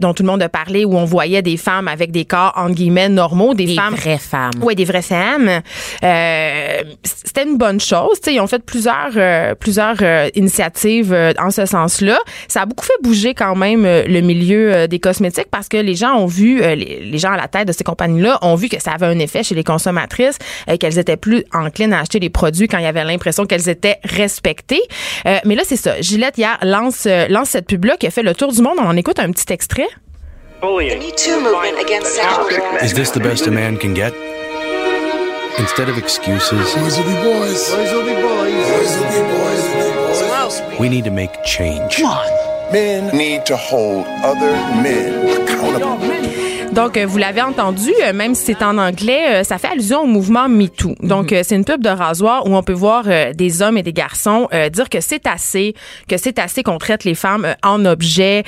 dont 0.00 0.12
tout 0.14 0.22
le 0.24 0.28
monde 0.28 0.42
a 0.42 0.47
parlé 0.48 0.84
où 0.84 0.96
on 0.96 1.04
voyait 1.04 1.42
des 1.42 1.56
femmes 1.56 1.88
avec 1.88 2.10
des 2.10 2.24
corps 2.24 2.52
entre 2.56 2.74
guillemets 2.74 3.08
normaux, 3.08 3.54
des, 3.54 3.66
des 3.66 3.74
femmes 3.74 3.94
vraies 3.94 4.18
femmes. 4.18 4.50
oui, 4.62 4.74
des 4.74 4.84
vraies 4.84 5.02
femmes. 5.02 5.60
Euh, 6.02 6.82
c'était 7.04 7.44
une 7.44 7.56
bonne 7.58 7.80
chose. 7.80 8.20
Tu 8.20 8.30
sais, 8.30 8.34
ils 8.34 8.40
ont 8.40 8.46
fait 8.46 8.62
plusieurs, 8.64 9.10
euh, 9.16 9.54
plusieurs 9.54 9.96
euh, 10.02 10.28
initiatives 10.34 11.12
euh, 11.12 11.32
en 11.38 11.50
ce 11.50 11.66
sens-là. 11.66 12.18
Ça 12.48 12.62
a 12.62 12.66
beaucoup 12.66 12.84
fait 12.84 13.00
bouger 13.02 13.34
quand 13.34 13.54
même 13.54 13.84
le 13.84 14.20
milieu 14.20 14.88
des 14.88 14.98
cosmétiques 14.98 15.48
parce 15.50 15.68
que 15.68 15.76
les 15.76 15.94
gens 15.94 16.14
ont 16.16 16.26
vu, 16.26 16.60
les, 16.60 17.00
les 17.04 17.18
gens 17.18 17.32
à 17.32 17.36
la 17.36 17.48
tête 17.48 17.68
de 17.68 17.72
ces 17.72 17.84
compagnies-là 17.84 18.38
ont 18.42 18.54
vu 18.54 18.68
que 18.68 18.80
ça 18.80 18.92
avait 18.92 19.06
un 19.06 19.18
effet 19.18 19.42
chez 19.42 19.54
les 19.54 19.64
consommatrices, 19.64 20.38
qu'elles 20.80 20.98
étaient 20.98 21.16
plus 21.16 21.44
enclines 21.52 21.92
à 21.92 22.00
acheter 22.00 22.18
les 22.18 22.30
produits 22.30 22.68
quand 22.68 22.78
il 22.78 22.84
y 22.84 22.86
avait 22.86 23.04
l'impression 23.04 23.46
qu'elles 23.46 23.68
étaient 23.68 23.98
respectées. 24.04 24.82
Euh, 25.26 25.38
mais 25.44 25.54
là, 25.54 25.62
c'est 25.64 25.76
ça. 25.76 26.00
Gillette 26.00 26.38
hier 26.38 26.58
lance, 26.62 27.06
lance 27.28 27.50
cette 27.50 27.66
pub-là 27.66 27.96
qui 27.96 28.06
a 28.06 28.10
fait 28.10 28.22
le 28.22 28.34
tour 28.34 28.52
du 28.52 28.62
monde. 28.62 28.76
On 28.78 28.86
en 28.86 28.96
écoute 28.96 29.18
un 29.18 29.30
petit 29.30 29.52
extrait. 29.52 29.88
Me 30.60 31.12
Too 31.16 31.40
movement 31.40 31.80
against 31.80 32.16
sexual 32.16 32.50
harassment. 32.50 32.82
Is 32.82 32.92
this 32.92 33.12
the 33.12 33.20
best 33.20 33.46
a 33.46 33.50
man 33.52 33.76
can 33.76 33.94
get? 33.94 34.12
Instead 35.56 35.88
of 35.88 35.96
excuses, 35.96 36.74
we 40.80 40.88
need 40.88 41.04
to 41.04 41.12
make 41.12 41.30
change. 41.44 41.98
Come 41.98 42.06
on. 42.06 42.72
Men 42.72 43.16
need 43.16 43.46
to 43.46 43.56
hold 43.56 44.04
other 44.24 44.50
men 44.82 45.42
accountable. 45.42 46.17
Donc, 46.74 46.96
euh, 46.96 47.06
vous 47.06 47.18
l'avez 47.18 47.42
entendu, 47.42 47.90
euh, 48.04 48.12
même 48.12 48.34
si 48.36 48.44
c'est 48.46 48.62
en 48.62 48.78
anglais, 48.78 49.40
euh, 49.40 49.42
ça 49.42 49.58
fait 49.58 49.66
allusion 49.68 50.02
au 50.02 50.06
mouvement 50.06 50.48
MeToo. 50.48 50.94
Donc, 51.00 51.32
euh, 51.32 51.40
c'est 51.44 51.56
une 51.56 51.64
pub 51.64 51.82
de 51.82 51.88
rasoir 51.88 52.46
où 52.46 52.54
on 52.54 52.62
peut 52.62 52.72
voir 52.74 53.04
des 53.34 53.62
hommes 53.62 53.78
et 53.78 53.82
des 53.82 53.92
garçons 53.92 54.48
dire 54.72 54.88
que 54.88 55.00
c'est 55.00 55.26
assez, 55.26 55.74
que 56.08 56.16
c'est 56.16 56.38
assez 56.38 56.62
qu'on 56.62 56.78
traite 56.78 57.04
les 57.04 57.14
femmes 57.14 57.54
en 57.64 57.84
objet. 57.84 58.44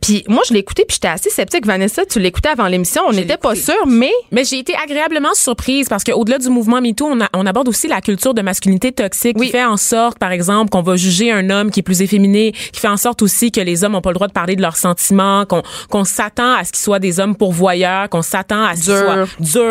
Puis 0.00 0.24
moi, 0.28 0.42
je 0.48 0.54
l'ai 0.54 0.60
écouté, 0.60 0.84
puis 0.86 0.94
j'étais 0.96 1.08
assez 1.12 1.30
sceptique. 1.30 1.66
Vanessa, 1.66 2.06
tu 2.06 2.20
l'écoutais 2.20 2.50
avant 2.50 2.66
l'émission, 2.68 3.02
on 3.08 3.12
n'était 3.12 3.36
pas 3.36 3.54
sûr, 3.54 3.86
mais 3.86 4.12
Mais 4.32 4.44
j'ai 4.44 4.58
été 4.58 4.74
agréablement 4.82 5.34
surprise 5.34 5.88
parce 5.88 6.04
qu'au-delà 6.04 6.38
du 6.38 6.48
mouvement 6.48 6.80
MeToo, 6.80 7.06
on, 7.06 7.20
a- 7.20 7.28
on 7.34 7.44
aborde 7.46 7.68
aussi 7.68 7.88
la 7.88 8.00
culture 8.00 8.34
de 8.34 8.42
masculinité 8.42 8.92
toxique 8.92 9.36
Oui. 9.38 9.46
qui 9.46 9.52
fait 9.52 9.64
en 9.64 9.76
sorte, 9.76 10.18
par 10.18 10.32
exemple, 10.32 10.70
qu'on 10.70 10.82
va 10.82 10.96
juger 10.96 11.32
un 11.32 11.50
homme 11.50 11.70
qui 11.70 11.80
est 11.80 11.84
plus 11.84 12.02
efféminé, 12.02 12.52
qui 12.72 12.80
fait 12.80 12.88
en 12.88 12.96
sorte 12.96 13.20
aussi 13.22 13.50
que 13.52 13.60
les 13.60 13.84
hommes 13.84 13.92
n'ont 13.92 14.00
pas 14.00 14.10
le 14.10 14.14
droit 14.14 14.28
de 14.28 14.32
parler 14.32 14.56
de 14.56 14.62
leurs 14.62 14.76
sentiments, 14.76 15.44
qu'on 15.46 15.62
qu'on 15.90 16.04
s'attend 16.04 16.54
à 16.54 16.64
ce 16.64 16.72
qu'ils 16.72 16.82
soient 16.82 16.98
des 16.98 17.20
hommes 17.20 17.34
pourvoyeurs, 17.64 18.08
qu'on 18.10 18.20
s'attend 18.22 18.62
à 18.64 18.76
ce 18.76 18.82
Dur. 18.84 18.94
Mm. 18.94 19.26
soient 19.26 19.26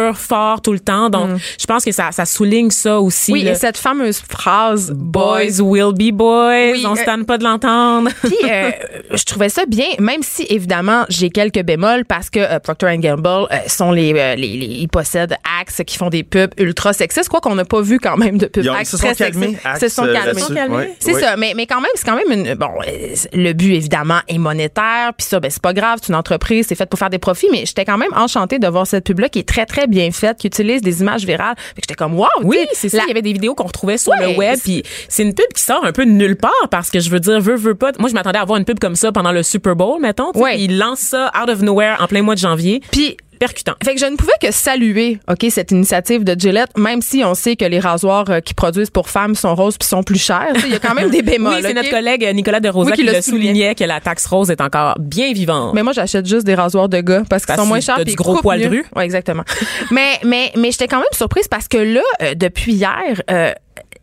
durs, 0.08 0.18
forts 0.18 0.62
tout 0.62 0.74
le 0.74 0.80
temps. 0.80 1.10
Donc, 1.12 1.30
je 1.60 1.66
pense 1.68 1.86
que 1.86 1.92
ça, 1.92 2.12
ça 2.12 2.26
souligne 2.26 2.72
ça 2.72 3.00
aussi. 3.00 3.32
oui, 3.32 3.44
là. 3.44 3.52
et 3.52 3.56
cette 3.56 3.78
fameuse 3.78 4.20
phrase 4.28 4.92
Boys 4.96 5.62
will 5.62 5.94
be 5.94 6.12
boys. 6.12 6.72
Oui, 6.74 6.84
on 6.88 6.94
euh, 6.94 6.96
se 6.96 7.04
tanne 7.06 7.26
pas 7.26 7.38
de 7.38 7.44
l'entendre. 7.44 8.10
Puis 8.24 8.36
euh, 8.50 8.72
je 9.12 9.24
trouvais 9.26 9.50
ça 9.50 9.66
bien, 9.68 9.86
même 10.00 10.24
si 10.24 10.46
évidemment 10.50 11.06
j'ai 11.10 11.30
quelques 11.30 11.62
bémols 11.64 12.06
parce 12.06 12.30
que 12.32 12.40
euh, 12.40 12.60
Procter 12.60 12.98
Gamble 12.98 13.28
euh, 13.28 13.58
sont 13.68 13.92
les, 13.92 14.14
euh, 14.14 14.36
les, 14.36 14.58
les- 14.58 14.66
ils 14.66 14.88
possèdent 14.88 15.36
Axe 15.62 15.82
qui 15.86 15.98
font 15.98 16.10
des 16.10 16.24
pubs 16.24 16.52
ultra 16.58 16.94
sexistes, 16.94 17.30
quoi 17.30 17.42
qu'on 17.42 17.56
n'a 17.56 17.66
pas 17.66 17.82
vu 17.82 18.00
quand 18.00 18.18
même 18.18 18.38
de 18.40 18.48
pubs 18.48 18.68
Axe 18.70 18.82
ils 18.82 18.86
se 18.92 18.98
sont 18.98 19.06
très 19.06 19.16
calmés, 19.16 19.58
sexistes. 19.64 19.80
Se 19.80 19.90
sont 19.90 20.06
euh, 20.06 20.14
calmés. 20.54 20.96
C'est 21.00 21.14
ça, 21.14 21.36
mais, 21.38 21.54
mais 21.56 21.68
quand 21.68 21.82
même, 21.82 21.92
c'est 21.96 22.06
quand 22.06 22.16
même 22.16 22.32
une. 22.32 22.56
Bon, 22.56 22.72
euh, 22.88 23.16
le 23.34 23.54
but, 23.54 23.74
évidemment, 23.74 24.20
est 24.28 24.38
monétaire. 24.40 25.12
Puis 25.18 25.28
ça, 25.28 25.40
ben, 25.40 25.52
c'est 25.52 25.62
pas 25.62 25.74
grave. 25.74 26.00
C'est 26.02 26.10
une 26.10 26.16
entreprise, 26.16 26.66
c'est 26.68 26.76
fait 26.76 26.90
pour 26.90 26.98
faire 27.00 27.10
des 27.10 27.20
profits. 27.20 27.48
Mais 27.52 27.66
j'étais 27.66 27.83
quand 27.86 27.98
même 27.98 28.14
enchantée 28.16 28.60
de 28.60 28.68
voir 28.68 28.86
cette 28.88 29.06
pub-là 29.06 29.30
qui 29.30 29.40
est 29.40 29.48
très, 29.48 29.66
très 29.66 29.88
bien 29.88 30.12
faite, 30.12 30.38
qui 30.38 30.48
utilise 30.48 30.82
des 30.82 31.02
images 31.02 31.26
virales. 31.26 31.56
J'étais 31.76 31.96
comme, 31.96 32.16
wow! 32.18 32.28
Oui, 32.44 32.58
c'est 32.74 32.90
ça. 32.90 33.00
Il 33.06 33.08
y 33.08 33.12
avait 33.12 33.22
des 33.22 33.34
vidéos 33.34 33.56
qu'on 33.56 33.66
retrouvait 33.68 33.98
sur 33.98 34.12
Ouais, 34.14 34.32
le 34.34 34.38
web, 34.38 34.56
c'est- 34.56 34.62
puis 34.64 34.84
c'est 35.10 35.24
une 35.24 35.34
pub 35.34 35.48
qui 35.54 35.62
sort 35.62 35.84
un 35.86 35.92
peu 35.92 36.06
de 36.06 36.12
nulle 36.12 36.36
part 36.38 36.52
parce 36.72 36.90
que 36.90 37.00
je 37.00 37.10
veux 37.10 37.20
dire, 37.20 37.40
veux, 37.40 37.56
veux 37.56 37.76
pas. 37.76 37.92
Moi, 38.00 38.10
je 38.10 38.14
m'attendais 38.14 38.40
à 38.40 38.46
voir 38.46 38.58
une 38.58 38.66
pub 38.66 38.80
comme 38.80 38.96
ça 38.96 39.12
pendant 39.12 39.32
le 39.32 39.44
Super 39.44 39.76
Bowl, 39.76 40.00
mettons. 40.02 40.32
Ouais. 40.36 40.60
Ils 40.60 40.78
lancent 40.78 41.00
ça 41.00 41.32
out 41.42 41.50
of 41.50 41.62
nowhere 41.62 41.96
en 42.00 42.08
plein 42.08 42.22
mois 42.22 42.36
de 42.36 42.40
janvier. 42.40 42.82
Puis 42.92 43.18
percutant. 43.44 43.74
Fait 43.84 43.94
que 43.94 44.00
je 44.00 44.06
ne 44.06 44.16
pouvais 44.16 44.32
que 44.42 44.52
saluer, 44.52 45.20
OK, 45.30 45.46
cette 45.50 45.72
initiative 45.72 46.24
de 46.24 46.40
Gillette, 46.40 46.78
même 46.78 47.02
si 47.02 47.26
on 47.26 47.34
sait 47.34 47.58
que 47.58 47.66
les 47.66 47.82
rasoirs 47.82 48.30
euh, 48.30 48.40
qu'ils 48.40 48.56
produisent 48.56 48.90
pour 48.90 49.10
femmes 49.10 49.36
sont 49.36 49.54
roses 49.54 49.78
puis 49.78 49.86
sont 49.86 50.02
plus 50.02 50.18
chers. 50.18 50.54
Il 50.66 50.72
y 50.72 50.76
a 50.76 50.80
quand 50.80 50.94
même 50.94 51.10
des 51.10 51.22
bémols. 51.32 51.56
Oui, 51.56 51.62
c'est 51.62 51.74
notre 51.74 51.90
collègue 51.90 52.26
Nicolas 52.34 52.62
de 52.62 52.70
Rosa 52.70 52.92
Oui, 52.92 52.96
qui 52.96 53.06
qui, 53.06 53.14
le 53.14 53.22
soulignait. 53.22 53.76
que 53.76 53.84
la 53.84 54.00
taxe 54.00 54.26
rose 54.28 54.50
est 54.50 54.62
encore 54.62 54.96
bien 54.98 55.34
vivante. 55.34 55.74
Mais 55.74 55.84
moi, 55.84 55.92
j'achète 55.92 56.26
juste 56.26 56.46
des 56.46 56.56
rasoirs 56.56 56.88
de 56.88 57.02
gars 57.02 57.24
parce 57.30 57.46
qu'ils 57.46 57.56
sont 57.56 57.66
moins 57.66 57.82
chers 57.82 57.96
puis 57.96 58.06
du 58.06 58.16
gros 58.16 58.38
poil 58.42 58.62
dru. 58.62 58.86
Ouais, 58.96 59.04
exactement. 59.04 59.44
mais 59.92 60.20
mais 60.24 60.54
mais 60.56 60.72
j'étais 60.72 60.88
quand 60.88 61.00
même 61.00 61.06
surprise 61.12 61.50
parce 61.50 61.68
que 61.68 61.78
là, 61.78 62.02
euh, 62.22 62.36
depuis 62.36 62.74
hier, 62.74 63.22
euh, 63.30 63.52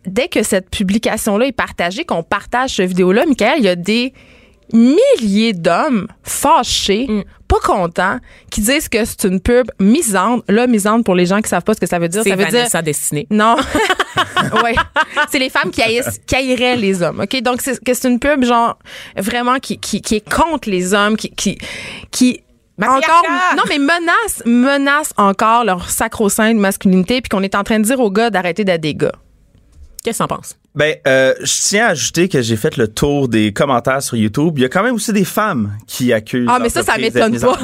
dès 0.06 0.28
que 0.28 0.42
cette 0.42 0.68
publication-là 0.68 1.46
est 1.46 1.52
partagée, 1.52 2.04
qu'on 2.04 2.22
partage 2.22 2.76
cette 2.76 2.88
vidéo-là, 2.88 3.24
Michael, 3.26 3.54
il 3.58 3.64
y 3.64 3.68
a 3.68 3.76
des 3.76 4.12
milliers 4.72 5.52
d'hommes 5.52 6.06
fâchés, 6.22 7.06
Mm. 7.08 7.22
pas 7.48 7.58
contents, 7.62 8.18
qui 8.50 8.60
disent 8.60 8.88
que 8.88 9.04
c'est 9.04 9.24
une 9.24 9.40
pub 9.40 9.70
misante. 9.80 10.44
Là, 10.48 10.66
misante 10.66 11.04
pour 11.04 11.14
les 11.14 11.26
gens 11.26 11.40
qui 11.40 11.48
savent 11.48 11.64
pas 11.64 11.74
ce 11.74 11.80
que 11.80 11.86
ça 11.86 11.98
veut 11.98 12.08
dire, 12.08 12.22
C'est 12.22 12.30
ça 12.30 12.36
veut 12.36 12.44
dire 12.44 12.52
Vanessa 12.52 12.82
Destinée. 12.82 13.26
non. 13.30 13.56
ouais. 14.64 14.74
C'est 15.30 15.38
les 15.38 15.50
femmes 15.50 15.70
qui 15.70 15.82
haïssent, 15.82 16.20
qui 16.26 16.34
haïraient 16.34 16.76
les 16.76 17.02
hommes. 17.02 17.20
OK? 17.20 17.42
Donc, 17.42 17.60
c'est 17.60 17.82
que 17.82 17.94
c'est 17.94 18.08
une 18.08 18.18
pub, 18.18 18.44
genre, 18.44 18.78
vraiment 19.16 19.58
qui, 19.58 19.78
qui, 19.78 20.00
qui 20.00 20.16
est 20.16 20.28
contre 20.28 20.68
les 20.70 20.94
hommes, 20.94 21.16
qui, 21.16 21.30
qui, 21.30 21.58
qui 22.10 22.40
encore, 22.82 23.22
non, 23.56 23.62
mais 23.68 23.78
menace, 23.78 24.42
menace 24.46 25.12
encore 25.18 25.64
leur 25.64 25.90
sacro-sainte 25.90 26.56
masculinité, 26.56 27.20
puis 27.20 27.28
qu'on 27.28 27.42
est 27.42 27.54
en 27.54 27.62
train 27.62 27.78
de 27.78 27.84
dire 27.84 28.00
aux 28.00 28.10
gars 28.10 28.30
d'arrêter 28.30 28.64
d'être 28.64 28.80
des 28.80 28.94
gars. 28.94 29.12
Qu'est-ce 30.02 30.18
que 30.22 30.28
t'en 30.28 30.36
penses? 30.36 30.56
Ben, 30.74 30.96
euh, 31.06 31.34
je 31.42 31.60
tiens 31.62 31.86
à 31.86 31.90
ajouter 31.90 32.28
que 32.28 32.40
j'ai 32.40 32.56
fait 32.56 32.76
le 32.78 32.88
tour 32.88 33.28
des 33.28 33.52
commentaires 33.52 34.00
sur 34.02 34.16
YouTube. 34.16 34.54
Il 34.56 34.62
y 34.62 34.64
a 34.64 34.68
quand 34.68 34.82
même 34.82 34.94
aussi 34.94 35.12
des 35.12 35.24
femmes 35.26 35.76
qui 35.86 36.12
accusent. 36.12 36.48
Ah, 36.50 36.58
mais 36.58 36.70
ça, 36.70 36.82
ça 36.82 36.96
m'étonne 36.96 37.38
pas. 37.38 37.54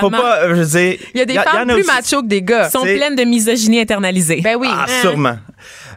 Faut, 0.00 0.10
pas, 0.10 0.38
euh, 0.44 0.64
je 0.64 0.96
Il 1.14 1.18
y 1.18 1.20
a 1.20 1.24
des 1.26 1.34
y 1.34 1.36
femmes 1.36 1.68
plus 1.68 1.80
aussi. 1.80 1.86
machos 1.86 2.22
que 2.22 2.28
des 2.28 2.42
gars. 2.42 2.68
Ils 2.68 2.70
sont 2.70 2.82
pleines 2.82 3.16
de 3.16 3.24
misogynie 3.24 3.80
internalisée. 3.80 4.40
Ben 4.42 4.56
oui. 4.58 4.68
Ah, 4.70 4.86
sûrement. 5.02 5.36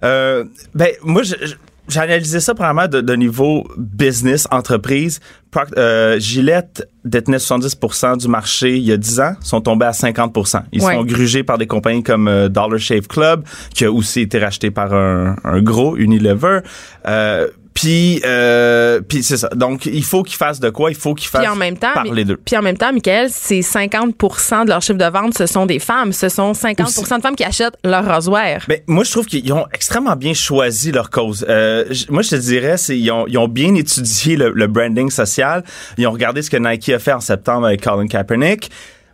Euh, 0.04 0.44
ben, 0.74 0.90
moi, 1.04 1.24
je- 1.24 1.36
je- 1.42 1.56
j'ai 1.90 2.00
analysé 2.00 2.40
ça 2.40 2.54
premièrement 2.56 2.88
de, 2.88 3.02
de 3.02 3.14
niveau 3.16 3.64
business, 3.78 4.48
entreprise. 4.52 5.20
Proc- 5.52 5.74
euh, 5.78 6.20
Gillette 6.20 6.88
détenait 7.04 7.38
70% 7.38 8.18
du 8.18 8.28
marché 8.28 8.78
il 8.78 8.84
y 8.84 8.92
a 8.92 8.98
10 8.98 9.20
ans, 9.20 9.34
sont 9.42 9.62
tombés 9.62 9.88
à 9.88 9.92
50% 9.92 10.62
Ils 10.72 10.82
Ouais. 10.84 10.94
sont 10.96 11.04
grugés 11.04 11.44
par 11.44 11.58
des 11.58 11.66
compagnies 11.68 12.04
comme 12.04 12.28
euh, 12.28 12.50
Dollar 12.50 12.78
Shave 12.80 13.08
Club, 13.08 13.44
qui 13.74 13.84
a 13.86 13.92
aussi 13.92 14.22
été 14.22 14.38
racheté 14.40 14.70
par 14.72 14.94
un, 14.94 15.36
un 15.44 15.62
gros 15.62 15.98
Unilever. 15.98 16.60
Euh, 17.08 17.48
puis, 17.80 18.22
euh, 18.26 19.00
puis 19.08 19.24
c'est 19.24 19.38
ça. 19.38 19.48
Donc, 19.56 19.86
il 19.86 20.04
faut 20.04 20.24
qu'ils 20.24 20.36
fassent 20.36 20.60
de 20.60 20.70
quoi? 20.70 20.92
Il 20.92 20.98
faut 20.98 21.14
qu'ils 21.14 21.30
fassent 21.30 21.42
Puis 21.42 21.50
en 21.50 21.56
même 21.56 21.78
temps, 21.78 21.94
parler 21.94 22.12
mais- 22.14 22.26
d'eux. 22.26 22.38
puis 22.44 22.58
en 22.58 22.62
même 22.62 22.78
temps, 22.78 22.92
Michael, 22.92 23.30
c'est 23.32 23.62
50 23.62 24.16
de 24.66 24.70
leur 24.70 24.82
chiffre 24.82 24.98
de 24.98 25.06
vente, 25.06 25.38
ce 25.38 25.46
sont 25.46 25.66
des 25.66 25.80
femmes. 25.80 26.12
Ce 26.12 26.28
sont 26.30 26.54
50 26.54 26.88
de 27.18 27.22
femmes 27.22 27.36
qui 27.36 27.44
achètent 27.46 27.78
leur 27.84 28.04
rasoir. 28.04 28.60
Ben, 28.68 28.80
moi, 28.88 29.04
je 29.04 29.12
trouve 29.12 29.26
qu'ils 29.26 29.52
ont 29.54 29.66
extrêmement 29.74 30.16
bien 30.16 30.34
choisi 30.34 30.92
leur 30.92 31.10
cause. 31.10 31.46
Euh, 31.48 31.86
moi, 32.10 32.22
je 32.22 32.30
te 32.32 32.36
dirais, 32.36 32.78
c'est 32.78 32.98
ils 32.98 33.10
ont, 33.12 33.26
ils 33.28 33.38
ont 33.38 33.48
bien 33.48 33.74
étudié 33.76 34.36
le, 34.36 34.52
le 34.52 34.68
branding 34.68 35.10
social. 35.10 35.64
Ils 35.98 36.06
ont 36.08 36.12
regardé 36.12 36.42
ce 36.42 36.50
que 36.50 36.58
Nike 36.58 36.90
a 36.90 37.00
fait 37.00 37.14
en 37.14 37.22
septembre 37.22 37.68
avec 37.68 37.82
Colin 37.82 38.08
Kaepernick. 38.08 38.70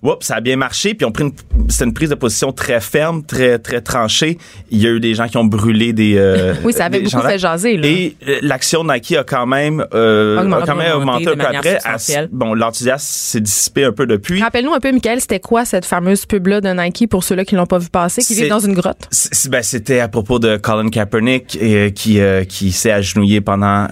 Oups, 0.06 0.26
ça 0.26 0.36
a 0.36 0.42
bien 0.42 0.56
marché, 0.56 0.94
puis 0.94 1.06
ont 1.06 1.12
pris 1.12 1.24
une, 1.24 1.32
c'était 1.70 1.86
une 1.86 1.94
prise 1.94 2.10
de 2.10 2.16
position 2.16 2.52
très 2.52 2.80
ferme, 2.82 3.24
très 3.24 3.60
très 3.60 3.82
tranchée. 3.82 4.38
Il 4.72 4.82
y 4.82 4.88
a 4.88 4.92
eu 4.92 5.00
des 5.00 5.14
gens 5.16 5.28
qui 5.28 5.38
ont 5.38 5.46
brûlé 5.46 5.94
des. 5.94 6.16
euh, 6.18 6.54
Oui, 6.64 6.74
ça 6.74 6.86
avait 6.86 7.02
beaucoup 7.02 7.18
là. 7.18 7.30
fait 7.30 7.40
jaser, 7.40 7.78
là. 7.78 7.88
Et 7.88 8.16
euh, 8.28 8.38
l'action 8.42 8.84
de 8.84 8.94
Nike 8.94 9.14
a 9.14 9.24
quand 9.24 9.46
même, 9.46 9.86
euh, 9.94 10.40
Augmenté. 10.42 10.64
a 10.64 10.66
quand 10.66 10.76
même 10.76 10.96
Augmenté 10.98 11.28
un 11.30 11.36
peu 11.36 11.46
après. 11.46 11.78
À- 11.84 11.98
bon, 12.32 12.54
l'enthousiasme 12.54 13.06
s'est 13.06 13.42
dissipé 13.42 13.84
un 13.86 13.92
peu 13.92 14.06
depuis. 14.06 14.42
Rappelle-nous 14.42 14.74
un 14.74 14.80
peu, 14.80 14.92
Michael, 14.92 15.22
c'était 15.22 15.40
quoi 15.40 15.66
cette 15.66 15.86
fameuse 15.86 16.26
pub-là 16.26 16.62
de 16.62 16.70
Nike 16.70 17.10
pour 17.10 17.24
ceux-là 17.24 17.46
qui 17.46 17.56
l'ont 17.56 17.66
pas 17.66 17.78
vu 17.80 17.90
passer, 17.90 18.22
qui 18.22 18.34
C'est- 18.34 18.42
vivent 18.42 18.50
dans 18.50 18.60
une 18.60 18.74
grotte? 18.74 19.08
C'est- 19.12 19.34
c'est- 19.34 19.50
ben, 19.50 19.64
c'était 19.64 20.00
à 20.00 20.08
propos 20.08 20.40
de 20.40 20.58
Colin 20.58 20.90
Kaepernick 20.90 21.48
qui 21.96 22.20
euh, 22.20 22.44
qui 22.44 22.72
s'est 22.72 22.92
agenouillé 22.92 23.42
pendant 23.42 23.88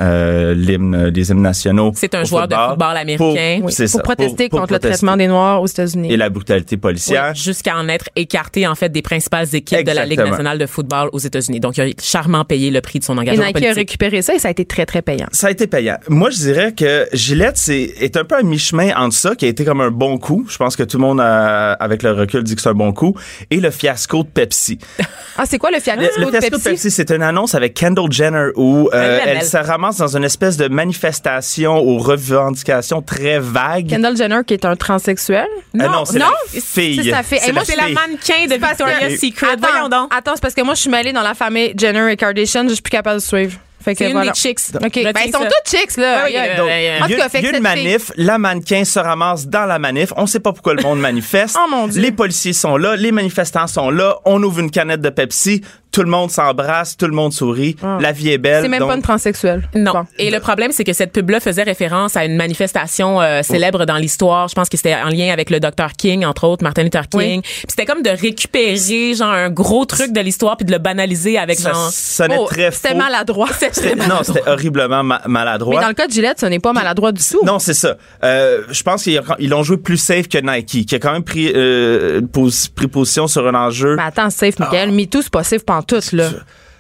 l'hymne 0.53 1.09
des 1.09 1.31
hymnes 1.31 1.41
nationaux. 1.41 1.91
C'est 1.95 2.13
un 2.15 2.23
joueur 2.23 2.47
de 2.47 2.55
football 2.55 2.97
américain. 2.97 3.17
Pour, 3.17 3.33
Oui, 3.65 3.71
c'est 3.73 3.83
pour 3.85 3.91
ça, 3.91 4.03
protester 4.03 4.49
pour 4.49 4.59
contre 4.61 4.73
le 4.73 4.79
traitement 4.79 5.17
des 5.17 5.27
Noirs 5.27 5.61
aux 5.61 5.67
États-Unis. 5.67 6.02
Et 6.11 6.17
la 6.17 6.29
brutalité 6.29 6.75
Oui, 6.75 6.81
policière. 6.81 7.33
jusqu'à 7.35 7.75
en 7.77 7.87
être 7.87 8.09
écarté 8.15 8.67
en 8.67 8.75
fait 8.75 8.89
des 8.89 9.01
principales 9.01 9.47
équipes 9.53 9.83
de 9.85 9.91
la 9.91 10.05
Ligue 10.05 10.19
nationale 10.19 10.57
de 10.57 10.65
football 10.65 11.09
aux 11.13 11.19
États-Unis. 11.19 11.59
Donc 11.59 11.77
il 11.77 11.81
a 11.83 11.87
charmement 12.01 12.45
payé 12.45 12.71
le 12.71 12.81
prix 12.81 12.99
de 12.99 13.03
son 13.03 13.15
Et 13.17 13.21
engagement 13.21 13.45
Nike 13.45 13.55
a 13.57 13.59
politique. 13.59 13.75
récupéré 13.77 14.21
ça 14.21 14.33
et 14.35 14.39
ça 14.39 14.47
a 14.47 14.51
été 14.51 14.65
très, 14.65 14.85
très 14.85 15.01
payant. 15.01 15.27
Ça 15.31 15.47
a 15.47 15.51
été 15.51 15.67
payant. 15.67 15.97
Moi, 16.09 16.29
je 16.29 16.37
dirais 16.37 16.73
que 16.73 17.07
Gillette 17.13 17.57
c'est, 17.57 17.81
est 17.99 18.17
un 18.17 18.23
peu 18.23 18.35
à 18.35 18.41
mi-chemin 18.43 18.91
entre 18.95 19.15
ça, 19.15 19.35
qui 19.35 19.45
a 19.45 19.47
été 19.47 19.63
comme 19.65 19.81
un 19.81 19.91
bon 19.91 20.17
coup. 20.17 20.45
Je 20.49 20.57
pense 20.57 20.75
que 20.75 20.83
tout 20.83 20.97
le 20.97 21.01
monde, 21.03 21.19
euh, 21.19 21.75
avec 21.79 22.03
le 22.03 22.11
recul, 22.11 22.43
dit 22.43 22.55
que 22.55 22.61
c'est 22.61 22.69
un 22.69 22.73
bon 22.73 22.93
coup. 22.93 23.15
Et 23.51 23.59
le 23.59 23.71
fiasco 23.71 24.23
de 24.23 24.29
Pepsi. 24.29 24.77
Ah, 25.35 25.45
c'est 25.47 25.57
quoi 25.57 25.71
le 25.71 25.79
fiasco 25.79 25.99
Le, 25.99 26.25
le 26.25 26.25
de 26.27 26.31
fiasco 26.31 26.49
Pepsi? 26.57 26.63
de 26.63 26.69
Pepsi, 26.75 26.91
c'est 26.91 27.09
une 27.09 27.23
annonce 27.23 27.55
avec 27.55 27.73
Kendall 27.73 28.11
Jenner 28.11 28.49
où 28.55 28.87
euh, 28.93 29.19
Elle 29.25 29.41
se 29.43 29.57
ramasse 29.57 29.97
dans 29.97 30.15
une 30.15 30.23
espèce 30.25 30.57
de 30.57 30.67
manifestation 30.67 31.75
aux 31.77 31.97
revendications 31.97 33.01
très 33.01 33.39
vagues. 33.39 33.87
Kendall 33.89 34.15
Jenner 34.15 34.41
qui 34.45 34.53
est 34.53 34.63
un 34.65 34.75
transsexuel? 34.75 35.47
Ah 35.79 35.87
non, 35.93 36.05
c'est 36.05 36.19
la 36.19 36.31
fille. 36.49 37.01
C'est 37.03 37.09
sa 37.11 37.23
fille. 37.23 37.39
C'est 37.41 37.49
Et 37.49 37.53
moi, 37.53 37.63
c'est 37.65 37.75
la 37.75 37.89
mannequin 37.89 38.45
de 38.47 38.53
Victoria's 38.55 39.19
Secret. 39.19 39.47
Attends, 39.53 39.67
Voyons 39.71 39.89
donc. 39.89 40.13
Attends, 40.13 40.31
c'est 40.35 40.41
parce 40.41 40.53
que 40.53 40.61
moi, 40.61 40.73
je 40.75 40.81
suis 40.81 40.89
mêlée 40.89 41.13
dans 41.13 41.21
la 41.23 41.33
famille 41.33 41.73
Jenner 41.77 42.11
et 42.11 42.15
Kardashian. 42.17 42.67
Je 42.67 42.73
suis 42.73 42.81
plus 42.81 42.91
capable 42.91 43.19
de 43.19 43.23
suivre. 43.25 43.57
Fait 43.83 43.95
que 43.95 44.03
une 44.05 44.13
voilà. 44.13 44.31
des 44.31 44.39
chicks. 44.39 44.59
Ben, 44.79 44.89
ils 44.93 45.31
sont 45.33 45.39
tous 45.39 45.69
chicks, 45.77 45.97
là. 45.97 46.21
Oui, 46.23 46.29
Il 46.31 46.35
y 46.35 46.37
a- 46.37 46.55
Donc, 46.55 46.69
euh, 46.69 46.99
En 47.01 47.05
il 47.05 47.11
y 47.11 47.15
tout 47.15 47.19
a, 47.21 47.23
cas, 47.25 47.29
fait 47.29 47.39
il 47.39 47.43
y 47.43 47.47
a 47.47 47.51
que 47.51 47.57
une 47.57 47.65
fille- 47.67 47.83
manif, 47.83 48.11
la 48.15 48.37
mannequin 48.37 48.85
se 48.85 48.97
ramasse 48.97 49.45
dans 49.47 49.65
la 49.65 49.77
manif. 49.77 50.13
On 50.15 50.25
sait 50.25 50.39
pas 50.39 50.53
pourquoi 50.53 50.73
le 50.73 50.81
monde 50.83 50.99
manifeste. 51.01 51.57
Oh, 51.61 51.69
mon 51.69 51.87
Dieu. 51.89 52.01
Les 52.01 52.13
policiers 52.13 52.53
sont 52.53 52.77
là, 52.77 52.95
les 52.95 53.11
manifestants 53.11 53.67
sont 53.67 53.89
là. 53.89 54.19
On 54.23 54.41
ouvre 54.41 54.59
une 54.61 54.71
canette 54.71 55.01
de 55.01 55.09
Pepsi, 55.09 55.61
tout 55.93 56.03
le 56.03 56.09
monde 56.09 56.29
s'embrasse, 56.31 56.97
tout 56.97 57.05
le 57.07 57.13
monde 57.13 57.31
sourit. 57.31 57.77
La 58.01 58.11
vie 58.11 58.31
est 58.31 58.37
belle. 58.37 58.63
C'est 58.63 58.67
même 58.67 58.79
donc- 58.81 58.89
pas 58.89 58.95
une 58.95 59.01
transsexuelle. 59.01 59.69
Non. 59.75 59.93
Bon. 59.93 60.05
Et 60.17 60.29
le 60.31 60.39
problème, 60.41 60.71
c'est 60.73 60.83
que 60.83 60.91
cette 60.91 61.13
pub-là 61.13 61.39
faisait 61.39 61.63
référence 61.63 62.17
à 62.17 62.25
une 62.25 62.35
manifestation 62.35 63.21
euh, 63.21 63.41
célèbre 63.43 63.85
dans 63.85 63.97
l'histoire. 63.97 64.47
Je 64.49 64.55
pense 64.55 64.67
que 64.69 64.75
c'était 64.75 64.95
en 64.95 65.07
lien 65.09 65.31
avec 65.31 65.49
le 65.49 65.59
Dr. 65.59 65.93
King, 65.97 66.25
entre 66.25 66.45
autres, 66.45 66.63
Martin 66.63 66.83
Luther 66.83 67.07
King. 67.07 67.41
Puis 67.41 67.65
c'était 67.69 67.85
comme 67.85 68.01
de 68.01 68.09
récupérer 68.09 69.13
genre 69.15 69.29
un 69.31 69.49
gros 69.49 69.85
truc 69.85 70.11
de 70.11 70.19
l'histoire 70.19 70.57
puis 70.57 70.65
de 70.65 70.71
le 70.71 70.77
banaliser 70.79 71.37
avec 71.37 71.59
ça 71.59 71.71
genre. 71.71 71.89
sonnait 71.91 72.37
Oh, 72.39 72.45
très 72.45 72.71
C'était 72.71 72.95
maladroit. 72.95 73.49
C'était- 73.71 73.95
non, 73.95 74.19
c'était 74.23 74.47
horriblement 74.47 75.03
ma- 75.03 75.21
maladroit. 75.27 75.75
Mais 75.75 75.81
dans 75.81 75.87
le 75.89 75.93
cas 75.93 76.07
de 76.07 76.11
Gillette, 76.11 76.39
ce 76.39 76.45
n'est 76.47 76.59
pas 76.59 76.73
maladroit 76.73 77.11
du 77.11 77.21
tout. 77.23 77.43
Non, 77.45 77.59
c'est 77.59 77.73
ça. 77.73 77.95
Euh, 78.23 78.61
je 78.71 78.81
pense 78.83 79.03
qu'ils 79.03 79.19
ont- 79.19 79.23
ils 79.39 79.49
l'ont 79.49 79.63
joué 79.63 79.77
plus 79.77 79.97
safe 79.97 80.27
que 80.27 80.37
Nike, 80.39 80.85
qui 80.87 80.95
a 80.95 80.99
quand 80.99 81.11
même 81.13 81.23
pris, 81.23 81.51
euh, 81.55 82.21
pos- 82.31 82.69
pris 82.75 82.87
position 82.87 83.27
sur 83.27 83.47
un 83.47 83.53
enjeu. 83.55 83.95
Mais 83.95 84.03
attends, 84.03 84.29
safe, 84.29 84.57
Michael. 84.59 84.89
Ah. 84.89 84.93
MeToo, 84.93 85.21
c'est 85.21 85.31
pas 85.31 85.43
safe 85.43 85.63
pantoute, 85.85 86.11
là. 86.11 86.29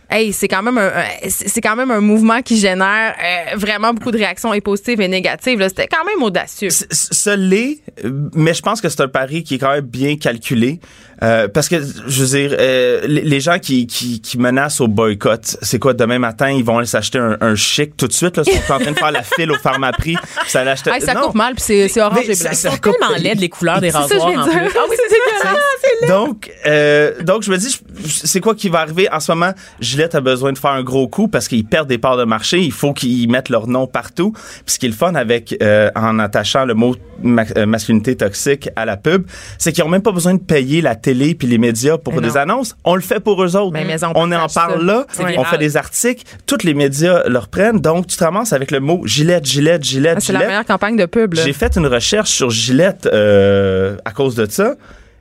Hey, 0.09 0.31
c'est 0.31 0.47
quand 0.47 0.61
même 0.61 0.77
un, 0.77 0.91
c'est 1.27 1.61
quand 1.61 1.75
même 1.75 1.89
un 1.89 2.01
mouvement 2.01 2.41
qui 2.43 2.57
génère 2.57 3.15
euh, 3.17 3.55
vraiment 3.55 3.93
beaucoup 3.93 4.11
de 4.11 4.17
réactions 4.17 4.53
et 4.53 4.61
positives 4.61 5.01
et 5.01 5.07
négatives. 5.07 5.59
C'était 5.69 5.87
quand 5.87 6.05
même 6.05 6.21
audacieux. 6.21 6.69
Ce 6.69 7.35
l'est, 7.35 7.81
euh, 8.03 8.11
mais 8.35 8.53
je 8.53 8.61
pense 8.61 8.79
que 8.79 8.89
c'est 8.89 9.01
un 9.01 9.07
pari 9.07 9.43
qui 9.43 9.55
est 9.55 9.57
quand 9.57 9.71
même 9.71 9.85
bien 9.85 10.15
calculé. 10.17 10.79
Euh, 11.23 11.47
parce 11.47 11.69
que, 11.69 11.77
je 12.07 12.23
veux 12.23 12.37
dire, 12.37 12.57
euh, 12.59 13.01
les 13.07 13.39
gens 13.39 13.57
qui, 13.59 13.87
qui, 13.87 14.19
qui 14.21 14.37
menacent 14.37 14.81
au 14.81 14.87
boycott, 14.87 15.57
c'est 15.61 15.79
quoi, 15.79 15.93
demain 15.93 16.19
matin, 16.19 16.49
ils 16.51 16.63
vont 16.63 16.77
aller 16.79 16.87
s'acheter 16.87 17.19
un, 17.19 17.37
un 17.39 17.55
chic 17.55 17.95
tout 17.95 18.07
de 18.07 18.13
suite, 18.13 18.37
là, 18.37 18.43
ils 18.45 18.53
sont 18.53 18.73
en 18.73 18.79
train 18.79 18.91
de 18.91 18.97
faire 18.97 19.11
la 19.11 19.23
file 19.23 19.51
au 19.51 19.55
pharmaprix, 19.57 20.15
ça 20.47 20.63
l'acheter. 20.63 20.91
Hey, 20.91 21.01
ça 21.01 21.13
Non. 21.13 21.21
coupe 21.27 21.35
mal, 21.35 21.53
puis 21.55 21.63
c'est 21.65 21.87
c'est 21.87 22.01
orange 22.01 22.19
Mais 22.27 22.33
et 22.33 22.35
blanc. 22.35 22.35
ça- 22.35 22.53
ça 22.53 22.69
Ils 22.69 22.71
sont 22.73 22.77
coupe- 22.81 22.97
tellement 22.99 23.15
laides 23.17 23.39
les 23.39 23.49
couleurs 23.49 23.79
des 23.79 23.87
C'est 23.91 23.97
ça, 23.97 24.05
je 24.09 24.13
rasoirs 24.15 24.39
en 24.39 24.43
dire. 24.49 24.59
plus. 24.59 24.71
Ah 24.77 24.81
oui, 24.89 24.95
c'est 24.99 25.09
dégueulasse. 25.09 26.09
Donc, 26.09 26.51
euh, 26.65 27.21
donc 27.23 27.43
je 27.43 27.51
me 27.51 27.57
dis, 27.57 27.79
c'est 28.07 28.41
quoi 28.41 28.55
qui 28.55 28.67
va 28.69 28.79
arriver? 28.79 29.07
En 29.11 29.19
ce 29.19 29.31
moment? 29.31 29.53
Gillette 29.79 30.15
a 30.15 30.21
besoin 30.21 30.51
de 30.51 30.57
faire 30.57 30.71
un 30.71 30.83
gros 30.83 31.07
coup 31.07 31.27
parce 31.27 31.47
qu'ils 31.47 31.65
perdent 31.65 31.87
des 31.87 31.97
parts 31.97 32.17
de 32.17 32.25
marché. 32.25 32.59
Il 32.59 32.71
faut 32.73 32.91
qu'ils 32.93 33.29
mettent 33.29 33.49
leur 33.49 33.67
nom 33.67 33.87
partout. 33.87 34.31
Puis 34.33 34.73
ce 34.75 34.79
qui 34.79 34.87
est 34.87 34.89
le 34.89 34.95
fun 34.95 35.15
avec 35.15 35.55
euh, 35.61 35.89
en 35.95 36.19
attachant 36.19 36.65
le 36.65 36.73
mot 36.73 36.95
ma- 37.21 37.45
euh, 37.55 37.65
masculinité 37.65 38.15
toxique 38.17 38.69
à 38.75 38.85
la 38.85 38.97
pub, 38.97 39.25
c'est 39.57 39.71
qu'ils 39.71 39.83
ont 39.83 39.89
même 39.89 40.01
pas 40.01 40.11
besoin 40.11 40.33
de 40.33 40.39
payer 40.41 40.81
la 40.81 40.95
télé 40.95 41.12
puis 41.35 41.47
les 41.47 41.57
médias 41.57 41.97
pour 41.97 42.19
des 42.21 42.27
non. 42.29 42.35
annonces. 42.35 42.75
On 42.83 42.95
le 42.95 43.01
fait 43.01 43.19
pour 43.19 43.43
eux 43.43 43.55
autres. 43.55 43.71
Mais- 43.73 43.85
mais 43.85 44.03
on 44.03 44.11
on 44.15 44.31
en 44.31 44.47
parle 44.47 44.49
ça. 44.79 44.83
là. 44.85 45.05
On 45.19 45.25
viral. 45.25 45.45
fait 45.45 45.57
des 45.57 45.77
articles. 45.77 46.23
Tous 46.45 46.63
les 46.63 46.73
médias 46.73 47.23
le 47.27 47.37
reprennent. 47.39 47.79
Donc 47.79 48.07
tu 48.07 48.17
te 48.17 48.23
ramasses 48.23 48.53
avec 48.53 48.71
le 48.71 48.79
mot 48.79 49.01
Gillette, 49.05 49.45
Gillette, 49.45 49.83
Gillette, 49.83 50.15
Ah, 50.17 50.21
C'est 50.21 50.33
la 50.33 50.39
meilleure 50.45 50.65
campagne 50.65 50.95
de 50.97 51.05
pub. 51.05 51.33
J'ai 51.35 51.53
fait 51.53 51.75
une 51.77 51.87
recherche 51.87 52.29
sur 52.31 52.49
Gillette 52.49 53.07
euh, 53.11 53.95
à 54.05 54.11
cause 54.11 54.35
de 54.35 54.45
ça. 54.49 54.75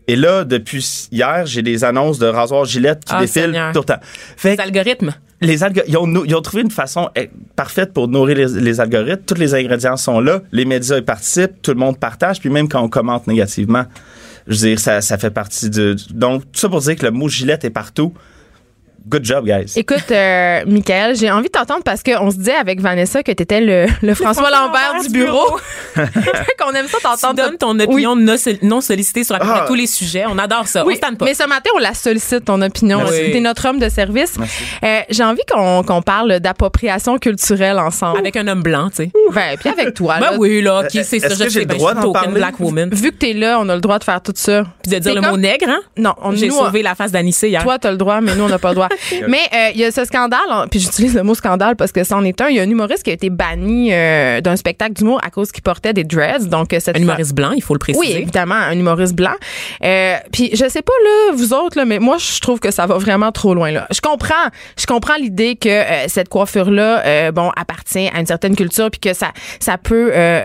Et 0.09 0.16
là, 0.16 0.42
depuis 0.44 1.07
hier, 1.12 1.46
j'ai 1.46 1.62
des 1.62 1.85
annonces 1.85 2.18
de 2.18 2.26
rasoir 2.26 2.64
Gillette 2.64 3.05
qui 3.05 3.12
Ah, 3.16 3.20
défilent 3.20 3.42
Seigneur. 3.44 3.72
tout 3.72 3.78
le 3.81 3.85
temps. 3.85 4.00
Fait 4.37 4.57
Les 4.57 4.61
algorithmes. 4.61 5.14
les 5.40 5.61
ils, 5.87 5.96
ont, 5.96 6.09
nou- 6.09 6.24
ils 6.26 6.35
ont 6.35 6.40
trouvé 6.42 6.62
une 6.64 6.72
façon 6.72 7.09
eh, 7.14 7.31
parfaite 7.55 7.92
pour 7.92 8.09
nourrir 8.09 8.37
les, 8.37 8.61
les 8.61 8.81
algorithmes. 8.81 9.22
Tous 9.24 9.37
les 9.37 9.55
ingrédients 9.55 9.96
sont 9.96 10.18
là. 10.20 10.40
Les 10.50 10.64
médias 10.64 10.98
y 10.98 11.02
participent. 11.02 11.62
Tout 11.62 11.70
le 11.70 11.76
monde 11.78 11.98
partage. 11.98 12.40
Puis 12.40 12.50
même 12.50 12.68
quand 12.68 12.83
on 12.83 12.88
commente 12.88 13.28
négativement, 13.28 13.85
je 14.46 14.52
veux 14.52 14.68
dire, 14.68 14.78
ça, 14.81 15.00
ça 15.00 15.18
fait 15.18 15.31
partie 15.31 15.70
de... 15.70 15.96
Donc, 16.11 16.42
tout 16.52 16.61
ça 16.61 16.68
pour 16.68 16.81
dire 16.81 16.96
que 16.96 17.05
le 17.05 17.12
mot 17.12 17.28
Gillette 17.28 17.64
est 17.64 17.70
partout. 17.70 18.14
Good 19.08 19.24
job, 19.24 19.44
guys. 19.46 19.72
Écoute, 19.76 20.10
euh, 20.10 20.62
Michael, 20.66 21.16
j'ai 21.16 21.30
envie 21.30 21.46
de 21.48 21.52
t'entendre 21.52 21.82
parce 21.84 22.02
qu'on 22.02 22.30
se 22.30 22.36
disait 22.36 22.54
avec 22.54 22.80
Vanessa 22.80 23.22
que 23.22 23.32
t'étais 23.32 23.60
le, 23.60 23.86
le 24.02 24.14
François 24.14 24.50
Lambert 24.50 25.02
du 25.02 25.08
bureau. 25.10 25.58
qu'on 25.96 26.72
aime 26.72 26.86
ça 26.88 26.98
Tu 26.98 27.02
t'entendre. 27.02 27.34
donnes 27.34 27.56
ton 27.58 27.78
opinion 27.78 28.16
non 28.16 28.36
sol- 28.36 28.58
non 28.62 28.80
sollicitée 28.80 29.24
sur 29.24 29.34
à 29.34 29.38
peu 29.38 29.46
près 29.46 29.60
Ah. 29.62 29.64
tous 29.66 29.74
les 29.74 29.86
sujets. 29.86 30.24
On 30.28 30.38
adore 30.38 30.66
ça. 30.66 30.84
Oui, 30.86 30.98
on 31.02 31.14
pas. 31.14 31.24
mais 31.24 31.34
ce 31.34 31.46
matin, 31.46 31.70
on 31.74 31.78
la 31.78 31.94
sollicite, 31.94 32.44
ton 32.44 32.60
opinion. 32.62 32.98
Merci. 32.98 33.32
T'es 33.32 33.40
notre 33.40 33.66
homme 33.68 33.78
de 33.78 33.88
service. 33.88 34.34
Euh, 34.84 35.00
j'ai 35.10 35.24
envie 35.24 35.42
qu'on 35.50 36.02
parle 36.02 36.40
d'appropriation 36.40 37.18
culturelle 37.18 37.78
ensemble. 37.78 38.18
Avec 38.18 38.36
un 38.36 38.46
homme 38.48 38.62
blanc, 38.62 38.88
tu 38.90 39.04
sais. 39.04 39.10
Ben, 39.32 39.56
puis 39.58 39.68
avec 39.68 39.94
toi. 39.94 40.16
Ben 40.20 40.30
là. 40.32 40.36
oui, 40.38 40.62
là, 40.62 40.84
qui 40.84 41.02
c'est 41.04 41.16
Est-ce 41.16 41.28
ça, 41.28 41.34
je 41.34 41.44
que 41.44 41.50
j'ai 41.50 41.50
sais, 41.50 41.60
le 41.60 41.66
ben, 41.66 41.74
je 41.74 41.78
droit 41.78 41.92
suis 41.94 42.02
d'en 42.02 42.12
parler? 42.12 42.32
black 42.32 42.60
woman. 42.60 42.90
Vu 42.92 43.10
que 43.12 43.16
t'es 43.16 43.32
là, 43.32 43.58
on 43.60 43.68
a 43.68 43.74
le 43.74 43.80
droit 43.80 43.98
de 43.98 44.04
faire 44.04 44.20
tout 44.22 44.32
ça. 44.34 44.64
Puis 44.82 44.92
de 44.92 44.98
dire 44.98 45.14
le 45.14 45.20
mot 45.20 45.36
nègre, 45.36 45.68
hein? 45.68 45.80
Non, 45.96 46.14
on 46.22 46.32
J'ai 46.32 46.50
sauvé 46.50 46.82
la 46.82 46.94
face 46.94 47.12
d'Anissé 47.12 47.48
hier. 47.48 47.62
Toi, 47.62 47.78
t'as 47.78 47.90
le 47.90 47.96
droit, 47.96 48.20
mais 48.20 48.34
nous, 48.34 48.44
on 48.44 48.48
n'a 48.48 48.58
pas 48.58 48.70
le 48.70 48.74
droit. 48.76 48.88
mais 49.28 49.40
euh, 49.55 49.70
il 49.74 49.81
y 49.81 49.85
a 49.85 49.90
ce 49.90 50.05
scandale, 50.05 50.40
puis 50.70 50.81
j'utilise 50.81 51.14
le 51.14 51.22
mot 51.22 51.35
scandale 51.35 51.76
parce 51.76 51.92
que 51.92 52.05
c'en 52.05 52.24
est 52.24 52.40
un. 52.40 52.48
Il 52.48 52.57
y 52.57 52.61
a 52.61 52.62
un 52.62 52.70
humoriste 52.70 53.02
qui 53.02 53.11
a 53.11 53.12
été 53.14 53.31
banni 53.31 53.92
euh, 53.92 54.40
d'un 54.40 54.57
spectacle 54.57 54.92
d'humour 54.94 55.20
à 55.24 55.31
cause 55.31 55.52
qu'il 55.52 55.62
portait 55.62 55.92
des 55.92 56.05
dreads. 56.05 56.46
Donc, 56.48 56.72
euh, 56.72 56.81
cette 56.81 56.96
un 56.96 57.00
humoriste 57.00 57.35
blanc, 57.35 57.52
il 57.52 57.62
faut 57.62 57.74
le 57.74 57.81
Oui, 57.88 57.94
préciser. 57.94 58.20
évidemment, 58.22 58.55
un 58.55 58.72
humoriste 58.78 59.14
blanc. 59.14 59.35
Euh, 59.85 60.16
puis 60.33 60.50
je 60.55 60.68
sais 60.68 60.83
pas 60.83 60.92
là, 61.05 61.33
vous 61.35 61.52
autres 61.52 61.76
là, 61.78 61.85
mais 61.85 61.98
moi 61.98 62.16
je 62.18 62.40
trouve 62.40 62.61
que 62.61 62.70
ça 62.70 62.87
va 62.87 62.98
vraiment 62.98 63.33
trop 63.33 63.55
loin 63.55 63.70
là. 63.70 63.87
Je 63.92 64.00
comprends, 64.00 64.35
je 64.78 64.87
comprends 64.87 65.16
l'idée 65.16 65.57
que 65.57 65.68
euh, 65.68 66.09
cette 66.09 66.28
coiffure 66.28 66.70
là, 66.70 67.31
bon, 67.33 67.50
appartient 67.57 68.09
à 68.14 68.20
une 68.20 68.26
certaine 68.26 68.57
culture 68.57 68.90
puis 68.90 69.00
que 69.00 69.14
ça, 69.14 69.33
ça 69.61 69.78
peut 69.78 70.11
euh, 70.14 70.42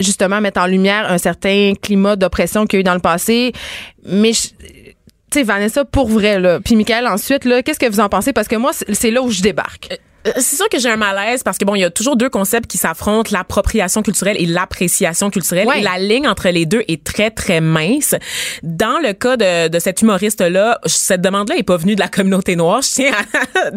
justement 0.00 0.40
mettre 0.40 0.60
en 0.60 0.66
lumière 0.66 1.10
un 1.10 1.18
certain 1.18 1.72
climat 1.80 2.16
d'oppression 2.16 2.66
qu'il 2.66 2.76
y 2.76 2.78
a 2.78 2.80
eu 2.80 2.84
dans 2.84 2.94
le 2.94 3.00
passé. 3.00 3.52
Mais 4.06 4.32
je- 4.32 4.48
tu 5.30 5.38
sais, 5.40 5.44
Vanessa, 5.44 5.84
pour 5.84 6.08
vrai, 6.08 6.38
là. 6.40 6.60
Puis 6.60 6.76
Michael, 6.76 7.06
ensuite, 7.06 7.44
là, 7.44 7.62
qu'est-ce 7.62 7.78
que 7.78 7.90
vous 7.90 8.00
en 8.00 8.08
pensez? 8.08 8.32
Parce 8.32 8.48
que 8.48 8.56
moi, 8.56 8.70
c'est 8.92 9.10
là 9.10 9.22
où 9.22 9.30
je 9.30 9.42
débarque. 9.42 9.88
Euh, 9.92 9.96
C'est 10.38 10.56
sûr 10.56 10.68
que 10.68 10.78
j'ai 10.80 10.88
un 10.88 10.96
malaise 10.96 11.44
parce 11.44 11.56
que 11.56 11.64
bon, 11.64 11.76
il 11.76 11.80
y 11.82 11.84
a 11.84 11.90
toujours 11.90 12.16
deux 12.16 12.28
concepts 12.28 12.68
qui 12.68 12.78
s'affrontent, 12.78 13.30
l'appropriation 13.32 14.02
culturelle 14.02 14.36
et 14.40 14.46
l'appréciation 14.46 15.30
culturelle. 15.30 15.68
Ouais. 15.68 15.78
Et 15.80 15.82
la 15.82 15.98
ligne 15.98 16.26
entre 16.26 16.48
les 16.48 16.66
deux 16.66 16.82
est 16.88 17.04
très, 17.04 17.30
très 17.30 17.60
mince. 17.60 18.14
Dans 18.64 18.98
le 19.00 19.12
cas 19.12 19.36
de, 19.36 19.68
de 19.68 19.78
cet 19.78 20.02
humoriste-là, 20.02 20.80
cette 20.86 21.20
demande-là 21.20 21.56
est 21.56 21.62
pas 21.62 21.76
venue 21.76 21.94
de 21.94 22.00
la 22.00 22.08
communauté 22.08 22.56
noire. 22.56 22.82
Je 22.82 22.88
tiens 22.90 23.12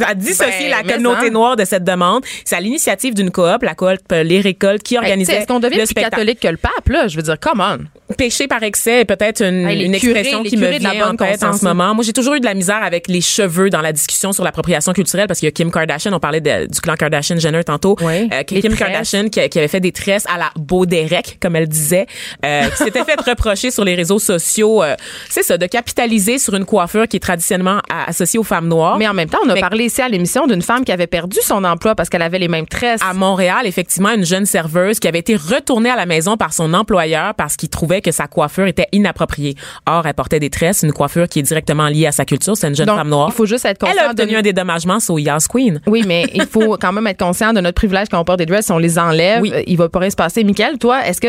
à, 0.03 0.05
à 0.09 0.15
dissocier 0.15 0.69
Ben, 0.71 0.83
la 0.87 0.91
communauté 0.93 1.25
ça. 1.25 1.29
noire 1.31 1.55
de 1.55 1.65
cette 1.65 1.83
demande. 1.83 2.23
C'est 2.45 2.55
à 2.55 2.59
l'initiative 2.61 3.13
d'une 3.13 3.29
coop, 3.29 3.61
la 3.61 3.75
coop 3.75 3.97
Les 4.11 4.41
Récoltes, 4.41 4.81
qui 4.81 4.95
Hey, 4.95 4.99
sais, 5.01 5.05
organisait 5.05 5.33
Est-ce 5.35 5.47
qu'on 5.47 5.59
devient 5.59 5.75
le 5.75 5.81
plus 5.83 5.87
spectacle. 5.91 6.15
catholique 6.15 6.39
que 6.39 6.47
le 6.47 6.57
pape, 6.57 6.89
là? 6.89 7.07
Je 7.07 7.15
veux 7.15 7.21
dire, 7.23 7.39
come 7.39 7.59
on. 7.61 7.98
Péché 8.17 8.47
par 8.47 8.63
excès 8.63 9.01
est 9.01 9.05
peut-être 9.05 9.41
une, 9.43 9.67
Hey, 9.67 9.83
une 9.85 9.91
curés- 9.93 10.19
expression 10.19 10.43
qui 10.43 10.57
me 10.57 10.63
curés 10.65 10.79
de 10.79 10.83
la 10.83 10.91
vient 10.91 11.09
en 11.11 11.15
tête 11.15 11.43
en 11.43 11.53
ce 11.53 11.63
moment. 11.63 11.93
Moi, 11.93 12.03
j'ai 12.03 12.11
toujours 12.13 12.33
eu 12.33 12.39
de 12.39 12.45
la 12.45 12.55
misère 12.55 12.81
avec 12.83 13.07
les 13.07 13.21
cheveux 13.21 13.69
dans 13.69 13.81
la 13.81 13.93
discussion 13.93 14.33
sur 14.33 14.43
l'appropriation 14.43 14.93
culturelle 14.93 15.27
parce 15.27 15.39
qu'il 15.39 15.47
y 15.47 15.49
a 15.49 15.51
Kim 15.51 15.71
Kardashian, 15.71 16.11
on 16.13 16.19
parlait 16.19 16.41
de- 16.41 16.65
du 16.65 16.81
clan 16.81 16.95
Kardashian-Jenner 16.95 17.63
tantôt. 17.63 17.95
Oui, 18.01 18.27
Euh, 18.33 18.43
Kim 18.43 18.61
tresses. 18.61 18.75
Kardashian 18.79 19.29
qui, 19.29 19.47
qui 19.49 19.59
avait 19.59 19.67
fait 19.67 19.79
des 19.79 19.91
tresses 19.91 20.25
à 20.27 20.37
la 20.39 20.49
beau 20.55 20.85
Derek, 20.87 21.37
comme 21.39 21.55
elle 21.55 21.67
disait, 21.67 22.07
euh, 22.45 22.63
qui 22.69 22.77
s'était 22.83 23.03
fait 23.03 23.19
reprocher 23.21 23.69
sur 23.71 23.85
les 23.85 23.93
réseaux 23.95 24.19
sociaux, 24.19 24.81
euh, 24.83 24.95
c'est 25.29 25.43
ça, 25.43 25.57
de 25.57 25.65
capitaliser 25.67 26.39
sur 26.39 26.55
une 26.55 26.65
coiffure 26.65 27.07
qui 27.07 27.17
est 27.17 27.21
traditionnellement 27.21 27.79
associée 28.07 28.39
aux 28.39 28.43
femmes 28.43 28.67
noires. 28.67 28.97
Mais 28.97 29.07
en 29.07 29.13
même 29.13 29.29
temps, 29.29 29.39
on 29.45 29.49
a 29.49 29.55
parlé 29.57 29.85
ici 29.85 30.01
à 30.01 30.09
l'émission 30.09 30.47
d'une 30.47 30.61
femme 30.63 30.83
qui 30.83 30.91
avait 30.91 31.07
perdu 31.07 31.37
son 31.43 31.63
emploi 31.63 31.93
parce 31.95 32.09
qu'elle 32.09 32.21
avait 32.23 32.39
les 32.39 32.47
mêmes 32.47 32.67
tresses. 32.67 33.01
à 33.07 33.13
Montréal, 33.13 33.65
effectivement, 33.67 34.09
une 34.11 34.25
jeune 34.25 34.45
serveuse 34.47 34.99
qui 34.99 35.07
avait 35.07 35.19
été 35.19 35.35
retournée 35.35 35.89
à 35.91 35.95
la 35.95 36.05
maison 36.07 36.37
par 36.37 36.53
son 36.53 36.73
employeur 36.73 37.35
parce 37.35 37.55
qu'il 37.55 37.69
trouvait 37.69 37.98
que 38.01 38.11
sa 38.11 38.27
coiffure 38.27 38.67
était 38.67 38.87
inappropriée. 38.91 39.55
Or, 39.87 40.05
elle 40.07 40.13
portait 40.13 40.39
des 40.39 40.49
tresses, 40.49 40.83
une 40.83 40.93
coiffure 40.93 41.27
qui 41.27 41.39
est 41.39 41.43
directement 41.43 41.87
liée 41.87 42.07
à 42.07 42.11
sa 42.11 42.25
culture. 42.25 42.55
C'est 42.57 42.67
une 42.67 42.75
jeune 42.75 42.87
Donc, 42.87 42.97
femme 42.97 43.09
noire. 43.09 43.29
il 43.31 43.35
faut 43.35 43.45
juste 43.45 43.65
être 43.65 43.83
Elle 43.83 43.89
conscient 43.93 44.07
a 44.07 44.11
obtenu 44.11 44.31
de- 44.33 44.37
un 44.37 44.41
dédommagement 44.41 44.99
sur 44.99 45.19
Yas 45.19 45.47
Queen. 45.49 45.81
Oui, 45.87 46.03
mais 46.07 46.25
il 46.33 46.45
faut 46.45 46.77
quand 46.81 46.91
même 46.91 47.07
être 47.07 47.19
conscient 47.19 47.53
de 47.53 47.61
notre 47.61 47.75
privilège 47.75 48.07
quand 48.09 48.19
on 48.19 48.23
porte 48.23 48.39
des 48.39 48.45
dresses. 48.45 48.65
Si 48.65 48.71
on 48.71 48.77
les 48.77 48.97
enlève, 48.99 49.41
Oui. 49.41 49.51
il 49.67 49.77
va 49.77 49.89
pas 49.89 49.99
rien 49.99 50.09
se 50.09 50.15
passer. 50.15 50.43
Michael, 50.43 50.77
toi, 50.77 51.05
est-ce 51.07 51.21
que 51.21 51.27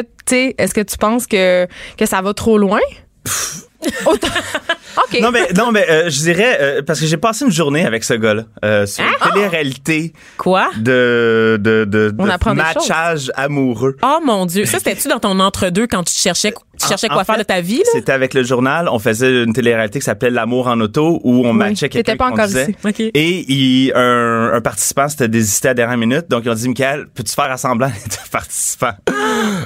est-ce 0.58 0.74
que 0.74 0.80
tu 0.80 0.96
penses 0.96 1.26
que 1.26 1.66
que 1.96 2.06
ça 2.06 2.20
va 2.22 2.32
trop 2.34 2.58
loin? 2.58 2.78
Autant- 3.26 3.66
OK. 4.96 5.20
Non, 5.20 5.30
mais, 5.30 5.48
non, 5.56 5.72
mais 5.72 5.88
euh, 5.88 6.10
je 6.10 6.18
dirais, 6.18 6.58
euh, 6.60 6.82
parce 6.82 7.00
que 7.00 7.06
j'ai 7.06 7.16
passé 7.16 7.44
une 7.44 7.50
journée 7.52 7.86
avec 7.86 8.04
ce 8.04 8.14
gars-là 8.14 8.44
euh, 8.64 8.86
sur 8.86 9.04
une 9.04 9.32
télé-réalité 9.32 10.12
Quoi? 10.36 10.70
de, 10.76 11.58
de, 11.60 11.84
de, 11.84 12.10
de 12.10 12.52
matchage 12.52 13.30
amoureux. 13.36 13.96
Oh 14.02 14.18
mon 14.24 14.46
Dieu. 14.46 14.64
Ça, 14.66 14.78
c'était-tu 14.78 15.08
dans 15.08 15.20
ton 15.20 15.38
entre-deux 15.40 15.86
quand 15.86 16.02
tu 16.04 16.14
cherchais, 16.14 16.52
tu 16.80 16.88
cherchais 16.88 17.08
quoi 17.08 17.20
en 17.20 17.24
faire 17.24 17.34
fait, 17.36 17.42
de 17.42 17.46
ta 17.46 17.60
vie, 17.60 17.78
là? 17.78 17.84
C'était 17.92 18.12
avec 18.12 18.34
le 18.34 18.42
journal. 18.42 18.88
On 18.90 18.98
faisait 18.98 19.42
une 19.44 19.52
télé-réalité 19.52 19.98
qui 19.98 20.04
s'appelait 20.04 20.30
L'amour 20.30 20.66
en 20.68 20.80
auto 20.80 21.20
où 21.24 21.46
on 21.46 21.52
matchait 21.52 21.88
quelqu'un 21.88 22.16
pas 22.16 22.28
encore 22.28 22.46
disait. 22.46 22.74
ici. 22.84 23.10
Et 23.14 23.52
il, 23.52 23.92
un, 23.94 24.52
un 24.54 24.60
participant 24.60 25.08
s'était 25.08 25.28
désisté 25.28 25.68
à 25.68 25.70
la 25.70 25.74
dernière 25.74 25.98
minute. 25.98 26.26
Donc, 26.30 26.42
ils 26.44 26.50
ont 26.50 26.54
dit, 26.54 26.68
Michael, 26.68 27.06
peux-tu 27.14 27.32
faire 27.34 27.50
assemblant 27.50 27.88
d'être 28.04 28.30
participant? 28.30 28.92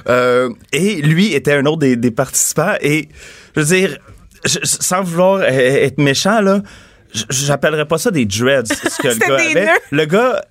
Euh, 0.09 0.51
et 0.73 0.97
lui 1.03 1.35
était 1.35 1.53
un 1.55 1.65
autre 1.67 1.79
des, 1.79 1.97
des 1.97 2.11
participants. 2.11 2.75
Et, 2.81 3.09
je 3.57 3.61
veux 3.61 3.67
dire, 3.67 3.99
je- 4.45 4.59
sans 4.63 5.03
vouloir 5.03 5.41
e- 5.41 5.45
être 5.45 5.99
méchant, 5.99 6.41
là, 6.41 6.63
j'appellerais 7.31 7.87
pas 7.87 7.99
ça 7.99 8.11
des 8.11 8.25
dreads, 8.27 8.67
ce 8.67 9.03
que 9.03 9.09
le 9.09 9.15
gars 9.17 9.37
des 9.37 9.51
avait. 9.51 9.65
nœuds. 9.67 9.71
Le 9.93 10.05
gars, 10.05 10.45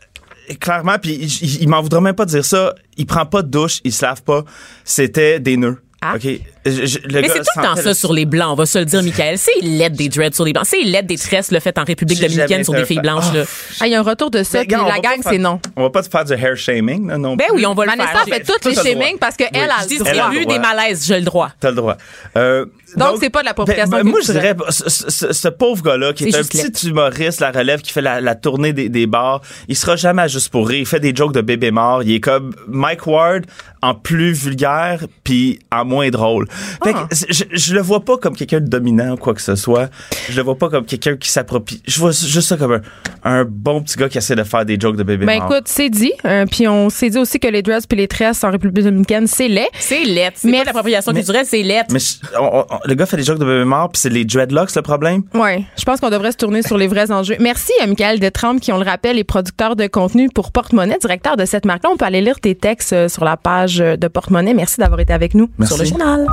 clairement, 0.59 0.97
puis 1.01 1.13
il, 1.13 1.25
il- 1.25 1.61
il 1.63 1.69
m'en 1.69 1.81
voudra 1.81 2.01
même 2.01 2.15
pas 2.15 2.25
dire 2.25 2.43
ça, 2.45 2.73
il 2.97 3.05
prend 3.05 3.25
pas 3.25 3.41
de 3.41 3.49
douche, 3.49 3.79
il 3.83 3.93
se 3.93 4.03
lave 4.05 4.23
pas. 4.23 4.43
C'était 4.83 5.39
des 5.39 5.57
nœuds. 5.57 5.81
Ah. 6.05 6.15
OK? 6.15 6.27
Je- 6.65 6.85
je- 6.85 6.99
le 6.99 7.21
Mais 7.21 7.27
c'est 7.27 7.39
tout 7.39 7.45
le 7.57 7.61
temps 7.63 7.75
ça 7.75 7.89
le- 7.89 7.93
sur 7.93 8.13
les 8.13 8.25
blancs, 8.25 8.51
on 8.51 8.55
va 8.55 8.65
se 8.65 8.79
le 8.79 8.85
dire, 8.85 9.03
Michael. 9.03 9.37
C'est 9.37 9.59
laid 9.61 9.89
des 9.89 10.07
dreads 10.09 10.33
sur 10.33 10.45
les 10.45 10.53
blancs. 10.53 10.65
C'est 10.65 10.81
laid 10.83 11.03
des 11.03 11.17
tresses 11.17 11.51
le 11.51 11.59
fait 11.59 11.77
en 11.77 11.83
République 11.83 12.19
dominicaine 12.21 12.63
sur 12.63 12.73
des 12.73 12.85
filles 12.85 12.99
blanches, 13.01 13.33
là. 13.33 13.43
Ah, 13.81 13.87
il 13.87 13.91
y 13.91 13.95
a 13.95 13.99
un 13.99 14.03
retour 14.03 14.31
de 14.31 14.43
ça, 14.43 14.59
Mais 14.59 14.65
puis 14.65 14.77
la 14.77 14.83
va 14.83 14.89
pas 14.91 14.99
gang, 14.99 15.19
c'est 15.23 15.37
non. 15.37 15.59
On 15.75 15.81
va 15.83 15.89
pas 15.89 16.03
te 16.03 16.09
faire 16.09 16.23
du 16.25 16.33
hair 16.33 16.55
shaming, 16.55 17.07
là, 17.07 17.17
non 17.17 17.35
Ben 17.35 17.47
oui, 17.53 17.65
on 17.65 17.73
va 17.73 17.85
le 17.85 17.91
Vanessa 17.91 18.09
faire. 18.25 18.35
fait 18.35 18.43
toutes 18.43 18.65
les 18.65 18.75
shaming 18.75 19.17
parce 19.19 19.35
qu'elle 19.35 19.49
Oui. 19.53 19.59
a 19.59 19.63
Je 19.63 19.95
Elle 20.09 20.19
a 20.19 20.29
le 20.29 20.41
droit. 20.43 20.53
des 20.53 20.59
malaises, 20.59 21.05
j'ai 21.05 21.19
le 21.19 21.25
droit. 21.25 21.49
T'as 21.59 21.69
le 21.69 21.75
droit. 21.75 21.97
Euh, 22.37 22.65
Donc, 22.95 23.17
c'est 23.19 23.29
pas 23.31 23.41
de 23.41 23.45
l'appropriation 23.47 23.89
ben, 23.89 24.03
ben, 24.03 24.09
Moi, 24.09 24.19
je 24.25 24.31
dirais, 24.31 24.55
ce, 24.69 25.09
ce- 25.09 25.33
ce 25.33 25.47
pauvre 25.47 25.81
gars-là, 25.83 26.13
qui 26.13 26.25
est, 26.25 26.35
un 26.35 26.43
petit 26.43 26.87
humoriste, 26.89 27.39
la 27.41 27.51
relève, 27.51 27.81
qui 27.81 27.91
fait 27.91 28.01
la, 28.01 28.21
la 28.21 28.35
tournée 28.35 28.71
des, 28.71 28.87
des 28.87 29.07
bars, 29.07 29.41
il 29.67 29.75
sera 29.75 29.95
jamais 29.95 30.21
à 30.23 30.27
juste 30.27 30.49
pour 30.49 30.67
rire. 30.67 30.79
Il 30.79 30.85
fait 30.85 30.99
des 30.99 31.13
jokes 31.15 31.33
de 31.33 31.41
bébé 31.41 31.71
mort. 31.71 32.03
Il 32.03 32.13
est 32.13 32.19
comme 32.19 32.53
Mike 32.67 33.07
Ward 33.07 33.45
en 33.83 33.93
plus 33.95 34.31
vulgaire 34.33 35.05
puis 35.23 35.59
en 35.71 35.85
moins 35.85 36.09
drôle. 36.09 36.47
Fait 36.83 36.93
que 36.93 36.97
Ah. 36.99 37.07
je, 37.29 37.43
je 37.51 37.73
le 37.75 37.81
vois 37.81 37.99
pas 38.05 38.17
comme 38.17 38.35
quelqu'un 38.35 38.61
de 38.61 38.67
dominant 38.67 39.13
ou 39.13 39.17
quoi 39.17 39.33
que 39.33 39.41
ce 39.41 39.55
soit. 39.55 39.89
Je 40.29 40.35
le 40.37 40.41
vois 40.43 40.57
pas 40.57 40.69
comme 40.69 40.85
quelqu'un 40.85 41.15
qui 41.17 41.29
s'approprie. 41.29 41.81
Je 41.87 41.99
vois 41.99 42.11
juste 42.11 42.47
ça 42.47 42.57
comme 42.57 42.73
un, 42.73 42.81
un 43.23 43.45
bon 43.45 43.81
petit 43.81 43.97
gars 43.97 44.09
qui 44.09 44.17
essaie 44.17 44.35
de 44.35 44.43
faire 44.43 44.65
des 44.65 44.79
jokes 44.79 44.95
de 44.95 45.03
bébé 45.03 45.25
Ben 45.25 45.39
mort. 45.39 45.51
écoute, 45.51 45.63
c'est 45.67 45.89
dit. 45.89 46.13
Euh, 46.25 46.45
puis 46.49 46.67
on 46.67 46.89
s'est 46.89 47.09
dit 47.09 47.17
aussi 47.17 47.39
que 47.39 47.47
les 47.47 47.61
dresses 47.61 47.85
puis 47.85 47.97
les 47.97 48.07
tresses 48.07 48.43
en 48.43 48.51
République 48.51 48.83
dominicaine, 48.85 49.27
c'est 49.27 49.47
laid. 49.47 49.67
C'est 49.79 50.03
laid. 50.03 50.31
C'est 50.35 50.47
Mais- 50.49 50.63
l'appropriation 50.63 51.11
culturelle, 51.13 51.45
c'est 51.45 51.61
laid. 51.63 51.83
Mais 51.91 51.99
je- 51.99 52.37
on- 52.39 52.65
on- 52.69 52.79
le 52.85 52.93
gars 52.95 53.05
fait 53.05 53.17
des 53.17 53.23
jokes 53.23 53.39
de 53.39 53.45
bébé 53.45 53.65
mort 53.65 53.89
puis 53.89 53.99
c'est 53.99 54.09
les 54.09 54.23
dreadlocks 54.25 54.73
le 54.75 54.81
problème? 54.81 55.23
Oui, 55.33 55.65
je 55.77 55.83
pense 55.83 55.99
qu'on 55.99 56.09
devrait 56.09 56.31
se 56.31 56.37
tourner 56.37 56.61
sur 56.63 56.77
les 56.77 56.87
vrais 56.87 57.11
enjeux. 57.11 57.35
Merci 57.39 57.71
à 57.81 57.87
Michael 57.87 58.19
Détrempe, 58.19 58.59
qui, 58.61 58.71
on 58.71 58.77
le 58.77 58.85
rappelle, 58.85 59.19
est 59.19 59.23
producteur 59.23 59.75
de 59.75 59.87
contenu 59.87 60.29
pour 60.29 60.51
Porte-Monnaie, 60.51 60.97
directeur 61.01 61.37
de 61.37 61.45
cette 61.45 61.65
marque-là. 61.65 61.89
On 61.93 61.97
peut 61.97 62.05
aller 62.05 62.21
lire 62.21 62.39
tes 62.39 62.55
textes 62.55 62.93
euh, 62.93 63.07
sur 63.09 63.23
la 63.25 63.37
page 63.37 63.72
euh, 63.81 63.97
de 63.97 64.07
Porte-Monnaie. 64.07 64.53
Merci 64.53 64.79
d'avoir 64.79 64.99
été 64.99 65.13
avec 65.13 65.33
nous 65.33 65.49
Merci. 65.57 65.73
sur 65.73 65.83
le 65.83 65.89
journal. 65.89 66.27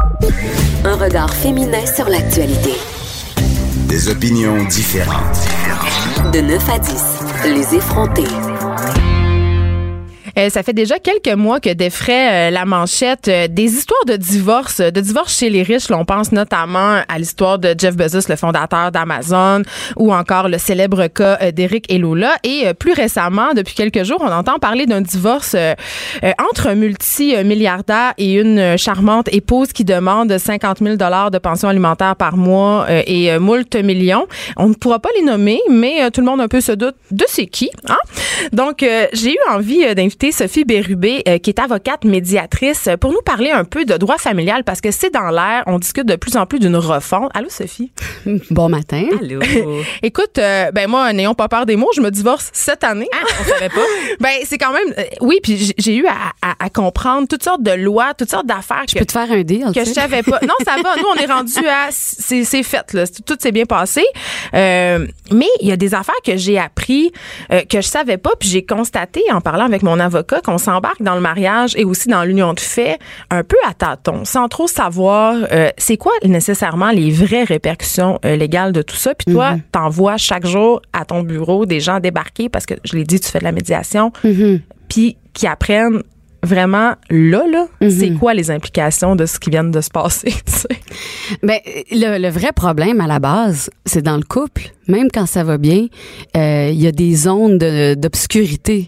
Un 0.84 0.97
regard 0.97 1.32
féminin 1.34 1.84
sur 1.86 2.09
l'actualité. 2.09 2.72
Des 3.88 4.09
opinions 4.09 4.64
différentes. 4.64 5.49
De 6.32 6.41
9 6.41 6.68
à 6.70 6.78
10, 6.78 7.05
les 7.55 7.76
effrontés. 7.76 8.24
Euh, 10.39 10.51
ça 10.51 10.62
fait 10.62 10.72
déjà 10.72 10.99
quelques 10.99 11.37
mois 11.37 11.61
que 11.61 11.70
défraie 11.72 12.49
euh, 12.49 12.51
la 12.51 12.64
manchette 12.64 13.28
euh, 13.28 13.49
des 13.49 13.64
histoires 13.64 14.05
de 14.07 14.16
divorce, 14.16 14.81
de 14.81 15.01
divorce 15.01 15.37
chez 15.37 15.51
les 15.51 15.62
riches. 15.62 15.89
Là, 15.89 15.99
on 15.99 16.05
pense 16.05 16.33
notamment 16.33 17.01
à 17.09 17.18
l'histoire 17.18 17.59
de 17.59 17.74
Jeff 17.76 17.97
Bezos, 17.97 18.28
le 18.28 18.37
fondateur 18.37 18.91
d'Amazon, 18.93 19.62
ou 19.97 20.12
encore 20.12 20.49
le 20.49 20.59
célèbre 20.59 21.07
cas 21.09 21.39
euh, 21.43 21.53
d'Eric 21.53 21.91
et 21.93 21.99
Lola. 21.99 22.37
Et 22.45 22.66
euh, 22.66 22.74
plus 22.74 22.93
récemment, 22.93 23.53
depuis 23.55 23.74
quelques 23.74 24.05
jours, 24.05 24.18
on 24.20 24.33
entend 24.33 24.59
parler 24.59 24.87
d'un 24.87 25.01
divorce 25.01 25.55
euh, 25.55 25.74
entre 26.51 26.68
un 26.68 26.74
multimilliardaire 26.74 28.14
et 28.18 28.35
une 28.35 28.76
charmante 28.76 29.28
épouse 29.33 29.72
qui 29.72 29.85
demande 29.85 30.37
50 30.37 30.78
000 30.78 30.97
dollars 30.97 31.31
de 31.31 31.39
pension 31.39 31.68
alimentaire 31.68 32.16
par 32.16 32.37
mois 32.37 32.87
et 33.07 33.39
moult 33.39 33.74
millions. 33.76 34.26
On 34.57 34.68
ne 34.68 34.74
pourra 34.74 34.99
pas 34.99 35.09
les 35.18 35.24
nommer, 35.24 35.61
mais 35.70 36.11
tout 36.11 36.20
le 36.20 36.26
monde 36.26 36.41
un 36.41 36.49
peu 36.49 36.61
se 36.61 36.72
doute 36.72 36.97
de 37.11 37.24
c'est 37.28 37.47
qui. 37.47 37.70
Hein? 37.89 37.99
Donc, 38.53 38.85
j'ai 39.12 39.33
eu 39.33 39.39
envie 39.51 39.95
d'inviter 39.95 40.20
invité 40.23 40.33
Sophie 40.37 40.64
Bérubé, 40.64 41.23
euh, 41.29 41.39
qui 41.39 41.49
est 41.51 41.59
avocate 41.59 42.05
médiatrice, 42.05 42.89
euh, 42.89 42.97
pour 42.99 43.11
nous 43.12 43.23
parler 43.25 43.51
un 43.51 43.64
peu 43.64 43.87
de 43.87 43.97
droit 43.97 44.18
familial 44.18 44.64
parce 44.64 44.81
que 44.83 44.91
c'est 44.91 45.09
dans 45.11 45.31
l'air. 45.31 45.62
On 45.66 45.79
discute 45.79 46.05
de 46.07 46.16
plus 46.16 46.37
en 46.37 46.45
plus 46.45 46.59
d'une 46.59 46.77
refonte. 46.77 47.31
Allô, 47.35 47.49
Sophie? 47.49 47.91
Bon 48.51 48.68
matin. 48.68 49.05
Allô? 49.18 49.41
Écoute, 50.03 50.37
euh, 50.39 50.71
ben 50.73 50.89
moi, 50.91 51.11
n'ayons 51.14 51.33
pas 51.35 51.49
peur 51.49 51.64
des 51.64 51.77
mots, 51.77 51.89
je 51.97 52.03
me 52.03 52.11
divorce 52.11 52.51
cette 52.53 52.85
année. 52.85 53.09
Ah, 53.14 53.25
on 53.41 53.45
savait 53.49 53.68
pas. 53.71 53.81
ben 54.21 54.31
c'est 54.45 54.59
quand 54.59 54.73
même, 54.73 54.93
euh, 54.99 55.03
oui, 55.23 55.39
puis 55.43 55.73
j'ai- 55.79 55.97
eu 55.97 56.07
à, 56.07 56.12
à- 56.43 56.64
à 56.66 56.68
comprendre 56.71 57.27
toutes 57.27 57.43
sortes 57.43 57.62
de 57.62 57.73
lois, 57.73 58.12
toutes 58.14 58.31
sortes 58.31 58.47
d'affaires 58.47 58.85
Je 58.89 58.95
que, 58.95 58.99
peux 59.01 59.07
te 59.07 59.12
faire 59.12 59.31
un 59.33 59.43
deal. 59.43 59.66
que 59.75 59.81
je 59.85 59.91
savais 59.91 60.23
pas. 60.23 60.39
Non, 60.43 60.55
ça 60.64 60.77
va. 60.83 60.97
Nous, 60.97 61.05
on 61.14 61.16
est 61.16 61.27
rendu 61.33 61.66
à, 61.66 61.89
c'est 61.91 62.45
c'est 62.45 62.62
fait 62.62 62.93
là, 62.93 63.05
tout 63.25 63.37
s'est 63.41 63.53
bien 63.53 63.64
passé. 63.64 64.05
Euh, 64.55 65.07
mais 65.33 65.49
il 65.61 65.68
y 65.68 65.73
a 65.73 65.77
des 65.77 65.95
affaires 65.95 66.14
que 66.25 66.37
j'ai 66.37 66.59
appris 66.59 67.11
euh, 67.53 67.62
que 67.62 67.81
je 67.81 67.87
savais 67.89 68.18
pas, 68.18 68.33
puis 68.39 68.49
j'ai 68.51 68.64
constaté 68.66 69.23
en 69.33 69.41
parlant 69.41 69.64
avec 69.64 69.83
mon 69.83 69.99
avocat 69.99 70.10
qu'on 70.45 70.59
s'embarque 70.59 71.03
dans 71.03 71.15
le 71.15 71.21
mariage 71.21 71.75
et 71.77 71.85
aussi 71.85 72.09
dans 72.09 72.25
l'union 72.25 72.53
de 72.55 72.61
fait 72.61 72.99
un 73.31 73.43
peu 73.43 73.57
à 73.67 73.75
tâtons, 73.75 74.25
sans 74.25 74.49
trop 74.49 74.67
savoir 74.67 75.35
euh, 75.53 75.71
c'est 75.79 75.97
quoi 75.97 76.13
nécessairement 76.25 76.91
les 76.91 77.11
vraies 77.11 77.45
répercussions 77.45 78.19
euh, 78.25 78.37
légales 78.37 78.73
de 78.73 78.83
tout 78.83 78.97
ça. 78.97 79.15
Puis 79.15 79.33
toi, 79.33 79.57
t'envoies 79.73 80.17
chaque 80.17 80.47
jour 80.47 80.83
à 80.93 81.05
ton 81.05 81.23
bureau 81.23 81.67
des 81.67 81.81
gens 81.81 82.01
débarquer 82.01 82.49
parce 82.49 82.67
que 82.67 82.75
je 82.85 82.97
l'ai 82.97 83.05
dit, 83.05 83.21
tu 83.21 83.29
fais 83.29 83.39
de 83.39 83.45
la 83.45 83.53
médiation, 83.53 84.13
puis 84.89 85.17
qui 85.33 85.47
apprennent 85.47 86.03
vraiment 86.43 86.95
là 87.11 87.43
là, 87.51 87.66
c'est 87.91 88.11
quoi 88.14 88.34
les 88.34 88.51
implications 88.51 89.16
de 89.16 89.26
ce 89.26 89.38
qui 89.38 89.51
vient 89.51 89.64
de 89.64 89.80
se 89.80 89.91
passer. 89.91 90.30
tu 90.47 90.53
sais? 90.53 90.68
Ben, 91.43 91.59
le, 91.91 92.18
le 92.18 92.28
vrai 92.28 92.53
problème 92.55 93.01
à 93.01 93.07
la 93.07 93.18
base, 93.18 93.70
c'est 93.86 94.03
dans 94.03 94.16
le 94.16 94.22
couple. 94.22 94.72
Même 94.88 95.07
quand 95.14 95.26
ça 95.26 95.45
va 95.45 95.57
bien, 95.57 95.86
euh, 96.36 96.70
il 96.72 96.80
y 96.80 96.88
a 96.88 96.91
des 96.93 97.14
zones 97.14 97.59
de- 97.59 97.95
d'obscurité. 97.95 98.86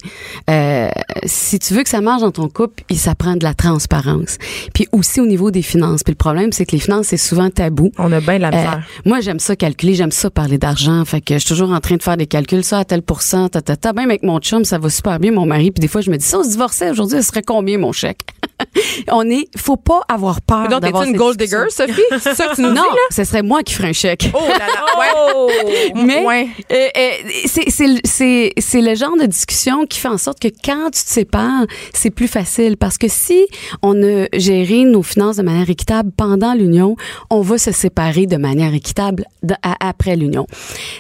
Euh, 0.51 0.89
si 1.25 1.61
tu 1.61 1.75
veux 1.75 1.85
que 1.85 1.89
ça 1.89 2.01
marche 2.01 2.23
dans 2.23 2.33
ton 2.33 2.49
couple, 2.49 2.83
il 2.91 2.99
ça 2.99 3.15
prend 3.15 3.37
de 3.37 3.45
la 3.45 3.55
transparence. 3.55 4.39
Puis 4.75 4.89
aussi 4.91 5.21
au 5.21 5.27
niveau 5.27 5.53
des 5.53 5.63
finances. 5.63 6.03
Puis 6.03 6.11
le 6.13 6.17
problème, 6.17 6.51
c'est 6.51 6.67
que 6.67 6.73
les 6.73 6.81
finances, 6.81 7.07
c'est 7.09 7.17
souvent 7.17 7.51
tabou. 7.51 7.93
On 7.99 8.11
a 8.11 8.21
bien 8.21 8.39
la 8.39 8.49
Euh, 8.49 8.51
misère. 8.51 8.83
moi, 9.05 9.21
j'aime 9.21 9.39
ça 9.39 9.55
calculer, 9.55 9.95
j'aime 9.95 10.11
ça 10.11 10.29
parler 10.29 10.59
d'argent. 10.59 11.05
Fait 11.05 11.21
que 11.21 11.35
je 11.35 11.39
suis 11.39 11.49
toujours 11.49 11.71
en 11.71 11.79
train 11.79 11.97
de 11.97 12.03
faire 12.03 12.17
des 12.17 12.27
calculs, 12.27 12.65
ça 12.65 12.79
à 12.81 12.85
tel 12.85 13.03
pourcent, 13.03 13.49
ta, 13.49 13.63
ta, 13.63 13.77
ta. 13.77 13.93
Même 13.93 14.11
avec 14.11 14.25
mon 14.25 14.41
chum, 14.41 14.65
ça 14.65 14.79
va 14.79 14.91
super 14.91 15.21
bien, 15.21 15.31
mon 15.31 15.47
mari. 15.47 15.71
Puis 15.71 15.81
des 15.81 15.89
fois, 15.89 16.01
je 16.01 16.11
me 16.11 16.17
dis, 16.17 16.25
si 16.25 16.35
on 16.35 16.43
se 16.43 16.49
divorçait 16.51 16.91
aujourd'hui, 16.91 17.19
ce 17.19 17.29
serait 17.29 17.42
combien 17.43 17.79
mon 17.79 17.93
chèque? 17.93 18.21
on 19.11 19.29
est, 19.29 19.49
faut 19.57 19.77
pas 19.77 20.03
avoir 20.09 20.41
peur. 20.41 20.63
Mais 20.63 20.69
donc, 20.69 20.83
t'es 20.83 20.91
une 21.11 21.17
gold 21.17 21.39
digger, 21.39 21.65
Sophie? 21.69 22.01
C'est 22.21 22.35
ça 22.35 22.47
que 22.49 22.55
tu 22.57 22.63
nous 22.63 22.69
dis, 22.73 22.75
Non, 22.75 22.83
là? 22.83 22.97
ce 23.11 23.25
serait 23.25 23.43
moi 23.43 23.63
qui 23.63 23.75
ferais 23.75 23.89
un 23.89 23.93
chèque. 23.93 24.31
Oh 24.35 24.39
là 24.49 24.59
là, 24.59 24.85
ouais. 24.99 25.07
Oh! 25.35 25.51
Mais 25.97 26.25
Ouais. 26.25 26.49
euh, 26.71 26.89
euh, 26.97 27.11
c'est 27.47 27.87
le- 27.87 28.01
c'est 28.05 28.53
c'est 28.59 28.81
le 28.81 28.95
genre 28.95 29.17
de 29.19 29.27
discussion 29.27 29.85
qui 29.87 29.99
fait 29.99 30.09
en 30.09 30.19
sorte 30.19 30.39
que 30.41 30.49
quand 30.65 30.91
tu 30.93 31.03
te 31.05 31.09
sépares, 31.11 31.67
c'est 31.93 32.11
plus 32.11 32.29
facile 32.29 32.77
parce 32.77 32.99
que 32.99 33.09
si 33.09 33.47
on 33.83 34.01
a 34.03 34.27
géré 34.35 34.85
nos 34.85 35.03
finances 35.03 35.37
de 35.37 35.43
manière 35.43 35.69
équitable 35.69 36.11
pendant 36.17 36.55
l'union, 36.55 36.97
on 37.31 37.41
va 37.41 37.59
se 37.59 37.73
séparer 37.73 38.27
de 38.27 38.37
manière 38.37 38.73
équitable 38.75 39.25
de- 39.43 39.55
à- 39.63 39.89
après 39.89 40.17
l'union. 40.17 40.47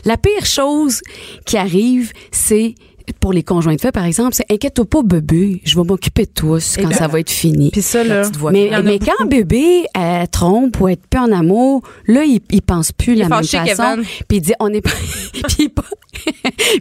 La 0.05 0.17
pire 0.17 0.45
chose 0.47 1.01
qui 1.47 1.57
arrive, 1.57 2.13
c'est 2.33 2.75
pour 3.21 3.33
les 3.33 3.43
conjoints 3.43 3.75
de 3.75 3.81
fait, 3.81 3.93
par 3.93 4.05
exemple, 4.05 4.35
c'est 4.35 4.51
inquiète-toi 4.51 4.85
pas, 4.85 5.03
bébé, 5.03 5.61
je 5.65 5.77
vais 5.77 5.85
m'occuper 5.85 6.25
de 6.25 6.31
toi 6.31 6.59
quand 6.77 6.89
ben, 6.89 6.95
ça 6.95 7.09
va 7.09 7.21
être 7.21 7.31
fini. 7.31 7.71
Puis 7.71 7.83
ça, 7.83 8.05
là. 8.05 8.23
Mais, 8.51 8.99
quand 8.99 9.27
bébé 9.27 9.87
elle 9.95 10.29
trompe 10.29 10.81
ou 10.81 10.89
être 10.89 11.07
plus 11.07 11.21
en 11.21 11.33
amour, 11.33 11.83
là, 12.07 12.25
il, 12.25 12.41
il 12.51 12.63
pense 12.63 12.93
plus 12.93 13.15
la 13.15 13.29
même 13.29 13.45
façon. 13.45 14.03
Puis 14.29 14.39
il 14.39 14.41
dit, 14.41 14.53
on 14.61 14.69
n'est 14.69 14.81
pas, 14.81 14.91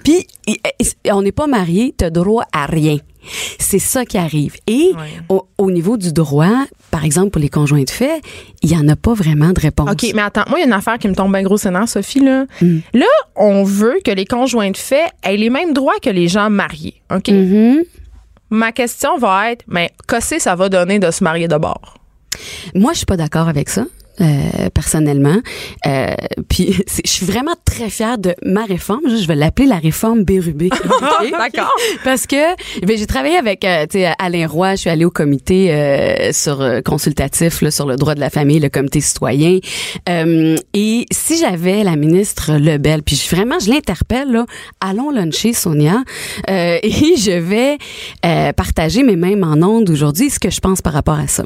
puis, 0.03 0.27
on 1.11 1.21
n'est 1.21 1.31
pas 1.31 1.47
marié, 1.47 1.93
t'as 1.95 2.09
droit 2.09 2.45
à 2.53 2.65
rien. 2.65 2.97
C'est 3.59 3.79
ça 3.79 4.05
qui 4.05 4.17
arrive. 4.17 4.55
Et 4.67 4.91
au, 5.29 5.47
au 5.57 5.71
niveau 5.71 5.97
du 5.97 6.11
droit, 6.11 6.65
par 6.89 7.05
exemple 7.05 7.29
pour 7.31 7.41
les 7.41 7.49
conjoints 7.49 7.83
de 7.83 7.89
fait, 7.89 8.21
il 8.61 8.71
y 8.71 8.75
en 8.75 8.87
a 8.87 8.95
pas 8.95 9.13
vraiment 9.13 9.51
de 9.51 9.59
réponse. 9.59 9.89
OK, 9.91 10.11
mais 10.13 10.21
attends, 10.21 10.43
moi, 10.49 10.59
il 10.59 10.61
y 10.61 10.63
a 10.63 10.67
une 10.67 10.73
affaire 10.73 10.97
qui 10.97 11.07
me 11.07 11.15
tombe 11.15 11.31
bien 11.31 11.43
gros 11.43 11.57
sénat, 11.57 11.87
Sophie, 11.87 12.19
là. 12.19 12.45
Mm. 12.61 12.79
Là, 12.93 13.05
on 13.35 13.63
veut 13.63 13.99
que 14.03 14.11
les 14.11 14.25
conjoints 14.25 14.71
de 14.71 14.77
fait 14.77 15.05
aient 15.23 15.37
les 15.37 15.49
mêmes 15.49 15.73
droits 15.73 15.99
que 16.01 16.09
les 16.09 16.27
gens 16.27 16.49
mariés. 16.49 17.01
OK? 17.13 17.29
Mhm. 17.29 17.83
Ma 18.49 18.73
question 18.73 19.17
va 19.17 19.51
être, 19.51 19.63
mais 19.67 19.91
qu'est-ce 20.07 20.35
que 20.35 20.41
ça 20.41 20.55
va 20.55 20.67
donner 20.67 20.99
de 20.99 21.09
se 21.09 21.23
marier 21.23 21.47
de 21.47 21.55
bord? 21.55 21.97
Moi, 22.75 22.91
je 22.91 22.97
suis 22.97 23.05
pas 23.05 23.17
d'accord 23.17 23.47
avec 23.47 23.69
ça. 23.69 23.85
Euh, 24.19 24.69
personnellement, 24.73 25.37
Euh, 25.87 26.13
puis 26.49 26.75
je 27.05 27.09
suis 27.09 27.25
vraiment 27.25 27.53
très 27.65 27.89
fière 27.89 28.17
de 28.17 28.35
ma 28.43 28.65
réforme. 28.65 29.01
Je 29.07 29.25
vais 29.27 29.35
l'appeler 29.35 29.67
la 29.67 29.77
réforme 29.77 30.23
Bérubé. 30.23 30.69
OK? 30.85 31.31
D'accord. 31.31 31.71
Parce 32.03 32.27
que 32.27 32.55
ben, 32.85 32.97
j'ai 32.97 33.05
travaillé 33.07 33.37
avec 33.37 33.63
euh, 33.65 33.85
Alain 34.19 34.47
Roy, 34.47 34.71
je 34.75 34.81
suis 34.81 34.89
allée 34.89 35.05
au 35.05 35.09
comité 35.11 36.29
sur 36.33 36.63
consultatif 36.85 37.61
là, 37.61 37.71
sur 37.71 37.85
le 37.87 37.95
droit 37.95 38.15
de 38.15 38.19
la 38.19 38.29
famille, 38.29 38.59
le 38.59 38.69
comité 38.69 39.01
citoyen. 39.01 39.59
Et 40.73 41.05
si 41.11 41.37
j'avais 41.37 41.83
la 41.83 41.95
ministre 41.95 42.53
Lebel, 42.57 43.03
puis 43.03 43.15
je- 43.15 43.33
vraiment 43.35 43.59
je 43.59 43.69
l'interpelle 43.69 44.31
là, 44.31 44.45
allons 44.79 45.09
luncher 45.11 45.53
Sonia 45.53 46.03
et 46.47 46.81
je 47.17 47.37
vais 47.39 47.77
partager 48.53 49.03
mes 49.03 49.15
mêmes 49.15 49.43
en 49.43 49.61
ondes 49.65 49.89
aujourd'hui 49.89 50.29
ce 50.29 50.39
que 50.39 50.49
je 50.49 50.59
pense 50.59 50.81
par 50.81 50.93
rapport 50.93 51.19
à 51.19 51.27
ça. 51.27 51.43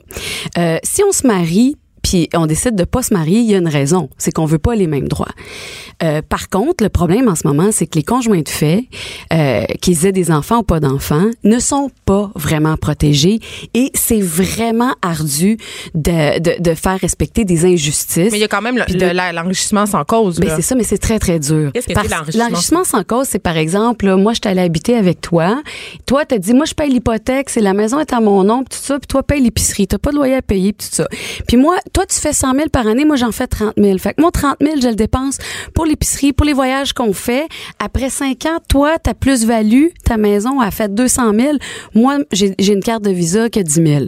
Si 0.83 1.03
on 1.03 1.11
se 1.11 1.25
marie 1.27 1.75
puis 2.07 2.29
on 2.35 2.45
décide 2.45 2.75
de 2.75 2.83
pas 2.83 3.01
se 3.01 3.11
marier, 3.15 3.39
il 3.39 3.49
y 3.49 3.55
a 3.55 3.57
une 3.57 3.67
raison, 3.67 4.09
c'est 4.19 4.31
qu'on 4.31 4.45
veut 4.45 4.59
pas 4.59 4.75
les 4.75 4.85
mêmes 4.85 5.07
droits. 5.07 5.31
Euh, 6.03 6.21
par 6.21 6.49
contre, 6.49 6.83
le 6.83 6.89
problème 6.89 7.27
en 7.29 7.33
ce 7.35 7.47
moment, 7.47 7.69
c'est 7.71 7.87
que 7.87 7.95
les 7.97 8.03
conjoints 8.03 8.41
de 8.41 8.49
fait, 8.49 8.83
euh, 9.33 9.63
qu'ils 9.81 10.05
aient 10.05 10.11
des 10.11 10.29
enfants 10.29 10.59
ou 10.59 10.63
pas 10.63 10.79
d'enfants, 10.79 11.25
ne 11.43 11.57
sont 11.57 11.89
pas 12.05 12.29
vraiment 12.35 12.77
protégés 12.77 13.39
et 13.73 13.89
c'est 13.95 14.21
vraiment 14.21 14.93
ardu 15.01 15.57
de, 15.95 16.39
de, 16.39 16.61
de 16.61 16.75
faire 16.75 16.99
respecter 16.99 17.43
des 17.43 17.65
injustices. 17.65 18.31
Mais 18.31 18.37
il 18.37 18.41
y 18.41 18.43
a 18.43 18.47
quand 18.47 18.61
même 18.61 18.77
le- 18.77 18.85
de- 18.93 19.05
le- 19.05 19.35
l'enrichissement 19.35 19.87
sans 19.87 20.03
cause. 20.03 20.39
Ben, 20.39 20.51
c'est 20.55 20.61
ça, 20.61 20.75
mais 20.75 20.83
c'est 20.83 20.99
très, 20.99 21.17
très 21.17 21.39
dur. 21.39 21.71
Qu'est-ce 21.73 21.87
que 21.87 21.93
Parce- 21.93 22.07
c'est 22.07 22.13
l'enrichissement 22.13 22.45
L'enrichissement 22.49 22.83
sans 22.83 23.03
cause, 23.03 23.27
c'est 23.29 23.39
par 23.39 23.57
exemple, 23.57 24.05
là, 24.05 24.15
moi, 24.15 24.33
je 24.33 24.41
t'allais 24.41 24.61
habiter 24.61 24.95
avec 24.95 25.21
toi. 25.21 25.61
Toi, 26.05 26.25
t'as 26.25 26.37
dit, 26.37 26.53
moi, 26.53 26.65
je 26.65 26.75
paye 26.75 26.91
l'hypothèque, 26.91 27.49
c'est 27.49 27.61
la 27.61 27.73
maison 27.73 27.99
est 27.99 28.13
à 28.13 28.19
mon 28.19 28.43
nom, 28.43 28.63
pis 28.63 28.77
tout 28.77 28.83
ça, 28.83 28.99
puis 28.99 29.07
toi, 29.07 29.23
paye 29.23 29.41
l'épicerie. 29.41 29.87
T'as 29.87 29.97
pas 29.97 30.11
de 30.11 30.15
loyer 30.17 30.35
à 30.35 30.41
payer, 30.41 30.73
pis 30.73 30.87
tout 30.89 30.95
ça. 30.95 31.07
Puis 31.47 31.57
moi, 31.57 31.77
toi, 31.95 32.05
tu 32.05 32.19
fais 32.19 32.33
100 32.33 32.53
000 32.55 32.69
par 32.69 32.85
année, 32.87 33.05
moi, 33.05 33.15
j'en 33.15 33.31
fais 33.31 33.47
30 33.47 33.73
000. 33.77 33.97
Fait 33.99 34.13
que 34.13 34.21
moi, 34.21 34.29
30 34.29 34.57
000, 34.59 34.81
je 34.81 34.89
le 34.89 34.95
dépense 34.95 35.37
pour 35.73 35.85
l'épicerie, 35.85 36.33
pour 36.33 36.45
les 36.45 36.51
voyages 36.51 36.91
qu'on 36.91 37.13
fait. 37.13 37.47
Après 37.79 38.09
5 38.09 38.45
ans, 38.47 38.57
toi, 38.67 38.99
ta 38.99 39.13
plus-value, 39.13 39.87
ta 40.03 40.17
maison 40.17 40.59
a 40.59 40.71
fait 40.71 40.93
200 40.93 41.31
000. 41.33 41.53
Moi, 41.93 42.17
j'ai 42.33 42.53
une 42.73 42.81
carte 42.83 43.03
de 43.03 43.11
visa 43.11 43.49
qui 43.49 43.59
a 43.59 43.63
10 43.63 43.73
000. 43.73 44.05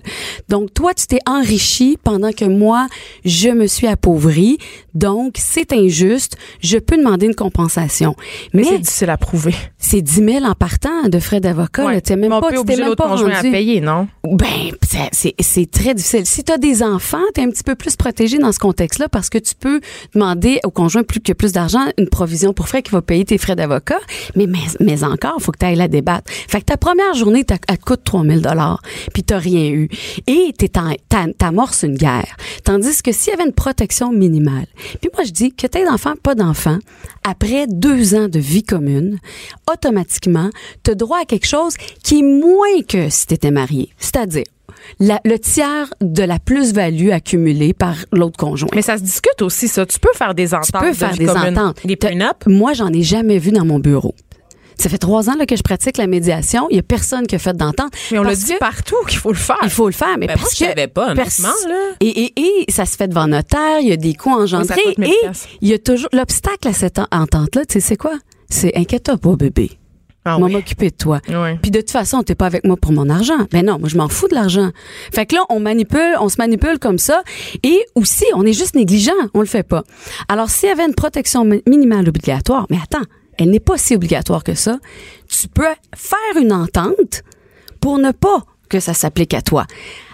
Donc, 0.50 0.74
toi, 0.74 0.94
tu 0.94 1.08
t'es 1.08 1.20
enrichi 1.26 1.98
pendant 2.04 2.34
que 2.34 2.44
moi, 2.44 2.88
je 3.24 3.50
me 3.50 3.68
suis 3.68 3.88
appauvrie. 3.88 4.58
Donc, 4.94 5.36
c'est 5.38 5.72
injuste. 5.72 6.36
Je 6.60 6.78
peux 6.80 6.98
demander 6.98 7.28
une 7.28 7.36
compensation. 7.36 8.16
Mais 8.54 8.64
Mais 8.64 8.68
c'est 8.68 8.80
difficile 8.80 9.10
à 9.12 9.18
prouver. 9.18 9.56
c'est 9.78 10.02
10 10.02 10.26
000 10.40 10.46
en 10.46 10.56
partant 10.56 11.08
de 11.08 11.20
frais 11.20 11.40
d'avocat. 11.40 11.86
Ouais. 11.86 12.02
Tu 12.02 12.14
même 12.18 12.34
on 12.34 12.42
pas, 12.42 12.50
peut 12.50 12.56
tu 12.68 12.78
même 12.82 12.96
pas 12.96 13.08
conjoint 13.08 13.32
à 13.32 13.36
rendu. 13.38 13.52
payer, 13.52 13.80
non? 13.80 14.10
Ben, 14.26 14.72
c'est 15.14 15.72
très 15.72 15.94
difficile. 15.94 16.26
Si 16.26 16.44
tu 16.44 16.52
as 16.52 16.58
des 16.58 16.84
enfants, 16.84 17.22
tu 17.34 17.40
es 17.40 17.44
un 17.46 17.50
petit 17.50 17.64
peu 17.64 17.76
plus 17.78 17.96
protégé 17.96 18.38
dans 18.38 18.52
ce 18.52 18.60
contexte-là 18.60 19.08
parce 19.10 19.30
que 19.30 19.38
tu 19.38 19.56
peux 19.56 19.80
demander 20.14 20.60
au 20.66 20.72
conjoint 20.72 21.04
plus 21.04 21.20
que 21.22 21.32
plus 21.34 21.52
d'argent, 21.54 21.86
une 21.98 22.10
provision 22.10 22.54
pour 22.54 22.68
frais 22.68 22.82
qui 22.82 22.92
va 22.92 23.02
payer 23.02 23.24
tes 23.26 23.38
frais 23.38 23.56
d'avocat. 23.56 24.00
Mais, 24.36 24.48
mais, 24.80 25.04
encore, 25.04 25.36
il 25.40 25.44
faut 25.44 25.52
que 25.52 25.60
tu 25.60 25.66
ailles 25.66 25.76
la 25.76 25.88
débattre. 25.88 26.30
Fait 26.32 26.60
que 26.60 26.66
ta 26.66 26.78
première 26.78 27.14
journée, 27.14 27.44
t'as- 27.44 27.58
elle 27.68 27.78
te 27.78 27.84
coûte 27.86 28.02
3000 28.04 28.42
dollars, 28.42 28.82
puis 29.14 29.24
t'as 29.24 29.38
rien 29.38 29.70
eu. 29.70 29.90
Et 30.28 30.54
t'es 30.58 30.70
t'amorces 31.38 31.84
une 31.84 31.96
guerre. 31.96 32.36
Tandis 32.64 33.02
que 33.02 33.12
s'il 33.12 33.32
y 33.32 33.36
avait 33.36 33.46
une 33.46 33.54
protection 33.54 34.12
minimale. 34.12 34.68
Puis 35.02 35.10
moi, 35.14 35.24
je 35.24 35.32
dis 35.32 35.54
que 35.54 35.68
t'aies 35.68 35.86
d'enfants, 35.86 36.16
pas 36.22 36.36
d'enfants, 36.36 36.80
après 37.24 37.68
deux 37.68 38.16
ans 38.16 38.28
de 38.28 38.40
vie 38.40 38.64
commune, 38.64 39.20
automatiquement, 39.72 40.50
tu 40.84 40.92
as 40.92 40.96
droit 40.96 41.20
à 41.22 41.26
quelque 41.26 41.48
chose 41.48 41.76
qui 42.04 42.20
est 42.20 42.24
moins 42.24 42.82
que 42.88 43.10
si 43.10 43.28
tu 43.28 43.34
étais 43.34 43.52
marié. 43.52 43.90
C'est-à-dire, 43.98 44.44
la- 45.00 45.22
le 45.26 45.38
tiers 45.40 45.94
de 46.02 46.24
la 46.24 46.40
plus-value 46.40 47.10
accumulée 47.10 47.74
par 47.74 47.96
l'autre 48.12 48.38
conjoint. 48.38 48.70
Mais 48.76 48.82
ça 48.82 48.98
se 48.98 49.04
discute 49.04 49.42
aussi, 49.42 49.68
ça. 49.68 49.86
Tu 49.86 50.00
peux 50.00 50.14
faire 50.16 50.34
des 50.36 50.54
ententes. 50.54 50.66
tu 50.72 50.88
peux 50.88 50.94
faire 50.94 51.16
des 51.16 51.26
commune. 51.26 51.58
ententes. 51.58 51.86
Des? 51.86 51.98
Moi, 52.48 52.74
j'en 52.74 52.90
ai 52.94 53.02
jamais 53.04 53.38
vu 53.40 53.52
dans 53.52 53.66
mon 53.66 53.80
bureau. 53.80 54.14
Ça 54.80 54.90
fait 54.90 55.00
trois 55.00 55.28
ans 55.28 55.34
là, 55.40 55.48
que 55.48 55.56
je 55.56 55.64
pratique 55.64 55.98
la 55.98 56.06
médiation. 56.06 56.68
Il 56.70 56.76
y 56.76 56.80
a 56.80 56.84
personne 56.84 57.26
qui 57.26 57.34
a 57.34 57.40
fait 57.40 57.58
d'entente. 57.58 57.92
Mais 58.12 58.20
on 58.20 58.24
le 58.24 58.36
dit 58.36 58.54
partout 58.60 58.96
qu'il 59.08 59.18
faut 59.18 59.32
le 59.32 59.36
faire. 59.38 59.58
Il 59.64 59.72
faut 59.72 59.88
le 59.88 59.92
faire, 59.92 60.16
mais 60.20 60.28
Ben, 60.28 60.38
parce 60.38 60.54
je 60.54 60.60
que 60.60 60.70
savais 60.70 60.88
pas, 60.88 61.14
honnêtement, 61.14 61.48
là. 61.68 61.76
Et, 62.00 62.26
et, 62.26 62.34
et 62.68 62.72
ça 62.72 62.86
se 62.86 62.96
fait 62.96 63.08
devant 63.08 63.26
notaire. 63.28 63.80
Il 63.82 63.88
y 63.88 63.92
a 63.92 63.98
des 63.98 64.14
coûts 64.14 64.30
engendrés. 64.30 64.76
coûte 64.86 65.00
1000 65.00 65.10
et 65.10 65.14
il 65.62 65.70
y 65.70 65.74
a 65.74 65.80
toujours 65.80 66.10
l'obstacle 66.14 66.68
à 66.68 66.74
cette 66.74 67.00
en- 67.00 67.08
entente-là. 67.12 67.66
Tu 67.66 67.74
sais, 67.74 67.80
c'est 67.80 67.98
quoi? 67.98 68.14
C'est 68.52 68.78
inquiète-toi 68.78 69.18
pas, 69.18 69.36
bébé. 69.36 69.72
Ah 70.28 70.38
oui. 70.40 70.52
m'occuper 70.52 70.90
de 70.90 70.96
toi. 70.96 71.20
Puis 71.62 71.72
de 71.72 71.80
toute 71.80 71.92
façon, 71.92 72.24
t'es 72.24 72.36
pas 72.36 72.46
avec 72.46 72.66
moi 72.66 72.78
pour 72.78 72.92
mon 72.92 73.10
argent. 73.10 73.48
Ben 73.52 73.66
non, 73.66 73.80
moi 73.80 73.90
je 73.90 73.98
m'en 73.98 74.08
fous 74.10 74.28
de 74.28 74.36
l'argent. 74.36 74.72
Fait 75.14 75.26
que 75.26 75.36
là, 75.36 75.42
on 75.50 75.60
manipule, 75.60 76.16
on 76.20 76.30
se 76.30 76.36
manipule 76.38 76.80
comme 76.80 76.98
ça. 76.98 77.22
Et 77.64 77.80
aussi, 77.96 78.26
on 78.36 78.44
est 78.46 78.54
juste 78.54 78.76
négligent, 78.76 79.12
on 79.34 79.40
le 79.40 79.46
fait 79.46 79.64
pas. 79.64 79.84
Alors, 80.28 80.50
s'il 80.50 80.70
y 80.70 80.72
avait 80.72 80.86
une 80.86 80.96
protection 80.96 81.44
mi- 81.46 81.64
minimale 81.68 82.08
obligatoire, 82.10 82.66
mais 82.70 82.78
attends, 82.82 83.06
elle 83.38 83.50
n'est 83.52 83.60
pas 83.60 83.78
si 83.78 83.96
obligatoire 83.96 84.44
que 84.44 84.56
ça. 84.56 84.80
Tu 85.30 85.48
peux 85.48 85.64
faire 85.96 86.42
une 86.42 86.52
entente 86.54 87.24
pour 87.80 87.98
ne 88.00 88.12
pas 88.12 88.44
que 88.70 88.80
ça 88.80 88.94
s'applique 88.94 89.34
à 89.34 89.42
toi. 89.42 89.66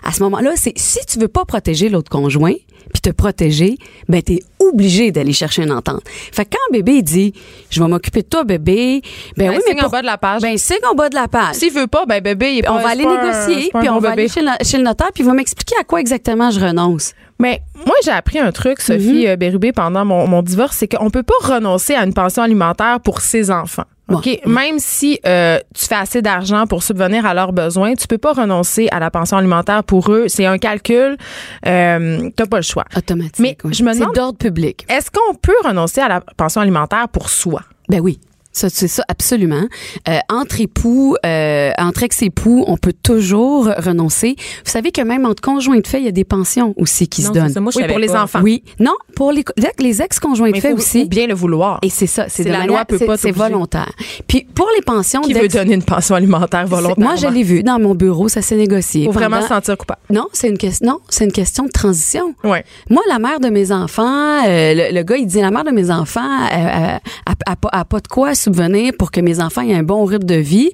À 0.04 0.12
ce 0.12 0.22
moment-là, 0.24 0.52
c'est 0.56 0.74
si 0.78 1.00
tu 1.08 1.18
veux 1.20 1.28
pas 1.28 1.44
protéger 1.46 1.90
l'autre 1.90 2.10
conjoint, 2.12 2.54
puis 2.94 3.02
te 3.02 3.10
protéger, 3.10 3.78
ben 4.10 4.22
t'es 4.22 4.42
obligé 4.70 5.12
d'aller 5.12 5.34
chercher 5.34 5.64
une 5.64 5.72
entente. 5.72 6.02
Fait 6.32 6.46
que 6.46 6.52
quand 6.52 6.72
bébé 6.74 7.02
dit 7.02 7.34
je 7.70 7.82
vais 7.82 7.88
m'occuper 7.90 8.22
de 8.22 8.28
toi 8.28 8.44
bébé, 8.44 9.02
ben, 9.38 9.50
Ben, 9.50 9.50
oui 9.52 9.56
mais 9.66 9.72
signe 9.72 9.80
en 9.80 9.84
pour- 9.84 9.92
bas 9.92 10.02
de 10.02 10.06
la 10.08 10.18
page. 10.18 10.42
Ben 10.42 10.58
signe 10.58 10.78
en 10.90 10.96
bas 10.96 11.10
de 11.10 11.16
la 11.16 11.28
page. 11.28 11.56
S'il 11.56 11.72
veut 11.74 11.88
pas, 11.88 12.06
ben 12.06 12.22
bébé, 12.22 12.54
il 12.54 12.60
est 12.66 12.70
on 12.70 12.76
pas- 12.78 12.84
va 12.84 12.90
aller 12.90 13.06
négocier, 13.06 13.72
un 13.74 13.80
puis 13.80 13.90
on 13.90 14.00
va 14.00 14.10
bébé. 14.12 14.22
aller 14.24 14.30
chez 14.30 14.42
le, 14.42 14.52
chez 14.66 14.78
le 14.78 14.84
notaire, 14.84 15.12
puis 15.14 15.24
il 15.24 15.28
va 15.28 15.34
m'expliquer 15.34 15.76
à 15.80 15.84
quoi 15.84 16.00
exactement 16.00 16.52
je 16.52 16.60
renonce. 16.60 17.14
Mais 17.40 17.62
moi, 17.86 17.96
j'ai 18.04 18.12
appris 18.12 18.40
un 18.40 18.52
truc, 18.52 18.80
Sophie 18.82 19.28
euh, 19.28 19.36
Bérubé, 19.36 19.72
pendant 19.72 20.06
mon, 20.06 20.28
mon 20.28 20.42
divorce, 20.42 20.78
c'est 20.78 20.88
qu'on 20.88 21.10
peut 21.10 21.24
pas 21.24 21.34
renoncer 21.56 21.96
à 21.96 22.04
une 22.04 22.14
pension 22.14 22.44
alimentaire 22.44 23.00
pour 23.00 23.22
ses 23.22 23.52
enfants. 23.52 23.84
OK? 24.10 24.30
Même 24.46 24.80
si 24.80 25.20
euh, 25.26 25.58
tu 25.74 25.86
fais 25.86 25.96
assez 25.96 26.22
d'argent 26.22 26.68
pour 26.68 26.84
subvenir 26.84 27.26
à 27.26 27.34
leurs 27.34 27.54
besoins, 27.54 27.96
tu 27.96 28.06
peux 28.06 28.18
pas 28.18 28.34
renoncer 28.34 28.88
à 28.92 29.00
la 29.00 29.10
pension 29.10 29.38
alimentaire 29.38 29.84
pour 29.84 30.12
eux. 30.12 30.26
C'est 30.28 30.46
un 30.46 30.58
calcul. 30.58 31.18
Euh, 31.66 32.30
T'as 32.36 32.46
pas 32.46 32.58
le 32.58 32.64
choix. 32.64 32.84
Automatique. 32.96 33.40
Mais 33.40 33.58
oui. 33.64 33.74
je 33.74 33.84
me 33.84 33.94
C'est 33.94 34.00
demande, 34.02 34.14
d'ordre 34.16 34.38
public. 34.38 34.86
est-ce 34.90 35.10
qu'on 35.10 35.34
peut 35.36 35.56
renoncer 35.64 36.02
à 36.02 36.10
la 36.10 36.22
pension 36.22 36.62
alimentaire 36.62 37.08
pour 37.10 37.30
soi? 37.30 37.62
Ben 37.90 38.02
oui. 38.02 38.20
Ça, 38.54 38.70
c'est 38.70 38.88
ça, 38.88 39.04
absolument. 39.08 39.64
Euh, 40.08 40.18
entre 40.30 40.62
époux, 40.62 41.16
euh, 41.26 41.72
entre 41.80 42.04
ex-époux, 42.04 42.64
on 42.68 42.78
peut 42.78 42.94
toujours 42.94 43.66
renoncer. 43.78 44.36
Vous 44.64 44.72
savez 44.72 44.92
que 44.92 45.02
même 45.02 45.26
entre 45.26 45.42
conjoints 45.42 45.80
de 45.80 45.88
fait, 45.88 45.98
il 46.00 46.06
y 46.06 46.08
a 46.08 46.12
des 46.12 46.24
pensions 46.24 46.74
aussi 46.78 47.08
qui 47.08 47.24
Non, 47.24 47.30
se 47.30 47.34
donnent. 47.34 47.50
ça. 47.50 47.60
Moi, 47.62 47.72
je 47.74 47.80
Oui, 47.80 47.88
pour 47.88 47.98
les 47.98 48.08
pas. 48.08 48.24
enfants. 48.24 48.42
Oui. 48.44 48.64
Non, 48.80 48.94
pour 49.16 49.32
les, 49.32 49.44
les 49.80 50.02
ex-conjoints 50.04 50.52
de 50.52 50.60
fait 50.60 50.70
faut, 50.72 50.78
aussi. 50.78 51.02
faut 51.04 51.08
bien 51.10 51.26
le 51.26 51.34
vouloir. 51.34 51.80
Et 51.82 51.90
c'est 51.90 52.06
ça, 52.08 52.26
c'est 52.30 52.44
la 52.44 52.52
manière- 52.60 52.68
loi 52.68 52.86
peut 52.86 53.00
pas 53.00 53.18
C'est 53.18 53.32
volontaire. 53.32 53.92
Puis 54.28 54.46
pour 54.54 54.70
les 54.76 54.84
pensions 54.84 55.22
Qui 55.22 55.34
veut 55.34 55.48
donner 55.48 55.74
une 55.74 55.84
pension 55.84 56.14
alimentaire 56.16 56.68
volontairement? 56.68 57.06
Moi, 57.08 57.16
je 57.16 57.28
l'ai 57.28 57.44
vu 57.44 57.64
dans 57.64 57.80
mon 57.80 57.96
bureau, 57.96 58.30
ça 58.30 58.44
s'est 58.44 58.56
négocié. 58.56 59.06
Faut 59.06 59.12
vraiment 59.14 59.42
se 59.42 59.48
sentir 59.48 59.78
coupable. 59.78 60.00
Non, 60.12 60.28
c'est 60.32 60.48
une 60.50 60.60
question. 60.60 60.88
Non, 60.88 61.00
c'est 61.10 61.26
une 61.26 61.32
question 61.32 61.66
de 61.66 61.72
transition. 61.72 62.36
Ouais. 62.44 62.64
Moi, 62.90 63.02
la 63.10 63.18
mère 63.18 63.40
de 63.40 63.50
mes 63.50 63.72
enfants, 63.72 64.46
euh, 64.46 64.74
le, 64.76 64.96
le 64.96 65.02
gars, 65.04 65.18
il 65.18 65.26
dit 65.26 65.42
la 65.42 65.50
mère 65.50 65.64
de 65.64 65.72
mes 65.72 65.90
enfants 65.90 66.22
a, 66.22 67.00
a 67.26 67.56
pas- 67.56 67.70
a 67.72 67.86
pas 67.86 68.00
de 68.00 68.08
quoi 68.08 68.36
subvenir 68.44 68.94
pour 68.98 69.12
que 69.12 69.22
mes 69.22 69.40
enfants 69.42 69.62
aient 69.62 69.74
un 69.74 69.84
bon 69.84 70.06
rythme 70.06 70.26
de 70.26 70.36
vie. 70.36 70.72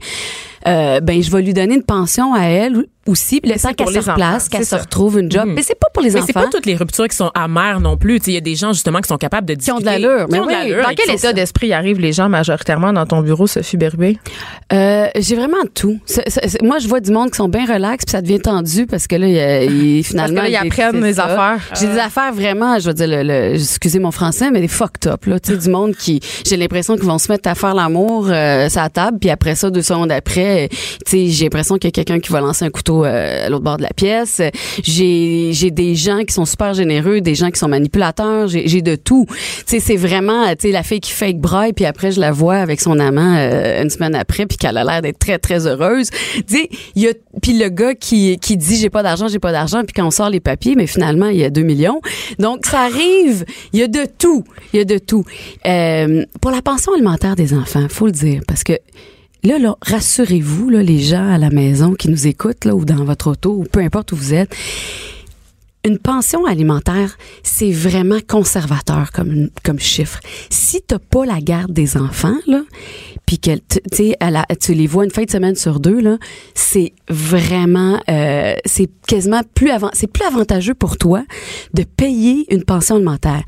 Euh, 0.68 1.00
ben, 1.00 1.22
je 1.22 1.32
vais 1.32 1.42
lui 1.42 1.54
donner 1.54 1.76
une 1.76 1.84
pension 1.84 2.34
à 2.34 2.44
elle 2.44 2.86
aussi, 3.10 3.40
le 3.44 3.50
Mais 3.50 3.58
temps 3.60 3.74
qu'elle 3.74 3.88
se 4.04 4.10
replace, 4.10 4.50
qu'elle 4.50 4.66
se 4.66 4.76
retrouve 4.76 5.20
une 5.20 5.32
job. 5.32 5.48
Mhm. 5.48 5.54
Mais 5.56 5.64
c'est 5.64 5.78
pas 5.80 5.88
pour 5.94 6.04
les 6.04 6.10
Mais 6.12 6.18
enfants. 6.18 6.26
c'est 6.28 6.34
pas 6.34 6.48
toutes 6.48 6.66
les 6.66 6.76
ruptures 6.76 7.08
qui 7.08 7.16
sont 7.16 7.32
amères 7.34 7.80
non 7.80 7.98
plus. 7.98 8.20
Il 8.28 8.34
y 8.34 8.38
a 8.38 8.42
des 8.42 8.56
gens 8.56 8.74
justement 8.74 9.00
qui 9.02 9.08
sont 9.08 9.18
capables 9.18 9.48
de 9.48 9.56
Qui 9.56 9.72
ont 9.72 9.78
discuter. 9.78 9.98
de 10.00 10.04
l'allure. 10.08 10.26
Qui 10.28 10.32
Mais 10.34 10.40
ont 10.40 10.46
de 10.46 10.52
l'allure 10.52 10.84
Dans 10.84 10.94
quel 10.96 11.16
état 11.16 11.34
d'esprit 11.34 11.74
arrivent 11.74 12.00
les 12.00 12.14
gens 12.14 12.30
majoritairement 12.30 12.94
dans 12.94 13.06
ton 13.06 13.22
bureau, 13.22 13.48
Sophie 13.48 13.78
Bérubé? 13.78 14.18
Euh, 14.74 15.08
j'ai 15.18 15.36
vraiment 15.36 15.58
tout. 15.74 16.00
Moi, 16.62 16.80
je 16.80 16.88
vois 16.88 17.00
du 17.00 17.12
monde 17.12 17.32
qui 17.32 17.38
sont 17.38 17.50
bien 17.50 17.66
relax, 17.66 18.06
puis 18.06 18.12
ça 18.12 18.22
devient 18.22 18.40
tendu 18.40 18.86
parce 18.86 19.08
que 19.08 19.16
là, 19.16 19.28
y 19.28 19.40
a- 19.40 19.64
il- 19.64 20.04
finalement, 20.04 20.42
là, 20.44 20.48
ils 20.48 20.52
il- 20.52 20.56
apprennent 20.56 20.92
c'est 21.02 21.08
les 21.08 21.14
ça. 21.14 21.26
affaires. 21.26 21.62
J'ai 21.80 21.88
des 21.88 21.98
affaires 22.00 22.34
vraiment, 22.34 22.80
je 22.80 22.88
veux 22.88 22.94
dire, 22.94 23.08
le, 23.08 23.24
le- 23.24 23.56
excusez 23.56 24.00
mon 24.00 24.12
français, 24.12 24.52
mais 24.52 24.62
des 24.62 24.68
fucked 24.68 25.08
up 25.12 25.26
là. 25.26 25.40
Tu 25.40 25.52
sais, 25.54 25.58
du 25.58 25.70
monde 25.70 25.96
qui, 25.96 26.20
j'ai 26.46 26.58
l'impression 26.58 26.96
qu'ils 26.96 27.06
vont 27.06 27.18
se 27.18 27.32
mettre 27.32 27.50
à 27.50 27.56
faire 27.56 27.74
l'amour 27.74 28.28
euh, 28.30 28.70
sur 28.70 28.82
la 28.82 28.90
table, 28.90 29.18
puis 29.20 29.30
après 29.30 29.56
ça, 29.56 29.70
deux 29.70 29.82
secondes 29.82 30.12
après, 30.12 30.70
tu 30.70 30.78
sais, 31.08 31.28
j'ai 31.28 31.46
l'impression 31.46 31.76
qu'il 31.78 31.88
y 31.88 31.90
a 31.90 31.92
quelqu'un 31.92 32.20
qui 32.20 32.32
va 32.32 32.42
lancer 32.42 32.66
un 32.66 32.70
couteau 32.70 32.99
euh, 33.06 33.46
à 33.46 33.50
l'autre 33.50 33.64
bord 33.64 33.78
de 33.78 33.84
la 33.84 33.94
pièce. 33.96 34.42
J'ai, 34.84 35.52
j'ai 35.54 35.72
des 35.72 35.96
gens 35.96 36.24
qui 36.24 36.34
sont 36.34 36.46
super 36.46 36.74
généreux, 36.74 37.22
des 37.22 37.36
gens 37.36 37.52
qui 37.52 37.60
sont 37.60 37.68
manipulateurs. 37.68 38.48
J'ai, 38.48 38.68
j'ai 38.68 38.82
de 38.82 38.96
tout. 38.96 39.26
Tu 39.30 39.64
sais, 39.66 39.80
c'est 39.80 39.96
vraiment, 39.96 40.50
tu 40.50 40.68
sais, 40.68 40.72
la 40.72 40.84
fille 40.84 41.00
qui 41.00 41.12
fake 41.12 41.38
braille, 41.38 41.74
puis 41.74 41.86
après 41.86 42.12
je 42.12 42.20
la 42.20 42.32
vois 42.32 42.58
avec 42.58 42.82
son 42.82 43.00
amant 43.00 43.36
euh, 43.38 43.82
une 43.82 43.90
semaine 43.90 44.16
après, 44.16 44.46
puis 44.46 44.58
qu'elle 44.58 44.78
a 44.78 44.84
l'air 44.84 45.02
d'être 45.02 45.20
très 45.20 45.40
très 45.40 45.68
heureuse. 45.68 46.10
Tu 46.36 46.44
sais, 46.48 46.70
il 46.96 47.04
y 47.04 47.08
a, 47.08 47.12
puis 47.42 47.58
le 47.58 47.70
gars 47.70 47.96
qui 47.96 48.38
qui 48.40 48.58
dit 48.58 48.78
j'ai 48.78 48.90
pas 48.90 49.04
d'argent, 49.04 49.28
j'ai 49.28 49.40
pas 49.40 49.52
d'argent, 49.52 49.84
puis 49.84 49.94
quand 49.94 50.06
on 50.06 50.12
sort 50.12 50.30
les 50.30 50.40
papiers, 50.40 50.76
mais 50.76 50.88
finalement 50.88 51.28
il 51.28 51.38
y 51.38 51.44
a 51.44 51.50
2 51.50 51.62
millions. 51.62 52.02
Donc 52.40 52.66
ça 52.66 52.82
arrive. 52.82 53.46
Il 53.74 53.80
y 53.80 53.84
a 53.84 53.88
de 53.88 54.06
tout. 54.18 54.44
Il 54.74 54.78
y 54.78 54.82
a 54.82 54.86
de 54.86 54.98
tout. 54.98 55.24
Euh, 55.66 56.26
pour 56.42 56.52
la 56.52 56.62
pension 56.62 56.94
alimentaire 56.94 57.36
des 57.36 57.54
enfants, 57.54 57.86
faut 57.90 58.06
le 58.06 58.12
dire, 58.12 58.42
parce 58.48 58.64
que 58.64 58.74
Là, 59.44 59.58
là, 59.58 59.78
rassurez-vous, 59.82 60.70
là, 60.70 60.84
les 60.84 61.00
gens 61.00 61.30
à 61.32 61.38
la 61.38 61.50
maison 61.50 61.94
qui 61.94 62.10
nous 62.10 62.28
écoutent, 62.28 62.66
là, 62.66 62.76
ou 62.76 62.84
dans 62.84 63.06
votre 63.06 63.28
auto, 63.32 63.52
ou 63.52 63.64
peu 63.64 63.80
importe 63.80 64.12
où 64.12 64.16
vous 64.16 64.34
êtes, 64.34 64.54
une 65.86 65.98
pension 65.98 66.46
alimentaire, 66.46 67.18
c'est 67.42 67.72
vraiment 67.72 68.20
conservateur 68.28 69.14
comme, 69.14 69.50
comme 69.64 69.80
chiffre. 69.80 70.20
Si 70.50 70.82
t'as 70.86 71.00
pas 71.00 71.26
la 71.26 71.40
garde 71.40 71.72
des 71.72 71.96
enfants, 71.96 72.36
là, 72.48 72.64
puis 73.26 73.40
que 73.40 73.52
la- 74.20 74.46
tu 74.60 74.74
les 74.74 74.88
vois 74.88 75.06
une 75.06 75.12
fin 75.12 75.24
de 75.24 75.32
semaine 75.32 75.56
sur 75.56 75.80
deux, 75.80 76.02
là, 76.02 76.18
c'est 76.54 76.92
vraiment, 77.08 77.98
euh, 78.10 78.56
c'est 78.66 78.90
quasiment 79.08 79.42
plus 79.56 79.70
avant, 79.70 79.90
c'est 79.94 80.12
plus 80.12 80.26
avantageux 80.26 80.74
pour 80.74 80.98
toi 80.98 81.24
de 81.74 81.84
payer 81.84 82.46
une 82.54 82.66
pension 82.66 82.96
alimentaire. 82.98 83.44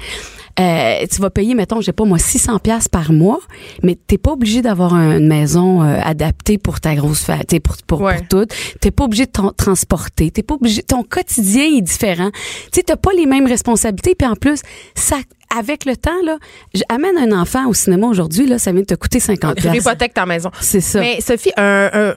Euh, 0.61 1.05
tu 1.11 1.21
vas 1.21 1.29
payer, 1.29 1.55
mettons, 1.55 1.81
je 1.81 1.87
sais 1.87 1.93
pas 1.93 2.05
moi, 2.05 2.17
600 2.19 2.59
pièces 2.59 2.87
par 2.87 3.11
mois, 3.11 3.39
mais 3.83 3.97
t'es 4.07 4.17
pas 4.17 4.31
obligé 4.31 4.61
d'avoir 4.61 4.93
une 4.95 5.27
maison 5.27 5.81
euh, 5.81 5.99
adaptée 6.03 6.57
pour 6.57 6.79
ta 6.79 6.95
grosse 6.95 7.23
fête, 7.23 7.57
pour 7.63 7.75
pour, 7.87 8.01
Ouais. 8.01 8.17
pour 8.17 8.27
tout. 8.27 8.45
T'es 8.79 8.91
pas 8.91 9.05
obligé 9.05 9.25
de 9.25 9.31
t'en- 9.31 9.51
transporter, 9.53 10.29
t'es 10.31 10.43
pas 10.43 10.55
obligé. 10.55 10.83
Ton 10.83 11.03
quotidien 11.03 11.63
est 11.77 11.81
différent. 11.81 12.29
Tu 12.71 12.83
t'as 12.83 12.95
pas 12.95 13.11
les 13.15 13.25
mêmes 13.25 13.47
responsabilités, 13.47 14.15
puis 14.15 14.27
en 14.27 14.35
plus, 14.35 14.61
ça. 14.95 15.17
Avec 15.57 15.83
le 15.83 15.97
temps, 15.97 16.11
là, 16.25 16.37
j'amène 16.73 17.17
un 17.17 17.37
enfant 17.41 17.67
au 17.67 17.73
cinéma 17.73 18.07
aujourd'hui, 18.07 18.47
là, 18.47 18.57
ça 18.57 18.71
vient 18.71 18.79
de 18.81 18.85
te 18.85 18.93
coûter 18.95 19.19
50 19.19 19.55
Tu 19.55 19.63
pièces. 19.63 19.75
hypothèques 19.83 20.13
ta 20.13 20.25
maison. 20.25 20.49
C'est 20.61 20.79
ça. 20.79 21.01
Mais 21.01 21.19
Sophie, 21.19 21.51
un, 21.57 21.89
un, 21.93 22.15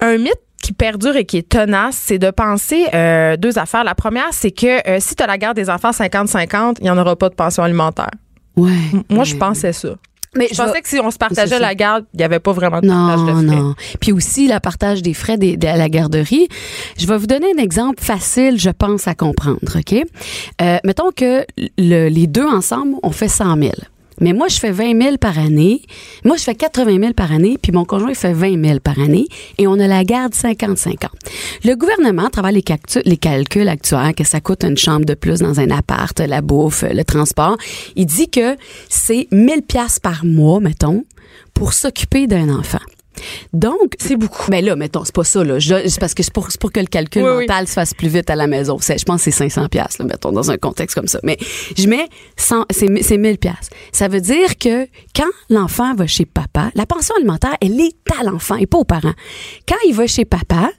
un 0.00 0.18
mythe 0.18 0.34
qui 0.64 0.72
perdure 0.72 1.14
et 1.16 1.26
qui 1.26 1.36
est 1.36 1.48
tenace, 1.48 1.96
c'est 2.00 2.18
de 2.18 2.30
penser 2.30 2.86
euh, 2.94 3.36
deux 3.36 3.58
affaires. 3.58 3.84
La 3.84 3.94
première, 3.94 4.28
c'est 4.32 4.50
que 4.50 4.88
euh, 4.88 4.96
si 4.98 5.14
tu 5.14 5.22
as 5.22 5.26
la 5.26 5.36
garde 5.36 5.56
des 5.56 5.68
enfants 5.68 5.90
50-50, 5.90 6.76
il 6.80 6.84
n'y 6.84 6.90
en 6.90 6.96
aura 6.96 7.16
pas 7.16 7.28
de 7.28 7.34
pension 7.34 7.62
alimentaire. 7.62 8.10
Ouais. 8.56 8.70
M- 8.94 9.02
Moi, 9.10 9.24
je 9.24 9.34
Ouais. 9.34 9.38
pensais 9.38 9.72
ça. 9.74 9.90
Mais 10.36 10.48
Je 10.50 10.56
pensais 10.56 10.80
que 10.82 10.88
si 10.88 10.98
on 10.98 11.10
se 11.12 11.18
partageait 11.18 11.60
la 11.60 11.74
garde, 11.76 12.06
il 12.12 12.16
n'y 12.16 12.24
avait 12.24 12.40
pas 12.40 12.52
vraiment 12.52 12.80
de 12.80 12.88
partage 12.88 13.18
Non, 13.20 13.42
de 13.42 13.46
frais. 13.46 13.56
non. 13.56 13.74
Puis 14.00 14.10
aussi, 14.12 14.48
la 14.48 14.58
partage 14.58 15.00
des 15.02 15.14
frais 15.14 15.36
de 15.38 15.56
la 15.64 15.88
garderie. 15.88 16.48
Je 16.98 17.06
vais 17.06 17.16
vous 17.18 17.28
donner 17.28 17.46
un 17.56 17.62
exemple 17.62 18.02
facile, 18.02 18.58
je 18.58 18.70
pense, 18.70 19.06
à 19.06 19.14
comprendre, 19.14 19.58
OK? 19.76 19.92
Euh, 20.60 20.78
mettons 20.82 21.10
que 21.14 21.44
le- 21.78 22.08
les 22.08 22.26
deux 22.26 22.46
ensemble, 22.46 22.94
on 23.04 23.10
fait 23.12 23.28
100 23.28 23.56
000. 23.58 23.72
Mais 24.20 24.32
moi, 24.32 24.48
je 24.48 24.58
fais 24.58 24.70
20 24.70 25.00
000 25.00 25.16
par 25.18 25.38
année. 25.38 25.82
Moi, 26.24 26.36
je 26.36 26.42
fais 26.42 26.54
80 26.54 26.98
000 27.00 27.12
par 27.14 27.32
année, 27.32 27.58
puis 27.60 27.72
mon 27.72 27.84
conjoint 27.84 28.14
fait 28.14 28.32
20 28.32 28.64
000 28.64 28.80
par 28.80 28.98
année, 28.98 29.26
et 29.58 29.66
on 29.66 29.78
a 29.78 29.86
la 29.86 30.04
garde 30.04 30.34
50-50. 30.34 30.96
Le 31.64 31.74
gouvernement, 31.74 32.26
à 32.26 32.30
travers 32.30 32.52
les 32.52 33.16
calculs 33.16 33.68
actuels, 33.68 34.14
que 34.14 34.24
ça 34.24 34.40
coûte 34.40 34.64
une 34.64 34.76
chambre 34.76 35.04
de 35.04 35.14
plus 35.14 35.40
dans 35.40 35.60
un 35.60 35.70
appart, 35.70 36.18
la 36.20 36.40
bouffe, 36.40 36.84
le 36.88 37.04
transport, 37.04 37.56
il 37.96 38.06
dit 38.06 38.28
que 38.28 38.56
c'est 38.88 39.28
1000 39.32 39.62
pièces 39.62 39.98
par 39.98 40.24
mois, 40.24 40.60
mettons, 40.60 41.04
pour 41.52 41.72
s'occuper 41.72 42.26
d'un 42.26 42.48
enfant. 42.48 42.78
Donc, 43.52 43.94
C'est 43.98 44.16
beaucoup. 44.16 44.50
mais 44.50 44.62
là, 44.62 44.76
mettons, 44.76 45.04
c'est 45.04 45.14
pas 45.14 45.24
ça, 45.24 45.44
là. 45.44 45.58
Je- 45.58 45.88
C'est 45.88 46.00
parce 46.00 46.14
que 46.14 46.22
c'est 46.22 46.32
pour, 46.32 46.50
c'est 46.50 46.60
pour 46.60 46.72
que 46.72 46.80
le 46.80 46.86
calcul 46.86 47.22
Oui, 47.22 47.30
oui. 47.30 47.46
mental 47.46 47.66
se 47.68 47.72
fasse 47.74 47.94
plus 47.94 48.08
vite 48.08 48.30
à 48.30 48.36
la 48.36 48.46
maison. 48.46 48.78
C'est- 48.80 48.98
Je 48.98 49.04
pense 49.04 49.18
que 49.24 49.24
c'est 49.30 49.30
500 49.30 49.68
pièces, 49.68 49.98
mettons, 50.00 50.32
dans 50.32 50.50
un 50.50 50.56
contexte 50.56 50.94
comme 50.96 51.08
ça. 51.08 51.18
Mais 51.22 51.36
je 51.76 51.86
mets 51.88 52.08
100, 52.36 52.64
c'est, 52.70 52.88
c'est 53.02 53.18
1000 53.18 53.38
pièces. 53.38 53.70
Ça 53.92 54.08
veut 54.08 54.20
dire 54.20 54.58
que 54.58 54.86
quand 55.14 55.30
l'enfant 55.50 55.94
va 55.94 56.06
chez 56.06 56.24
papa, 56.26 56.70
la 56.74 56.86
pension 56.86 57.14
alimentaire, 57.16 57.54
elle 57.60 57.80
est 57.80 57.94
à 58.20 58.24
l'enfant 58.24 58.56
et 58.56 58.66
pas 58.66 58.78
aux 58.78 58.84
parents. 58.84 59.14
Quand 59.68 59.76
il 59.86 59.94
va 59.94 60.06
chez 60.06 60.24
papa, 60.24 60.70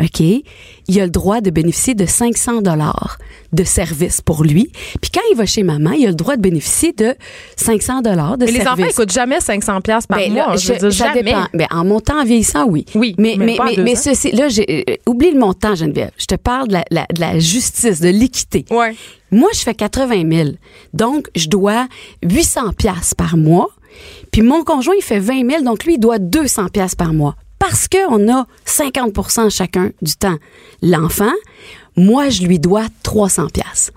OK, 0.00 0.20
il 0.20 1.00
a 1.00 1.04
le 1.04 1.10
droit 1.10 1.40
de 1.40 1.50
bénéficier 1.50 1.94
de 1.94 2.04
500 2.04 2.62
dollars 2.62 3.18
de 3.52 3.62
services 3.62 4.20
pour 4.20 4.42
lui. 4.42 4.72
Puis 5.00 5.10
quand 5.14 5.20
il 5.30 5.36
va 5.36 5.46
chez 5.46 5.62
maman, 5.62 5.92
il 5.92 6.04
a 6.06 6.08
le 6.08 6.14
droit 6.16 6.34
de 6.36 6.42
bénéficier 6.42 6.92
de 6.92 7.14
500 7.56 8.02
dollars 8.02 8.36
de 8.36 8.46
Mais 8.46 8.52
les 8.52 8.60
services. 8.60 8.84
enfants, 8.84 8.90
ils 8.90 8.94
coûtent 8.96 9.12
jamais 9.12 9.40
500 9.40 9.80
pièces 9.82 10.06
par 10.08 10.18
Ben 10.18 10.32
mois. 10.32 10.46
là, 10.48 10.56
je 10.56 10.68
veux 10.68 10.74
je- 10.74 10.80
dire, 10.80 10.92
ça 10.92 11.06
jamais. 11.08 11.22
dépend. 11.22 11.46
Ben, 11.54 11.68
en 11.70 11.84
montant, 11.84 12.20
en 12.20 12.24
vieillissant, 12.24 12.66
oui. 12.66 12.84
Oui, 12.96 13.14
mais 13.18 13.36
mais 13.38 13.56
mais 13.78 13.94
ceci, 13.94 14.32
là, 14.32 14.48
j'ai 14.48 14.84
euh, 14.88 14.94
oublie 15.06 15.30
le 15.30 15.38
montant, 15.38 15.76
Geneviève. 15.76 16.10
Je 16.18 16.26
te 16.26 16.34
parle 16.34 16.66
de 16.68 16.72
la, 16.72 16.84
la- 16.90 17.06
de 17.14 17.20
la 17.20 17.38
justice, 17.38 18.00
de 18.00 18.08
l'équité. 18.08 18.64
Ouais. 18.70 18.96
Moi, 19.30 19.50
je 19.54 19.60
fais 19.60 19.74
80 19.74 20.28
000. 20.28 20.48
Donc, 20.92 21.28
je 21.36 21.48
dois 21.48 21.86
800 22.24 22.72
pièces 22.72 23.14
par 23.14 23.36
mois. 23.36 23.68
Puis 24.32 24.42
mon 24.42 24.64
conjoint, 24.64 24.94
il 24.98 25.02
fait 25.02 25.20
20 25.20 25.48
000. 25.48 25.62
Donc, 25.62 25.84
lui, 25.84 25.94
il 25.94 26.00
doit 26.00 26.18
200 26.18 26.68
pièces 26.68 26.96
par 26.96 27.12
mois. 27.12 27.36
Parce 27.66 27.88
qu'on 27.88 28.28
a 28.30 28.46
50% 28.66 29.48
chacun 29.50 29.90
du 30.02 30.14
temps. 30.16 30.36
L'enfant, 30.82 31.32
moi, 31.96 32.28
je 32.28 32.42
lui 32.42 32.58
dois 32.58 32.84
300 33.02 33.46
pièces. 33.48 33.90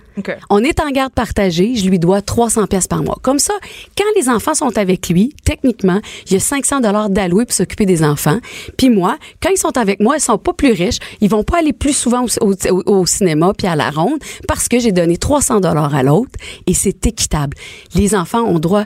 On 0.50 0.64
est 0.64 0.80
en 0.80 0.90
garde 0.90 1.12
partagée, 1.14 1.76
je 1.76 1.88
lui 1.90 2.00
dois 2.00 2.22
300 2.22 2.66
pièces 2.68 2.88
par 2.88 3.04
mois. 3.04 3.18
Comme 3.22 3.40
ça, 3.40 3.54
quand 3.98 4.06
les 4.16 4.30
enfants 4.30 4.54
sont 4.56 4.76
avec 4.78 5.10
lui, 5.10 5.36
techniquement, 5.44 6.00
il 6.28 6.34
y 6.34 6.36
a 6.38 6.40
500 6.40 6.80
dollars 6.80 7.10
d'alloués 7.10 7.46
pour 7.46 7.54
s'occuper 7.54 7.86
des 7.86 8.04
enfants. 8.04 8.40
Puis 8.78 8.90
moi, 8.90 9.18
quand 9.44 9.50
ils 9.50 9.58
sont 9.60 9.78
avec 9.78 10.00
moi, 10.00 10.16
ils 10.18 10.22
sont 10.22 10.38
pas 10.38 10.54
plus 10.54 10.72
riches, 10.72 11.00
ils 11.22 11.30
vont 11.30 11.44
pas 11.44 11.60
aller 11.60 11.74
plus 11.74 11.96
souvent 11.96 12.26
au, 12.42 12.54
au- 12.54 12.84
au 13.00 13.06
cinéma 13.06 13.52
puis 13.56 13.68
à 13.68 13.76
la 13.76 13.90
ronde 13.92 14.20
parce 14.48 14.68
que 14.70 14.80
j'ai 14.80 14.92
donné 14.94 15.18
300 15.18 15.60
dollars 15.60 15.94
à 15.94 16.04
l'autre 16.04 16.32
et 16.68 16.74
c'est 16.74 17.06
équitable. 17.06 17.56
Les 17.94 18.16
enfants 18.16 18.44
ont 18.44 18.60
droit 18.60 18.86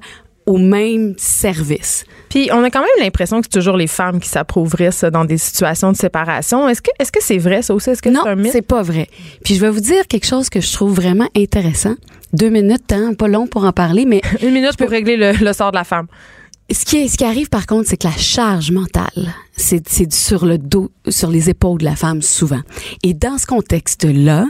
au 0.51 0.57
même 0.57 1.13
service. 1.17 2.03
Puis 2.29 2.49
on 2.51 2.63
a 2.63 2.69
quand 2.69 2.79
même 2.81 2.89
l'impression 2.99 3.39
que 3.41 3.47
c'est 3.51 3.59
toujours 3.59 3.77
les 3.77 3.87
femmes 3.87 4.19
qui 4.19 4.29
s'approuvrissent 4.29 5.03
dans 5.03 5.25
des 5.25 5.37
situations 5.37 5.91
de 5.91 5.97
séparation. 5.97 6.67
Est-ce 6.69 6.81
que 6.81 6.89
est-ce 6.99 7.11
que 7.11 7.21
c'est 7.21 7.37
vrai 7.37 7.61
ça 7.61 7.73
aussi? 7.73 7.89
Est-ce 7.89 8.01
que 8.01 8.09
non, 8.09 8.21
c'est 8.23 8.29
un 8.29 8.35
mythe? 8.35 8.51
c'est 8.51 8.61
pas 8.61 8.81
vrai. 8.83 9.07
Puis 9.43 9.55
je 9.55 9.61
vais 9.61 9.69
vous 9.69 9.79
dire 9.79 10.07
quelque 10.07 10.25
chose 10.27 10.49
que 10.49 10.61
je 10.61 10.71
trouve 10.71 10.93
vraiment 10.93 11.27
intéressant. 11.35 11.95
Deux 12.33 12.49
minutes, 12.49 12.91
hein, 12.91 13.13
pas 13.17 13.27
long 13.27 13.47
pour 13.47 13.65
en 13.65 13.71
parler, 13.73 14.05
mais 14.05 14.21
Une 14.41 14.53
minute 14.53 14.77
pour 14.77 14.89
régler 14.89 15.17
le, 15.17 15.33
le 15.33 15.53
sort 15.53 15.71
de 15.71 15.77
la 15.77 15.83
femme. 15.83 16.07
ce 16.71 16.85
qui, 16.85 16.97
est- 17.03 17.07
ce 17.09 17.17
qui 17.17 17.25
arrive 17.25 17.49
par 17.49 17.65
contre, 17.65 17.89
c'est 17.89 17.97
que 17.97 18.07
la 18.07 18.15
charge 18.17 18.71
mentale, 18.71 19.33
c'est 19.57 19.87
c'est 19.89 20.11
sur 20.13 20.45
le 20.45 20.57
dos, 20.57 20.89
sur 21.09 21.29
les 21.29 21.49
épaules 21.49 21.79
de 21.79 21.85
la 21.85 21.95
femme 21.97 22.21
souvent. 22.21 22.61
Et 23.03 23.13
dans 23.13 23.37
ce 23.37 23.45
contexte-là, 23.45 24.45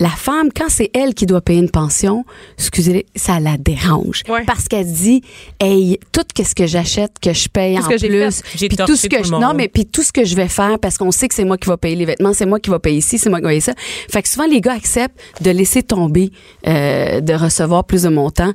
la 0.00 0.08
femme, 0.08 0.48
quand 0.54 0.68
c'est 0.68 0.90
elle 0.94 1.12
qui 1.14 1.26
doit 1.26 1.42
payer 1.42 1.60
une 1.60 1.70
pension, 1.70 2.24
excusez, 2.58 3.04
ça 3.14 3.38
la 3.38 3.58
dérange. 3.58 4.22
Ouais. 4.30 4.44
Parce 4.46 4.66
qu'elle 4.66 4.90
dit, 4.90 5.22
hey, 5.60 6.00
tout 6.10 6.22
ce 6.42 6.54
que 6.54 6.66
j'achète, 6.66 7.12
que 7.20 7.34
je 7.34 7.48
paye 7.50 7.76
Tout 7.76 7.84
en 7.84 7.88
plus, 7.88 8.42
puis 8.42 8.68
tout 8.76 8.96
ce 8.96 9.08
que 9.08 9.16
tout 9.18 9.24
je, 9.24 9.30
non, 9.32 9.52
mais 9.54 9.68
puis 9.68 9.84
tout 9.84 10.02
ce 10.02 10.10
que 10.10 10.24
je 10.24 10.34
vais 10.34 10.48
faire, 10.48 10.78
parce 10.78 10.96
qu'on 10.96 11.10
sait 11.10 11.28
que 11.28 11.34
c'est 11.34 11.44
moi 11.44 11.58
qui 11.58 11.68
va 11.68 11.76
payer 11.76 11.96
les 11.96 12.06
vêtements, 12.06 12.32
c'est 12.32 12.46
moi 12.46 12.58
qui 12.58 12.70
va 12.70 12.78
payer 12.78 12.96
ici, 12.96 13.18
c'est 13.18 13.28
moi 13.28 13.40
qui 13.40 13.44
va 13.44 13.50
payer 13.50 13.60
ça. 13.60 13.74
Fait 13.76 14.22
que 14.22 14.28
souvent, 14.28 14.46
les 14.46 14.62
gars 14.62 14.72
acceptent 14.72 15.20
de 15.42 15.50
laisser 15.50 15.82
tomber, 15.82 16.30
euh, 16.66 17.20
de 17.20 17.34
recevoir 17.34 17.84
plus 17.84 18.04
de 18.04 18.08
montants, 18.08 18.52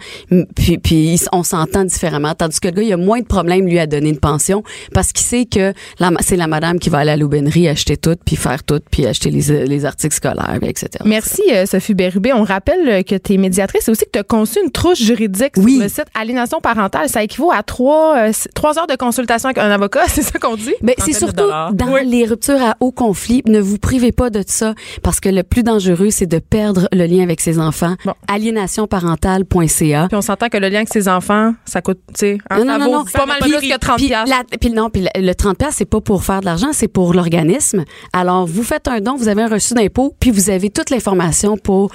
puis, 0.56 0.80
puis 0.80 1.22
on 1.32 1.43
s'entend 1.43 1.86
différemment. 1.86 2.34
Tandis 2.34 2.60
que 2.60 2.70
le 2.70 2.74
gars, 2.74 2.82
il 2.82 2.91
a 2.93 2.98
moins 2.98 3.20
de 3.20 3.26
problèmes, 3.26 3.68
lui, 3.68 3.78
à 3.78 3.86
donner 3.86 4.10
une 4.10 4.20
pension, 4.20 4.64
parce 4.93 5.12
qu'il 5.12 5.26
sait 5.26 5.46
que 5.46 5.74
c'est 6.22 6.38
la 6.38 6.48
madame 6.48 6.80
qui 6.80 6.89
va 6.89 7.00
aller 7.00 7.12
à 7.12 7.18
l'aubainerie 7.18 7.68
acheter 7.68 7.98
tout, 7.98 8.16
puis 8.26 8.36
faire 8.36 8.64
tout, 8.64 8.82
puis 8.89 9.06
acheter 9.06 9.30
les, 9.30 9.68
les 9.68 9.86
articles 9.86 10.16
scolaires, 10.16 10.58
etc. 10.64 10.89
Merci 11.06 11.35
euh, 11.52 11.66
Sophie 11.66 11.94
Bérubé. 11.94 12.34
On 12.34 12.44
rappelle 12.44 12.88
euh, 12.90 13.04
que 13.04 13.16
tu 13.16 13.34
es 13.34 13.38
médiatrice 13.38 13.88
et 13.88 13.92
aussi 13.92 14.06
que 14.06 14.12
tu 14.14 14.20
as 14.20 14.24
conçu 14.24 14.60
une 14.64 14.72
trouche 14.72 15.00
juridique 15.02 15.54
Oui. 15.58 15.74
sur 15.76 15.84
le 15.84 15.90
site 15.90 16.06
Aliénation 16.20 16.60
parentale. 16.62 17.10
Ça 17.10 17.24
équivaut 17.24 17.52
à 17.52 17.64
trois, 17.64 18.18
euh, 18.18 18.32
trois 18.54 18.78
heures 18.80 18.88
de 18.88 18.96
consultation 18.96 19.50
avec 19.50 19.58
un 19.58 19.70
avocat, 19.72 20.02
c'est 20.08 20.22
ça 20.22 20.40
qu'on 20.40 20.56
dit? 20.56 20.74
Ben, 20.82 20.96
c'est 21.00 21.14
surtout 21.14 21.44
dans 21.74 21.96
les 22.04 22.26
ruptures 22.26 22.62
à 22.62 22.76
haut 22.80 22.92
conflit, 22.92 23.42
ne 23.48 23.60
vous 23.60 23.78
privez 23.78 24.12
pas 24.12 24.30
de 24.30 24.44
ça 24.46 24.74
parce 25.04 25.20
que 25.20 25.30
le 25.30 25.44
plus 25.44 25.64
dangereux, 25.64 26.10
c'est 26.10 26.26
de 26.26 26.40
perdre 26.40 26.88
le 26.92 27.06
lien 27.06 27.24
avec 27.24 27.42
ses 27.42 27.60
enfants. 27.60 27.96
Bon. 28.06 28.14
Aliénationparentale.ca. 28.28 30.08
Puis 30.08 30.18
on 30.18 30.22
s'entend 30.22 30.50
que 30.50 30.58
le 30.58 30.70
lien 30.70 30.78
avec 30.78 30.90
ses 30.94 31.08
enfants, 31.08 31.54
ça 31.66 31.82
coûte, 31.82 32.00
tu 32.10 32.14
sais, 32.20 32.38
hein, 32.50 32.60
Non, 32.60 32.66
ça 32.66 32.78
non, 32.78 32.86
vaut 32.86 32.92
non, 32.92 32.98
non. 33.00 33.06
pas 33.14 33.26
mal 33.26 33.40
plus 33.40 33.52
que 33.70 33.78
30 33.78 33.98
puis 33.98 34.08
la- 34.10 34.26
puis 34.60 34.70
non, 34.72 34.90
puis 34.90 35.02
le, 35.16 35.22
le 35.22 35.34
30 35.36 35.58
piastres, 35.58 35.76
c'est 35.78 35.86
pas 35.86 36.02
pour 36.02 36.24
faire 36.24 36.40
de 36.42 36.46
l'argent, 36.46 36.70
c'est 36.72 36.88
pour 36.88 37.14
l'organisme. 37.14 37.84
Alors, 38.14 38.46
vous 38.46 38.64
faites 38.64 38.88
un 38.88 39.00
don, 39.00 39.16
vous 39.16 39.28
avez 39.28 39.44
un 39.44 39.48
reçu 39.48 39.74
d'impôt, 39.74 40.16
puis 40.20 40.32
vous 40.32 40.50
avez 40.50 40.70
toute 40.70 40.90
l'information 40.90 41.24
pour 41.63 41.91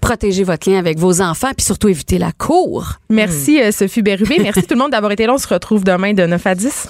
protéger 0.00 0.44
votre 0.44 0.70
lien 0.70 0.78
avec 0.78 0.98
vos 0.98 1.20
enfants, 1.20 1.50
puis 1.56 1.64
surtout 1.64 1.88
éviter 1.88 2.18
la 2.18 2.32
cour. 2.32 2.94
Merci 3.08 3.60
euh, 3.60 3.70
Sophie 3.70 4.02
Bérubé. 4.02 4.38
Merci 4.40 4.62
tout 4.66 4.74
le 4.74 4.80
monde 4.80 4.92
d'avoir 4.92 5.12
été 5.12 5.26
là. 5.26 5.34
On 5.34 5.38
se 5.38 5.48
retrouve 5.48 5.84
demain 5.84 6.14
de 6.14 6.24
9 6.24 6.46
à 6.46 6.54
10. 6.54 6.88